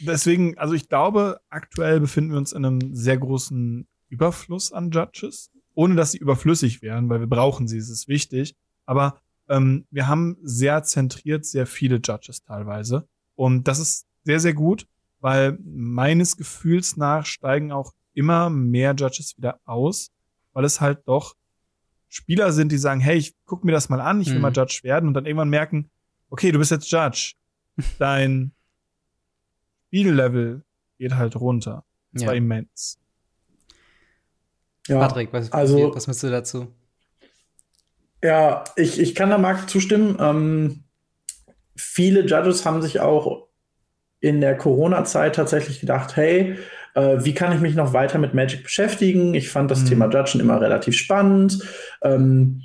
[0.00, 5.50] deswegen, also ich glaube, aktuell befinden wir uns in einem sehr großen Überfluss an Judges,
[5.74, 8.54] ohne dass sie überflüssig wären, weil wir brauchen sie, es ist wichtig.
[8.84, 13.08] Aber ähm, wir haben sehr zentriert sehr viele Judges teilweise.
[13.34, 14.86] Und das ist sehr, sehr gut,
[15.20, 20.10] weil meines Gefühls nach steigen auch immer mehr Judges wieder aus,
[20.52, 21.34] weil es halt doch
[22.08, 24.42] Spieler sind, die sagen, hey, ich guck mir das mal an, ich will mhm.
[24.42, 25.90] mal Judge werden und dann irgendwann merken,
[26.28, 27.34] okay, du bist jetzt Judge.
[27.98, 28.52] Dein
[29.86, 30.62] Spiellevel
[30.98, 31.84] geht halt runter.
[32.12, 32.28] Das ja.
[32.28, 32.98] war immens.
[34.88, 36.74] Ja, Patrick, was, also, was müsst du dazu?
[38.22, 40.16] Ja, ich, ich kann da Marc zustimmen.
[40.20, 40.84] Ähm,
[41.76, 43.48] viele Judges haben sich auch
[44.20, 46.56] in der Corona-Zeit tatsächlich gedacht, hey,
[46.94, 49.34] äh, wie kann ich mich noch weiter mit Magic beschäftigen?
[49.34, 49.86] Ich fand das mhm.
[49.86, 51.58] Thema Judgen immer relativ spannend.
[52.02, 52.62] Ähm,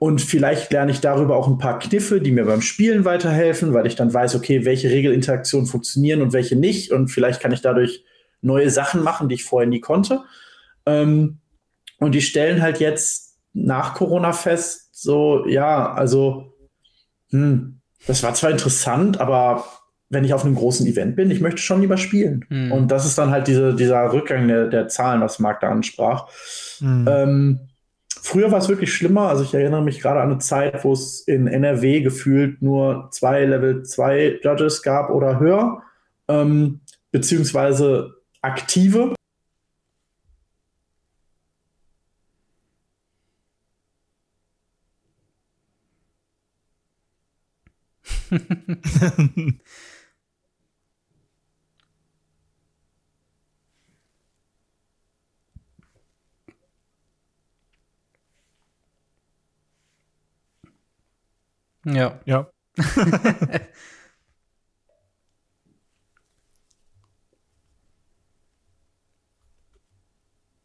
[0.00, 3.86] und vielleicht lerne ich darüber auch ein paar Kniffe, die mir beim Spielen weiterhelfen, weil
[3.86, 6.92] ich dann weiß, okay, welche Regelinteraktionen funktionieren und welche nicht.
[6.92, 8.04] Und vielleicht kann ich dadurch
[8.40, 10.22] neue Sachen machen, die ich vorher nie konnte.
[10.86, 11.38] Ähm,
[11.98, 16.52] und die stellen halt jetzt nach Corona fest, so, ja, also,
[17.30, 19.64] hm, das war zwar interessant, aber
[20.10, 22.44] wenn ich auf einem großen Event bin, ich möchte schon lieber spielen.
[22.48, 22.72] Hm.
[22.72, 26.28] Und das ist dann halt diese, dieser Rückgang der, der Zahlen, was Marc da ansprach.
[26.78, 27.06] Hm.
[27.08, 27.60] Ähm,
[28.20, 29.28] Früher war es wirklich schlimmer.
[29.28, 33.44] Also ich erinnere mich gerade an eine Zeit, wo es in NRW gefühlt nur zwei
[33.44, 35.82] Level 2 Judges gab oder höher,
[36.28, 36.80] ähm,
[37.10, 39.14] beziehungsweise aktive.
[61.84, 62.20] Ja.
[62.24, 62.50] Ja.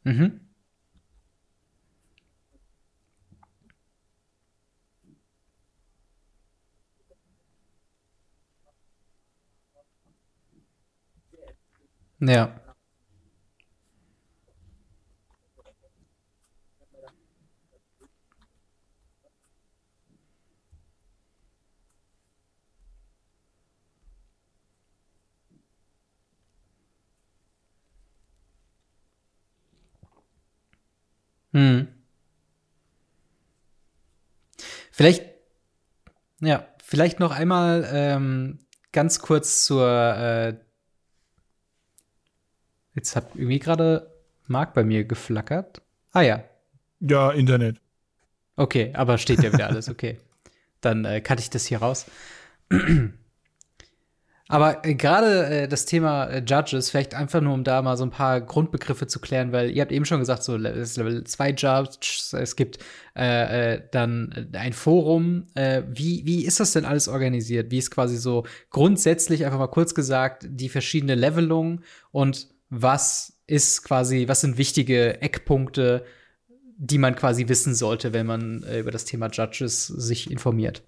[0.05, 0.43] mhm.
[12.28, 12.54] Ja.
[31.54, 31.88] Hm.
[34.92, 35.24] Vielleicht,
[36.42, 38.60] ja, vielleicht noch einmal ähm,
[38.92, 39.88] ganz kurz zur.
[39.88, 40.62] Äh,
[42.96, 44.12] jetzt hat irgendwie gerade
[44.48, 45.82] Marc bei mir geflackert.
[46.12, 46.44] Ah ja.
[47.00, 47.78] Ja, Internet.
[48.56, 50.18] Okay, aber steht ja wieder alles, okay.
[50.82, 52.06] Dann äh, cutte ich das hier raus.
[54.54, 58.04] Aber äh, gerade äh, das Thema äh, Judges, vielleicht einfach nur, um da mal so
[58.04, 61.24] ein paar Grundbegriffe zu klären, weil ihr habt eben schon gesagt, so es ist Level
[61.24, 62.78] 2 Judges, es gibt
[63.16, 65.48] äh, äh dann äh, ein Forum.
[65.56, 67.72] wie, wie ist das denn alles organisiert?
[67.72, 73.84] Wie ist quasi so grundsätzlich, einfach mal kurz gesagt, die verschiedene Levelungen und was ist
[73.84, 76.06] quasi, was sind wichtige Eckpunkte,
[76.78, 80.84] die man quasi wissen sollte, wenn man über das Thema Judges sich informiert?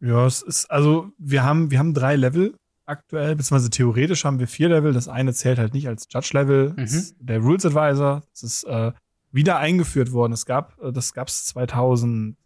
[0.00, 2.54] Ja, es ist, also wir haben, wir haben drei Level
[2.86, 4.92] aktuell, beziehungsweise theoretisch haben wir vier Level.
[4.92, 6.74] Das eine zählt halt nicht als Judge-Level.
[6.76, 7.04] Mhm.
[7.20, 8.92] Der Rules Advisor, das ist äh,
[9.30, 10.32] wieder eingeführt worden.
[10.32, 12.36] Es gab, äh, das gab's 2000,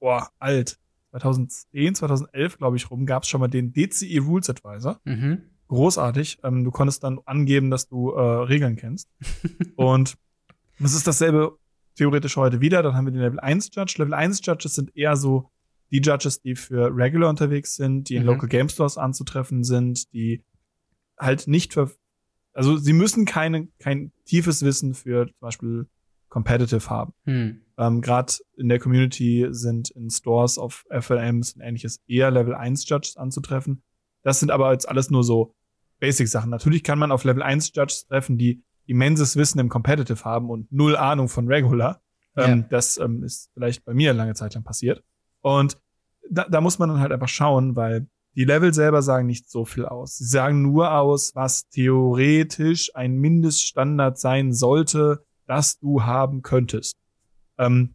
[0.00, 0.78] boah, alt.
[1.20, 5.00] 2010, 2011, glaube ich, rum, gab's schon mal den DCE Rules Advisor.
[5.04, 5.42] Mhm.
[5.68, 6.38] Großartig.
[6.42, 9.08] Ähm, du konntest dann angeben, dass du äh, Regeln kennst.
[9.76, 10.16] Und
[10.78, 11.56] das ist dasselbe
[11.94, 12.82] theoretisch heute wieder.
[12.82, 13.94] Dann haben wir den Level 1 Judge.
[13.98, 15.50] Level 1 Judges sind eher so
[15.90, 18.30] die Judges, die für Regular unterwegs sind, die in mhm.
[18.30, 20.42] Local Game Stores anzutreffen sind, die
[21.18, 21.92] halt nicht für,
[22.52, 25.86] also sie müssen keine, kein tiefes Wissen für zum Beispiel
[26.34, 27.12] Competitive haben.
[27.26, 27.60] Mhm.
[27.78, 32.88] Ähm, Gerade in der Community sind in Stores auf FLMs und ähnliches eher Level 1
[32.88, 33.84] Judges anzutreffen.
[34.24, 35.54] Das sind aber jetzt alles nur so
[36.00, 36.50] Basic-Sachen.
[36.50, 40.72] Natürlich kann man auf Level 1 Judges treffen, die immenses Wissen im Competitive haben und
[40.72, 42.00] null Ahnung von Regular.
[42.36, 42.66] Ähm, ja.
[42.68, 45.04] Das ähm, ist vielleicht bei mir lange Zeit lang passiert.
[45.40, 45.78] Und
[46.28, 49.64] da, da muss man dann halt einfach schauen, weil die Level selber sagen nicht so
[49.64, 50.16] viel aus.
[50.16, 56.96] Sie sagen nur aus, was theoretisch ein Mindeststandard sein sollte, das du haben könntest.
[57.58, 57.94] Ähm,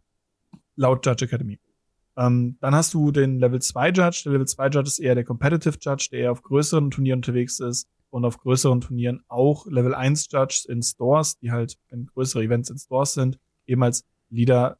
[0.76, 1.58] laut Judge Academy.
[2.16, 4.22] Ähm, dann hast du den Level 2 Judge.
[4.24, 7.60] Der Level 2 Judge ist eher der Competitive Judge, der eher auf größeren Turnieren unterwegs
[7.60, 12.42] ist und auf größeren Turnieren auch Level 1 Judges in Stores, die halt, wenn größere
[12.42, 14.78] Events in Stores sind, eben als Leader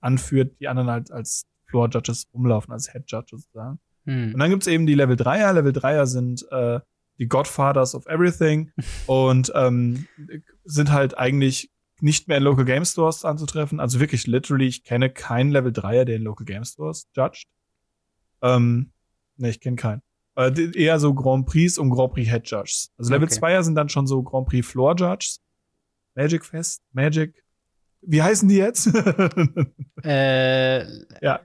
[0.00, 3.78] anführt, die anderen halt als Floor Judges rumlaufen, als Head Judges sozusagen.
[4.06, 4.34] Hm.
[4.34, 5.52] Und dann gibt's eben die Level 3er.
[5.52, 6.80] Level 3er sind äh,
[7.18, 8.72] die Godfathers of Everything
[9.06, 10.06] und ähm,
[10.64, 11.70] sind halt eigentlich
[12.02, 13.80] nicht mehr in Local Game Stores anzutreffen.
[13.80, 17.46] Also wirklich literally, ich kenne keinen Level 3er, der in Local Game Stores judged.
[18.42, 18.92] Ähm,
[19.36, 20.02] ne, ich kenne keinen.
[20.36, 22.92] Äh, eher so Grand Prix und Grand Prix Head Judges.
[22.96, 23.38] Also Level okay.
[23.38, 25.40] 2er sind dann schon so Grand Prix Floor Judges.
[26.14, 27.44] Magic Fest, Magic.
[28.02, 28.86] Wie heißen die jetzt?
[30.04, 30.80] äh,
[31.22, 31.40] ja.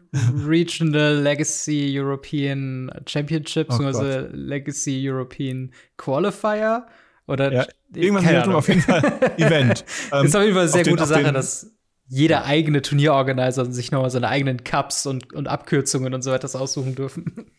[0.46, 6.88] Regional Legacy European Championships, oh also Legacy European Qualifier.
[7.28, 9.04] Oder ja, irgendwas in Richtung auf jeden Fall
[9.38, 9.86] Event.
[10.12, 11.72] das ist auf jeden Fall eine sehr gute Sache, dass
[12.08, 16.96] jeder eigene Turnierorganizer sich nochmal seine eigenen Cups und, und Abkürzungen und so weiter aussuchen
[16.96, 17.26] dürfen.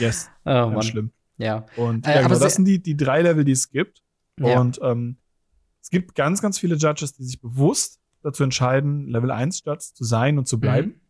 [0.00, 0.28] Yes.
[0.44, 1.12] Oh, Ganz schlimm.
[1.38, 1.64] Ja.
[1.76, 4.02] Und äh, ja, genau, das sind die, die drei Level, die es gibt.
[4.36, 4.58] Ja.
[4.58, 5.16] Und ähm,
[5.80, 10.02] es gibt ganz, ganz viele Judges, die sich bewusst dazu entscheiden, Level 1 Judges zu
[10.02, 10.60] sein und zu mhm.
[10.60, 10.88] bleiben.
[10.88, 11.00] Mhm.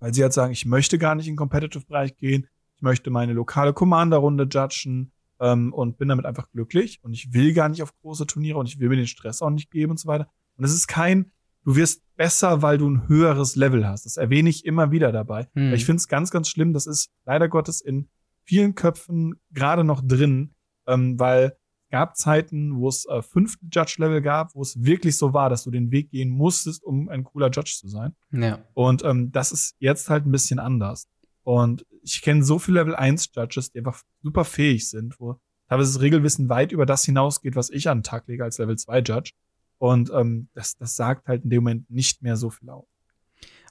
[0.00, 2.48] Weil sie halt sagen, ich möchte gar nicht in den Competitive-Bereich gehen.
[2.76, 5.12] Ich möchte meine lokale Commander-Runde judgen
[5.42, 7.00] ähm, und bin damit einfach glücklich.
[7.02, 9.50] Und ich will gar nicht auf große Turniere und ich will mir den Stress auch
[9.50, 10.28] nicht geben und so weiter.
[10.56, 11.32] Und es ist kein,
[11.64, 14.06] du wirst besser, weil du ein höheres Level hast.
[14.06, 15.48] Das erwähne ich immer wieder dabei.
[15.54, 15.74] Mhm.
[15.74, 16.72] Ich finde es ganz, ganz schlimm.
[16.72, 18.08] Das ist leider Gottes in
[18.44, 20.54] vielen Köpfen gerade noch drin,
[20.86, 21.56] ähm, weil
[21.90, 25.70] gab Zeiten, wo es äh, fünf Judge-Level gab, wo es wirklich so war, dass du
[25.70, 28.14] den Weg gehen musstest, um ein cooler Judge zu sein.
[28.30, 28.64] Ja.
[28.72, 31.06] Und ähm, das ist jetzt halt ein bisschen anders.
[31.44, 35.38] Und ich kenne so viele Level 1 Judges, die einfach super fähig sind, wo
[35.68, 38.76] teilweise das Regelwissen weit über das hinausgeht, was ich an den Tag lege als Level
[38.76, 39.32] 2 Judge.
[39.78, 42.86] Und ähm, das, das sagt halt in dem Moment nicht mehr so viel aus.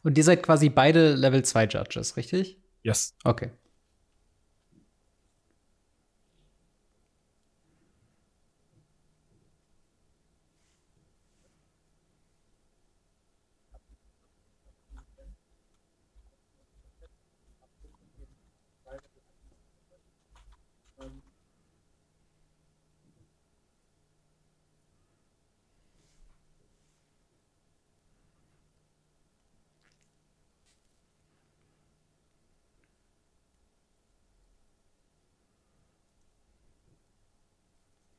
[0.03, 2.57] Und ihr seid quasi beide Level 2 Judges, richtig?
[2.83, 3.15] Yes.
[3.23, 3.51] Okay.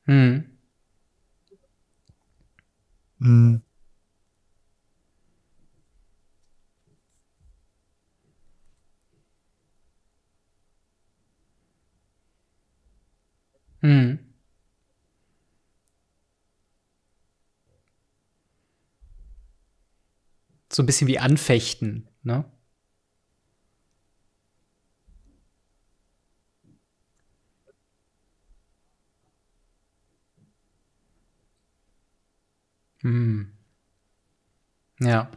[0.05, 0.53] Hm.
[3.23, 3.63] Hm.
[13.81, 14.17] Hm.
[20.71, 22.45] So ein bisschen wie anfechten, ne?
[33.03, 33.53] Hm.
[34.99, 35.29] Ja.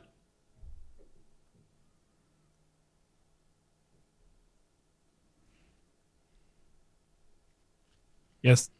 [8.42, 8.70] Yes.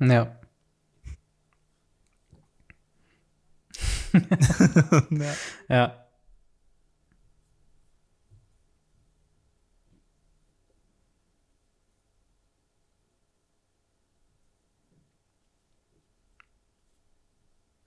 [0.00, 0.38] Ja.
[5.10, 5.34] ja.
[5.68, 6.07] ja.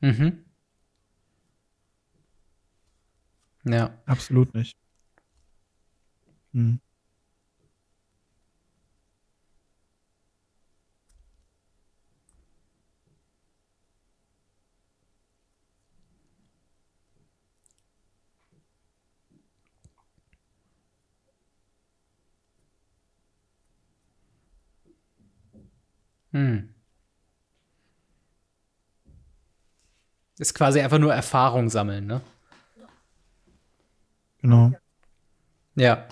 [0.02, 0.44] Mhm.
[3.66, 3.98] Ja.
[4.06, 4.74] Absolut nicht.
[6.54, 6.76] Hm.
[26.34, 26.71] Hm.
[30.42, 32.22] Ist quasi einfach nur Erfahrung sammeln, ne?
[34.42, 34.72] Genau.
[35.76, 36.08] Ja.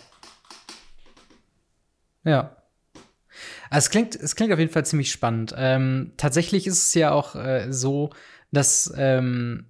[2.24, 2.56] Ja.
[3.72, 5.56] Also es klingt, es klingt auf jeden Fall ziemlich spannend.
[5.58, 8.12] Ähm, tatsächlich ist es ja auch äh, so,
[8.52, 9.66] dass ähm,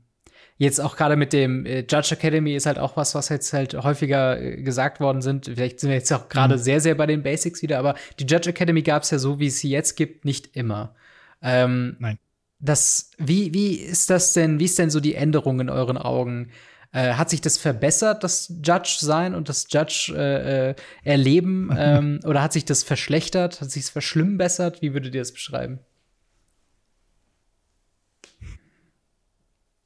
[0.57, 3.75] jetzt auch gerade mit dem äh, Judge Academy ist halt auch was, was jetzt halt
[3.75, 5.45] häufiger äh, gesagt worden sind.
[5.45, 6.59] Vielleicht sind wir jetzt auch gerade mhm.
[6.59, 9.47] sehr, sehr bei den Basics wieder, aber die Judge Academy gab es ja so, wie
[9.47, 10.95] es sie jetzt gibt, nicht immer.
[11.41, 12.19] Ähm, Nein.
[12.59, 16.51] Das, wie, wie ist das denn, wie ist denn so die Änderung in euren Augen?
[16.91, 21.73] Äh, hat sich das verbessert, das Judge sein und das Judge äh, äh, erleben?
[21.77, 23.61] ähm, oder hat sich das verschlechtert?
[23.61, 24.81] Hat sich es verschlimmbessert?
[24.81, 25.79] Wie würdet ihr das beschreiben?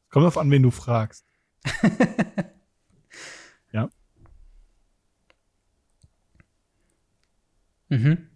[0.09, 1.25] Kommt auf an, wen du fragst.
[3.71, 3.89] ja.
[7.89, 8.32] Mhm.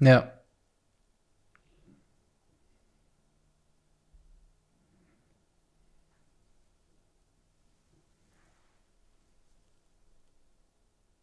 [0.00, 0.32] Ja.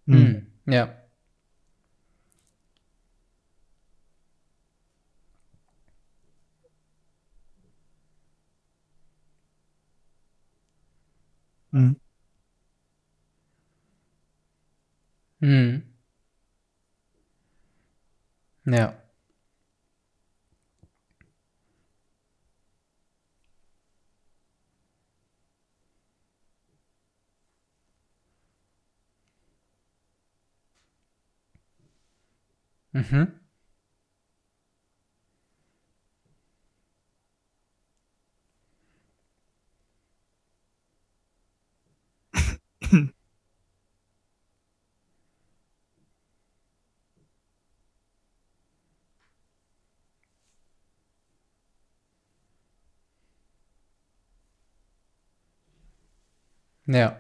[0.07, 0.13] Hm.
[0.13, 0.47] Hm.
[0.73, 1.03] Ja.
[11.73, 11.93] Hm.
[15.41, 15.92] Hm.
[18.65, 18.93] Ja.
[32.93, 33.33] Mhm.
[56.85, 57.17] Ja.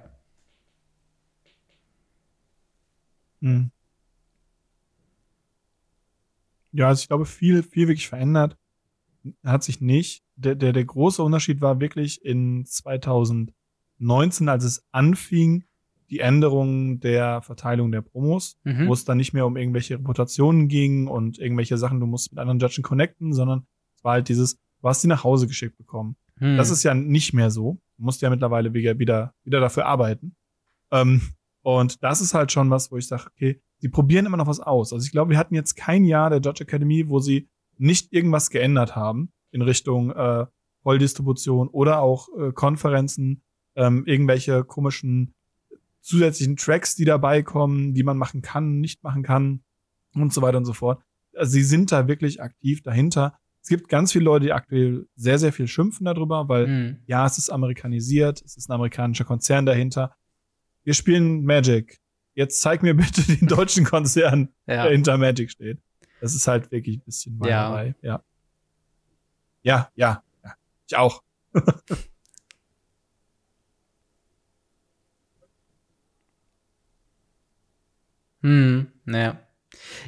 [3.41, 3.71] Hm.
[6.71, 8.57] Ja, also ich glaube, viel, viel wirklich verändert
[9.45, 10.23] hat sich nicht.
[10.35, 15.63] Der, der, der große Unterschied war wirklich in 2019, als es anfing,
[16.09, 18.87] die Änderung der Verteilung der Promos, Mhm.
[18.87, 22.39] wo es dann nicht mehr um irgendwelche Reputationen ging und irgendwelche Sachen, du musst mit
[22.39, 23.65] anderen Judgen connecten, sondern
[23.95, 26.15] es war halt dieses, du hast die nach Hause geschickt bekommen.
[26.39, 26.57] Hm.
[26.57, 27.79] Das ist ja nicht mehr so.
[28.03, 30.35] Musst ja mittlerweile wieder, wieder, wieder dafür arbeiten.
[30.91, 31.21] Ähm,
[31.61, 34.59] und das ist halt schon was, wo ich sage, okay, sie probieren immer noch was
[34.59, 34.93] aus.
[34.93, 38.49] Also ich glaube, wir hatten jetzt kein Jahr der Judge Academy, wo sie nicht irgendwas
[38.49, 40.45] geändert haben in Richtung äh,
[40.83, 43.43] Volldistribution oder auch äh, Konferenzen,
[43.75, 45.33] ähm, irgendwelche komischen
[46.01, 49.63] zusätzlichen Tracks, die dabei kommen, die man machen kann, nicht machen kann
[50.13, 51.01] und so weiter und so fort.
[51.35, 53.39] Also sie sind da wirklich aktiv dahinter.
[53.63, 56.97] Es gibt ganz viele Leute, die aktuell sehr, sehr viel schimpfen darüber, weil Hm.
[57.07, 60.13] ja, es ist amerikanisiert, es ist ein amerikanischer Konzern dahinter.
[60.83, 61.99] Wir spielen Magic.
[62.35, 64.83] Jetzt zeig mir bitte den deutschen Konzern, Ja.
[64.83, 65.79] der hinter Magic steht.
[66.19, 67.71] Das ist halt wirklich ein bisschen Ja.
[67.71, 67.95] Weinerei.
[68.01, 68.21] Ja.
[69.61, 70.53] Ja, ja, ja.
[70.89, 71.23] Ich auch.
[78.41, 79.39] Hm, naja.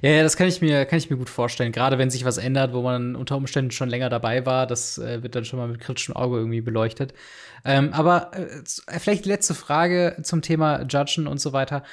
[0.01, 1.71] Ja, ja, das kann ich mir, kann ich mir gut vorstellen.
[1.71, 5.23] Gerade wenn sich was ändert, wo man unter Umständen schon länger dabei war, das äh,
[5.23, 7.13] wird dann schon mal mit kritischem Auge irgendwie beleuchtet.
[7.63, 11.83] Ähm, aber äh, vielleicht letzte Frage zum Thema Judgen und so weiter.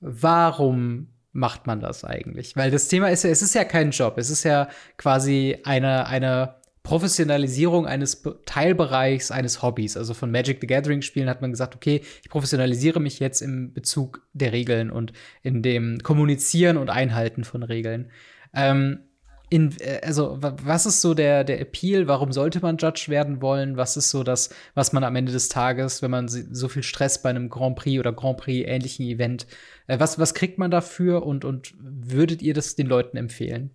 [0.00, 2.56] Warum macht man das eigentlich?
[2.56, 4.18] Weil das Thema ist ja, es ist ja kein Job.
[4.18, 6.54] Es ist ja quasi eine, eine
[6.84, 9.96] Professionalisierung eines Be Teilbereichs eines Hobbys.
[9.96, 13.72] Also von Magic the Gathering Spielen hat man gesagt, okay, ich professionalisiere mich jetzt im
[13.72, 18.10] Bezug der Regeln und in dem Kommunizieren und Einhalten von Regeln.
[18.52, 19.00] Ähm,
[19.48, 22.06] in, äh, also, wa- was ist so der, der Appeal?
[22.06, 23.78] Warum sollte man Judge werden wollen?
[23.78, 27.22] Was ist so das, was man am Ende des Tages, wenn man so viel Stress
[27.22, 29.46] bei einem Grand Prix oder Grand Prix ähnlichen Event,
[29.86, 33.70] äh, was, was kriegt man dafür und, und würdet ihr das den Leuten empfehlen?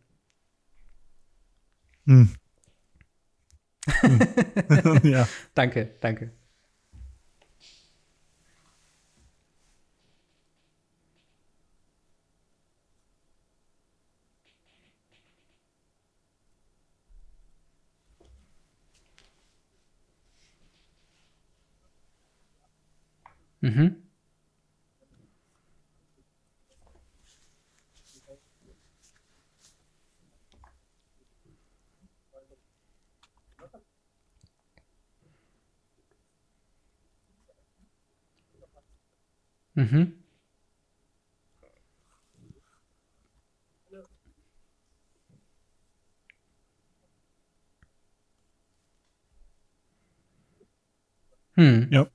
[2.06, 2.30] Hm.
[3.88, 4.20] Hm.
[5.04, 5.28] ja.
[5.54, 6.32] Danke, danke.
[23.62, 24.09] Mhm.
[39.80, 40.14] Mhm.
[51.58, 51.88] Hm.
[51.92, 52.10] Ja.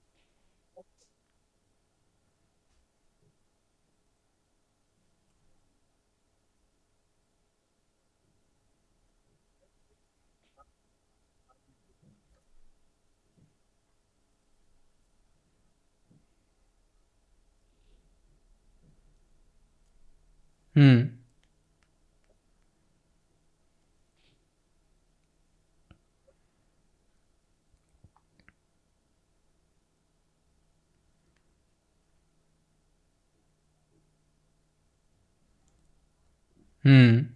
[20.77, 21.15] Hm.
[36.83, 37.34] Hm.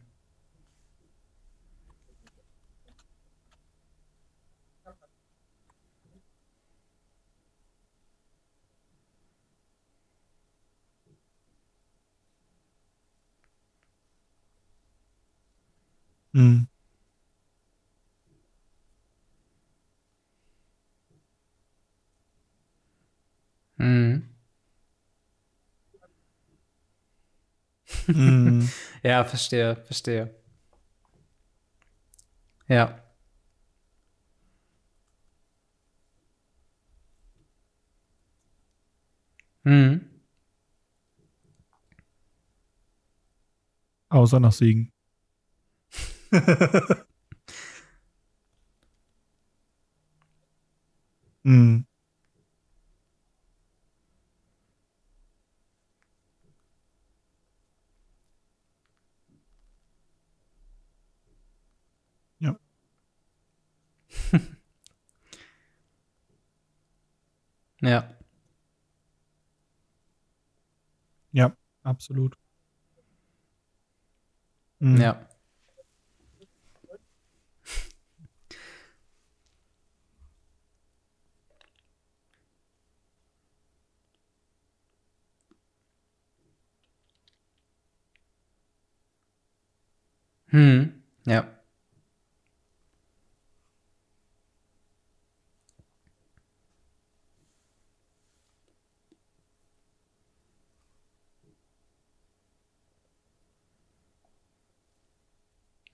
[16.39, 16.69] Hm.
[23.79, 24.23] Hm.
[28.07, 28.69] Hm.
[29.03, 30.35] Ja, verstehe, verstehe.
[32.69, 33.03] Ja.
[39.65, 40.01] Hm.
[44.11, 44.93] Außer nach Siegen.
[51.45, 51.79] Hm.
[62.41, 62.59] Ja.
[67.81, 68.09] Ja.
[71.33, 72.37] Ja, absolut.
[74.81, 74.97] Hm.
[75.01, 75.29] Ja.
[90.51, 91.03] Hm.
[91.27, 91.47] Ja.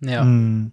[0.01, 0.22] Ja.
[0.22, 0.72] Hm.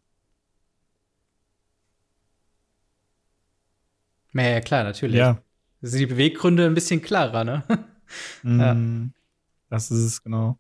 [4.34, 5.18] Ja, ja, klar, natürlich.
[5.18, 5.42] Ja.
[5.82, 7.64] Das sind die Beweggründe ein bisschen klarer, ne?
[8.44, 8.72] Ja.
[8.74, 9.14] Hm.
[9.70, 10.60] Das ist es, genau.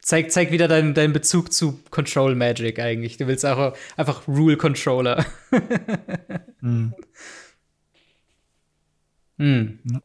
[0.00, 3.16] zeig, zeig wieder deinen deinen Bezug zu Control Magic eigentlich.
[3.16, 5.24] Du willst auch einfach Rule Controller.
[6.62, 6.92] Hm.
[9.38, 9.78] Hm.
[9.84, 10.00] Ja.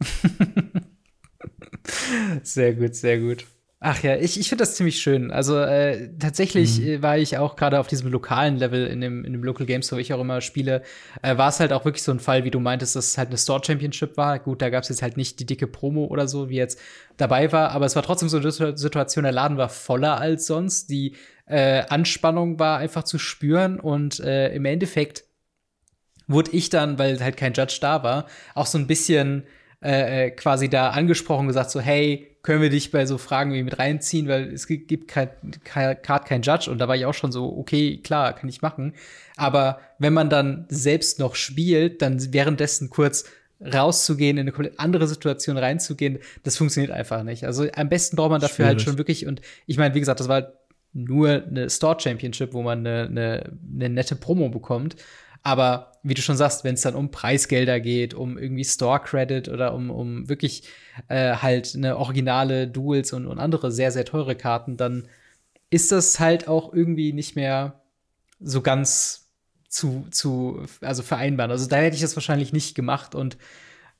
[2.42, 3.46] sehr gut, sehr gut.
[3.84, 5.32] Ach ja, ich, ich finde das ziemlich schön.
[5.32, 6.86] Also äh, tatsächlich Mhm.
[6.86, 9.90] äh, war ich auch gerade auf diesem lokalen Level in dem, in dem Local Games,
[9.90, 10.82] wo ich auch immer spiele,
[11.22, 13.30] äh, war es halt auch wirklich so ein Fall, wie du meintest, dass es halt
[13.30, 14.38] eine Store Championship war.
[14.38, 16.78] Gut, da gab es jetzt halt nicht die dicke Promo oder so, wie jetzt
[17.16, 20.46] dabei war, aber es war trotzdem so eine Situ- Situation, der Laden war voller als
[20.46, 20.88] sonst.
[20.88, 25.24] Die äh, Anspannung war einfach zu spüren und äh, im Endeffekt
[26.28, 29.42] wurde ich dann, weil halt kein Judge da war, auch so ein bisschen
[29.82, 33.62] äh, äh, quasi da angesprochen, gesagt so, hey, können wir dich bei so Fragen wie
[33.62, 35.28] mit reinziehen, weil es gi- gibt kein,
[35.64, 38.62] kein, gerade kein Judge und da war ich auch schon so, okay, klar, kann ich
[38.62, 38.94] machen.
[39.36, 43.24] Aber wenn man dann selbst noch spielt, dann währenddessen kurz
[43.60, 47.44] rauszugehen, in eine komplett andere Situation reinzugehen, das funktioniert einfach nicht.
[47.44, 48.82] Also am besten braucht man dafür halt Schwierig.
[48.82, 50.52] schon wirklich, und ich meine, wie gesagt, das war halt
[50.92, 54.96] nur eine Store Championship, wo man eine, eine, eine nette Promo bekommt.
[55.42, 59.48] Aber wie du schon sagst, wenn es dann um Preisgelder geht, um irgendwie Store Credit
[59.48, 60.64] oder um, um wirklich
[61.08, 65.08] äh, halt eine originale Duels und, und andere sehr, sehr teure Karten, dann
[65.70, 67.80] ist das halt auch irgendwie nicht mehr
[68.40, 69.30] so ganz
[69.68, 71.50] zu, zu, also vereinbaren.
[71.50, 73.38] Also da hätte ich das wahrscheinlich nicht gemacht und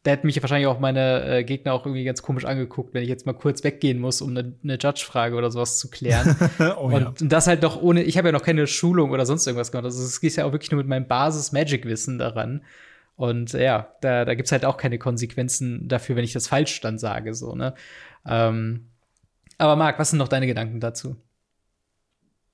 [0.02, 3.08] da hätten mich wahrscheinlich auch meine äh, Gegner auch irgendwie ganz komisch angeguckt, wenn ich
[3.08, 6.36] jetzt mal kurz weggehen muss, um eine, eine Judge-Frage oder sowas zu klären.
[6.76, 7.08] oh ja.
[7.08, 9.84] Und das halt noch ohne, ich habe ja noch keine Schulung oder sonst irgendwas gemacht.
[9.84, 12.64] Also es geht ja auch wirklich nur mit meinem Basis-Magic-Wissen daran.
[13.14, 16.98] Und ja, da, da gibt's halt auch keine Konsequenzen dafür, wenn ich das falsch dann
[16.98, 17.74] sage, so, ne?
[18.26, 18.88] Ähm,
[19.58, 21.16] aber Marc, was sind noch deine Gedanken dazu?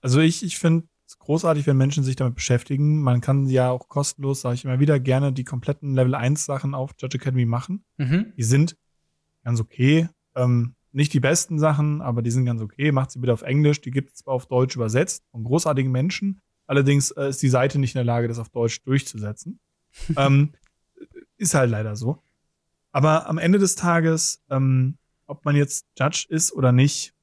[0.02, 3.00] Also ich, ich finde es großartig, wenn Menschen sich damit beschäftigen.
[3.02, 6.74] Man kann ja auch kostenlos, sage ich immer wieder, gerne die kompletten Level 1 Sachen
[6.74, 7.84] auf Judge Academy machen.
[7.96, 8.32] Mhm.
[8.36, 8.76] Die sind
[9.42, 10.08] ganz okay.
[10.34, 12.92] Ähm, nicht die besten Sachen, aber die sind ganz okay.
[12.92, 13.80] Macht sie bitte auf Englisch.
[13.80, 16.40] Die gibt es zwar auf Deutsch übersetzt von großartigen Menschen.
[16.66, 19.60] Allerdings äh, ist die Seite nicht in der Lage, das auf Deutsch durchzusetzen.
[20.16, 20.52] ähm,
[21.38, 22.22] ist halt leider so.
[22.92, 27.14] Aber am Ende des Tages, ähm, ob man jetzt Judge ist oder nicht,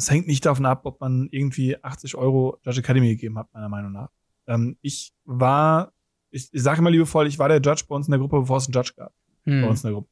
[0.00, 3.68] das hängt nicht davon ab, ob man irgendwie 80 Euro Judge Academy gegeben hat, meiner
[3.68, 4.08] Meinung nach.
[4.46, 5.92] Ähm, ich war,
[6.30, 8.56] ich, ich sage immer liebevoll, ich war der Judge bei uns in der Gruppe, bevor
[8.56, 9.12] es einen Judge gab
[9.44, 9.64] bei Hm.
[9.64, 10.08] uns in der Gruppe.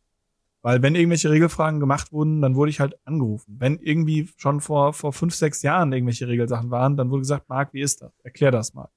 [0.61, 3.57] Weil wenn irgendwelche Regelfragen gemacht wurden, dann wurde ich halt angerufen.
[3.59, 7.73] Wenn irgendwie schon vor, vor fünf, sechs Jahren irgendwelche Regelsachen waren, dann wurde gesagt, Marc,
[7.73, 8.13] wie ist das?
[8.23, 8.91] Erklär das mal.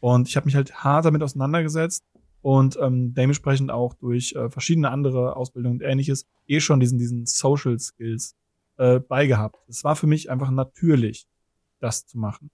[0.00, 2.04] Und ich habe mich halt hart damit auseinandergesetzt
[2.42, 7.24] und ähm, dementsprechend auch durch äh, verschiedene andere Ausbildungen und ähnliches eh schon diesen, diesen
[7.24, 8.34] Social Skills
[8.78, 9.56] äh, beigehabt.
[9.68, 11.26] Es war für mich einfach natürlich,
[11.80, 12.50] das zu machen.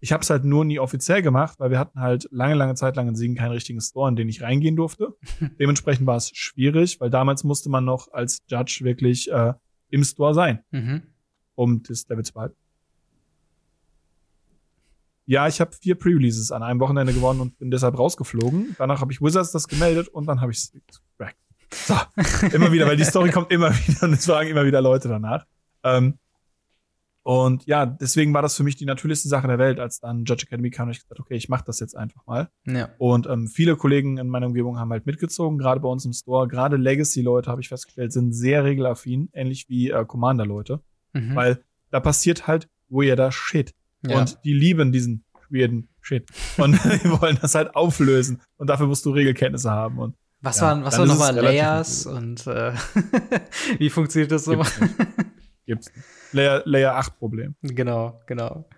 [0.00, 2.96] Ich habe es halt nur nie offiziell gemacht, weil wir hatten halt lange, lange Zeit
[2.96, 5.14] lang in Siegen keinen richtigen Store, in den ich reingehen durfte.
[5.60, 9.54] Dementsprechend war es schwierig, weil damals musste man noch als Judge wirklich äh,
[9.90, 11.02] im Store sein, Mhm.
[11.54, 12.56] um das Level zu behalten.
[15.24, 18.74] Ja, ich habe vier Pre-Releases an einem Wochenende gewonnen und bin deshalb rausgeflogen.
[18.78, 20.72] Danach habe ich Wizards das gemeldet und dann habe ich es.
[21.86, 21.94] So,
[22.52, 25.46] immer wieder, weil die Story kommt immer wieder und es fragen immer wieder Leute danach.
[25.84, 26.18] Ähm,
[27.24, 30.44] und ja, deswegen war das für mich die natürlichste Sache der Welt, als dann Judge
[30.46, 32.48] Academy kam und ich gesagt, okay, ich mache das jetzt einfach mal.
[32.66, 32.88] Ja.
[32.98, 36.48] Und ähm, viele Kollegen in meiner Umgebung haben halt mitgezogen, gerade bei uns im Store.
[36.48, 40.80] Gerade Legacy-Leute, habe ich festgestellt, sind sehr regelaffin, ähnlich wie äh, Commander-Leute.
[41.12, 41.36] Mhm.
[41.36, 43.72] Weil da passiert halt weirder Shit.
[44.04, 44.18] ja.
[44.18, 46.28] Und die lieben diesen weirden Shit.
[46.56, 46.72] Und
[47.04, 48.42] die wollen das halt auflösen.
[48.56, 49.98] Und dafür musst du Regelkenntnisse haben.
[50.00, 52.72] Und was ja, waren, was waren nochmal Layers und äh,
[53.78, 54.60] wie funktioniert das so?
[55.66, 55.92] Gibt's.
[55.92, 56.34] Gibt's nicht.
[56.34, 57.54] Layer, Layer 8 Problem.
[57.62, 58.68] Genau, genau.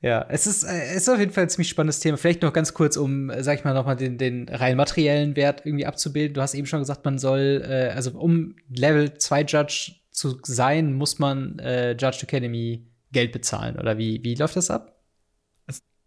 [0.00, 2.16] Ja, es ist, äh, es ist auf jeden Fall ein ziemlich spannendes Thema.
[2.16, 5.64] Vielleicht noch ganz kurz, um, äh, sag ich mal, nochmal den, den rein materiellen Wert
[5.64, 6.34] irgendwie abzubilden.
[6.34, 10.92] Du hast eben schon gesagt, man soll, äh, also um Level 2 Judge zu sein,
[10.94, 13.78] muss man äh, Judge Academy Geld bezahlen.
[13.78, 14.98] Oder wie, wie läuft das ab?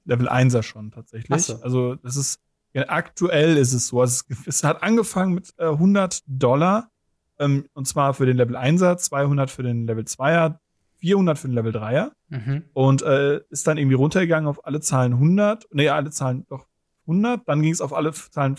[0.06, 1.42] Level 1er schon tatsächlich.
[1.42, 1.62] So.
[1.62, 2.40] Also das ist
[2.74, 4.04] ja, aktuell ist es so.
[4.04, 6.92] Es, es hat angefangen mit äh, 100 Dollar
[7.40, 10.58] ähm, und zwar für den Level 1er, 200 für den Level 2er,
[10.98, 12.64] 400 für den Level 3er Mhm.
[12.74, 15.68] und äh, ist dann irgendwie runtergegangen auf alle Zahlen 100.
[15.72, 16.66] Nee, alle Zahlen doch
[17.06, 17.42] 100.
[17.48, 18.58] Dann ging es auf alle Zahlen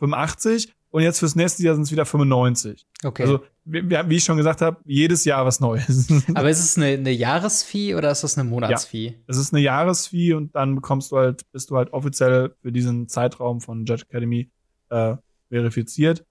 [0.00, 2.86] 85 und jetzt fürs nächste Jahr sind es wieder 95.
[3.04, 3.22] Okay.
[3.22, 6.08] Also wie, wie ich schon gesagt habe, jedes Jahr was Neues.
[6.34, 9.16] Aber ist es eine, eine Jahresfee oder ist das eine Monatsfee?
[9.26, 13.08] Es ist eine Jahresfee und dann bekommst du halt, bist du halt offiziell für diesen
[13.08, 14.50] Zeitraum von Judge Academy
[14.90, 15.16] äh,
[15.50, 16.24] verifiziert,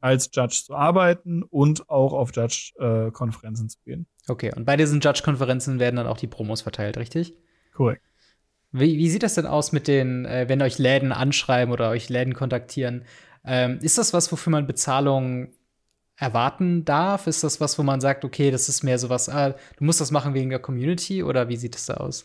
[0.00, 4.06] als Judge zu arbeiten und auch auf Judge-Konferenzen zu gehen.
[4.28, 7.34] Okay, und bei diesen Judge-Konferenzen werden dann auch die Promos verteilt, richtig?
[7.72, 8.02] Korrekt.
[8.70, 12.08] Wie, wie sieht das denn aus mit den, äh, wenn euch Läden anschreiben oder euch
[12.08, 13.04] Läden kontaktieren?
[13.44, 15.48] Ähm, ist das was, wofür man Bezahlung
[16.16, 17.26] erwarten darf?
[17.26, 20.10] Ist das was, wo man sagt, okay, das ist mehr sowas, ah, du musst das
[20.10, 22.24] machen wegen der Community oder wie sieht das da aus?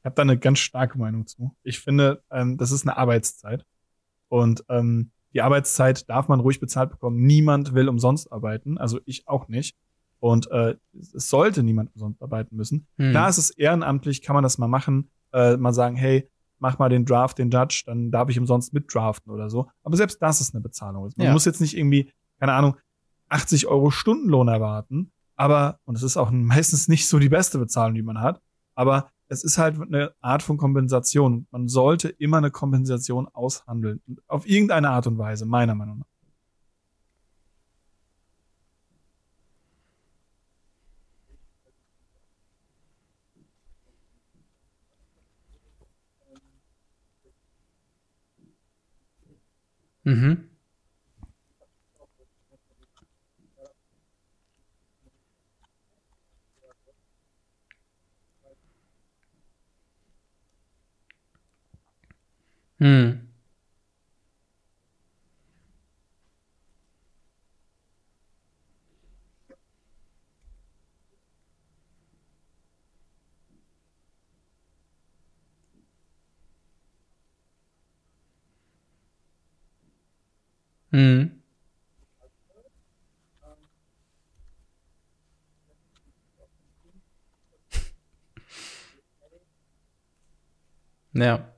[0.00, 1.56] Ich habe da eine ganz starke Meinung zu.
[1.62, 3.64] Ich finde, ähm, das ist eine Arbeitszeit.
[4.28, 7.18] Und ähm, die Arbeitszeit darf man ruhig bezahlt bekommen.
[7.24, 9.76] Niemand will umsonst arbeiten, also ich auch nicht.
[10.20, 10.76] Und äh,
[11.14, 12.86] es sollte niemand umsonst arbeiten müssen.
[12.96, 13.10] Hm.
[13.10, 16.30] Klar, es ist ehrenamtlich, kann man das mal machen, äh, mal sagen, hey,
[16.60, 19.68] mach mal den Draft, den Judge, dann darf ich umsonst mitdraften oder so.
[19.82, 21.10] Aber selbst das ist eine Bezahlung.
[21.16, 21.32] Man Ja.
[21.32, 22.76] muss jetzt nicht irgendwie, keine Ahnung,
[23.28, 27.94] 80 Euro Stundenlohn erwarten, aber, und es ist auch meistens nicht so die beste Bezahlung,
[27.94, 28.40] die man hat,
[28.76, 31.46] aber es ist halt eine Art von Kompensation.
[31.50, 34.02] Man sollte immer eine Kompensation aushandeln.
[34.28, 36.06] Auf irgendeine Art und Weise, meiner Meinung nach.
[50.04, 50.53] Mhm.
[62.80, 63.24] Hm.
[80.92, 81.40] Hm.
[91.14, 91.53] Ja.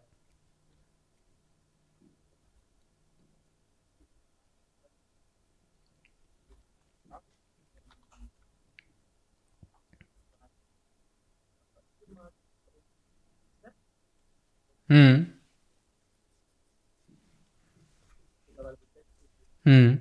[14.89, 15.37] Hm.
[19.65, 19.99] Hm.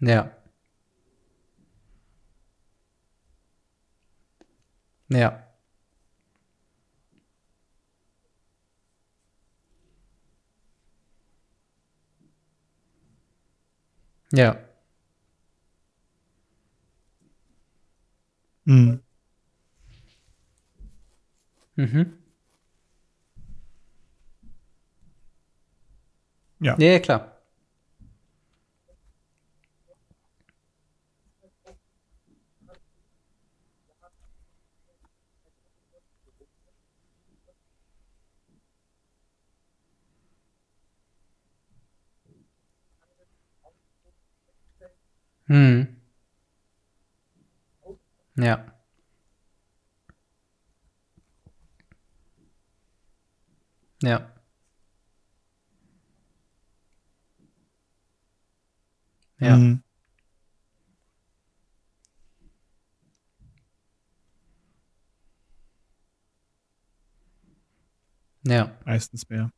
[0.00, 0.36] Ja.
[5.08, 5.45] Ja.
[14.36, 14.56] Ja.
[18.66, 19.00] Mhm.
[21.76, 22.16] Mhm.
[26.60, 26.74] Ja.
[26.78, 27.35] Ja, klar.
[45.48, 45.86] Hm.
[48.36, 48.66] Ja.
[54.02, 54.36] Ja.
[59.40, 59.56] Ja.
[59.56, 59.82] Mhm.
[68.44, 68.76] Ja.
[68.84, 69.50] Meistens mehr.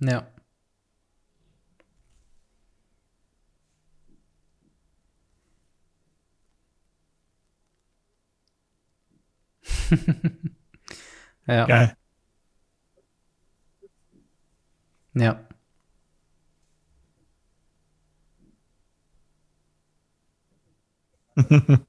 [0.00, 0.35] Ja.
[11.46, 11.66] ja.
[11.66, 11.96] Geil.
[15.14, 15.46] Ja.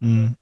[0.00, 0.39] mhm.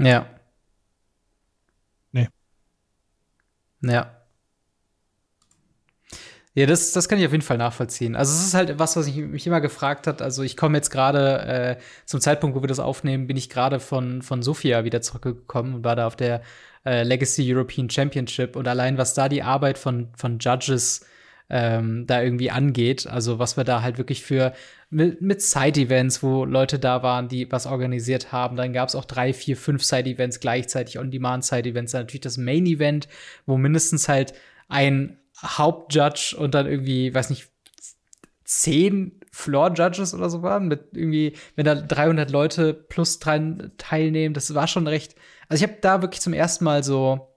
[0.00, 0.26] Ja.
[3.82, 4.16] Ja.
[6.54, 8.16] Ja, das, das kann ich auf jeden Fall nachvollziehen.
[8.16, 10.20] Also es ist halt was, was ich mich immer gefragt hat.
[10.20, 13.78] Also ich komme jetzt gerade äh, zum Zeitpunkt, wo wir das aufnehmen, bin ich gerade
[13.78, 16.42] von von Sofia wieder zurückgekommen und war da auf der
[16.84, 21.06] äh, Legacy European Championship und allein was da die Arbeit von von Judges
[21.50, 23.06] ähm, da irgendwie angeht.
[23.06, 24.52] Also was wir da halt wirklich für
[24.90, 28.56] mit, mit Side-Events, wo Leute da waren, die was organisiert haben.
[28.56, 31.92] Dann gab es auch drei, vier, fünf Side-Events gleichzeitig, On-Demand-Side-Events.
[31.92, 33.08] Natürlich das Main-Event,
[33.46, 34.34] wo mindestens halt
[34.68, 37.48] ein Hauptjudge und dann irgendwie, weiß nicht,
[38.44, 44.54] zehn Floor-Judges oder so waren, mit irgendwie, wenn da 300 Leute plus drei teilnehmen, das
[44.54, 45.14] war schon recht.
[45.48, 47.28] Also ich habe da wirklich zum ersten Mal so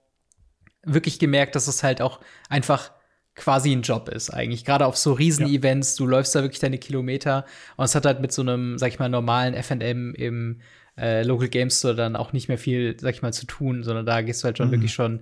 [0.82, 2.90] wirklich gemerkt, dass es halt auch einfach
[3.34, 4.64] quasi ein Job ist eigentlich.
[4.64, 6.04] Gerade auf so Riesen-Events, ja.
[6.04, 7.44] du läufst da wirklich deine Kilometer
[7.76, 10.60] und es hat halt mit so einem, sag ich mal, normalen FM im
[10.96, 14.06] äh, Local Game Store dann auch nicht mehr viel, sag ich mal, zu tun, sondern
[14.06, 14.72] da gehst du halt schon mhm.
[14.72, 15.20] wirklich schon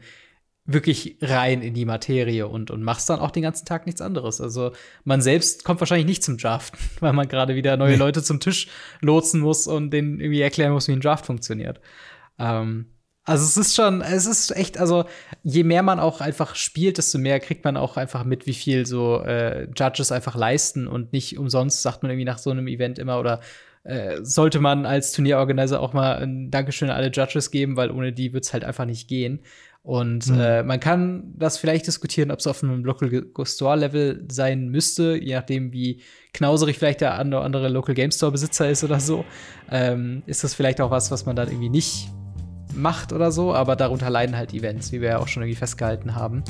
[0.64, 4.40] wirklich rein in die Materie und, und machst dann auch den ganzen Tag nichts anderes.
[4.40, 4.72] Also
[5.04, 7.96] man selbst kommt wahrscheinlich nicht zum Draften, weil man gerade wieder neue.
[7.96, 8.68] Leute zum Tisch
[9.00, 11.80] lotsen muss und denen irgendwie erklären muss, wie ein Draft funktioniert.
[12.38, 12.86] Ähm,
[13.24, 15.04] also es ist schon, es ist echt, also
[15.44, 18.84] je mehr man auch einfach spielt, desto mehr kriegt man auch einfach mit, wie viel
[18.84, 22.98] so äh, Judges einfach leisten und nicht umsonst sagt man irgendwie nach so einem Event
[22.98, 23.40] immer oder
[23.84, 28.12] äh, sollte man als Turnierorganizer auch mal ein Dankeschön an alle Judges geben, weil ohne
[28.12, 29.40] die wird's halt einfach nicht gehen.
[29.84, 30.40] Und mhm.
[30.40, 35.16] äh, man kann das vielleicht diskutieren, ob es auf einem Local Store Level sein müsste,
[35.16, 36.00] je nachdem, wie
[36.32, 39.24] knauserig vielleicht der andere Local Game Store Besitzer ist oder so.
[39.70, 42.08] Ähm, ist das vielleicht auch was, was man dann irgendwie nicht
[42.74, 46.14] macht oder so, aber darunter leiden halt Events, wie wir ja auch schon irgendwie festgehalten
[46.14, 46.42] haben.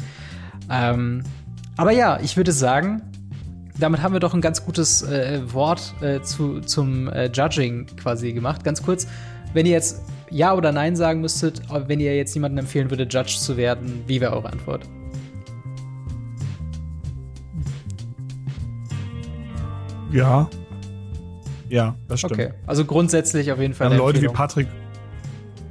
[0.71, 1.23] Ähm,
[1.77, 3.03] aber ja, ich würde sagen,
[3.79, 8.33] damit haben wir doch ein ganz gutes äh, Wort äh, zu, zum äh, Judging quasi
[8.33, 8.65] gemacht.
[8.65, 9.07] Ganz kurz,
[9.55, 13.37] wenn ihr jetzt Ja oder Nein sagen müsstet, wenn ihr jetzt jemanden empfehlen würdet, Judge
[13.39, 14.83] zu werden, wie wäre eure Antwort?
[20.13, 20.49] Ja.
[21.69, 22.35] Ja, das stimmt.
[22.35, 23.89] Okay, also grundsätzlich auf jeden Fall.
[23.89, 24.69] Dann Leute wie Patrick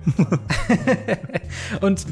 [1.82, 2.06] und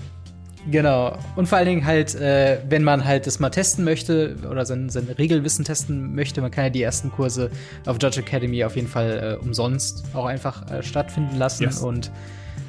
[0.70, 1.18] Genau.
[1.36, 4.90] Und vor allen Dingen halt, äh, wenn man halt das mal testen möchte oder sein,
[4.90, 7.50] sein Regelwissen testen möchte, man kann ja die ersten Kurse
[7.86, 11.64] auf Judge Academy auf jeden Fall äh, umsonst auch einfach äh, stattfinden lassen.
[11.64, 11.80] Yes.
[11.80, 12.12] Und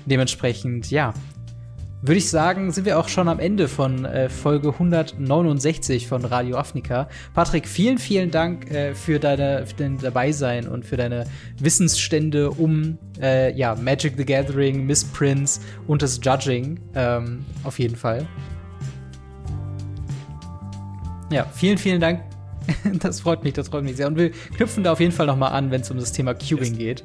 [0.07, 1.13] dementsprechend, ja,
[2.03, 6.57] würde ich sagen, sind wir auch schon am Ende von äh, Folge 169 von Radio
[6.57, 7.09] Afnica.
[7.35, 11.27] Patrick, vielen, vielen Dank äh, für, deine, für dein Dabeisein und für deine
[11.59, 16.81] Wissensstände um äh, ja, Magic the Gathering, Miss Prince und das Judging.
[16.95, 18.27] Ähm, auf jeden Fall.
[21.31, 22.23] Ja, vielen, vielen Dank.
[23.01, 24.07] das freut mich, das freut mich sehr.
[24.07, 26.33] Und wir knüpfen da auf jeden Fall noch mal an, wenn es um das Thema
[26.35, 26.79] Cubing yes.
[26.79, 27.05] geht.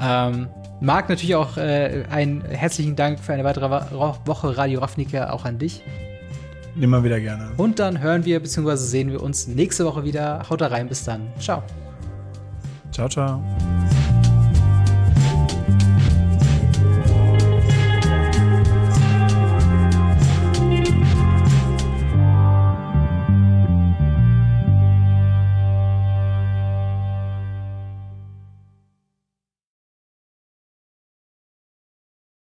[0.00, 0.48] Ähm,
[0.84, 5.58] Marc, natürlich auch äh, einen herzlichen Dank für eine weitere Woche Radio Ravnica auch an
[5.58, 5.82] dich.
[6.78, 7.50] Immer wieder gerne.
[7.56, 8.76] Und dann hören wir bzw.
[8.76, 10.42] sehen wir uns nächste Woche wieder.
[10.50, 11.32] Haut da rein, bis dann.
[11.38, 11.62] Ciao.
[12.90, 13.42] Ciao, ciao.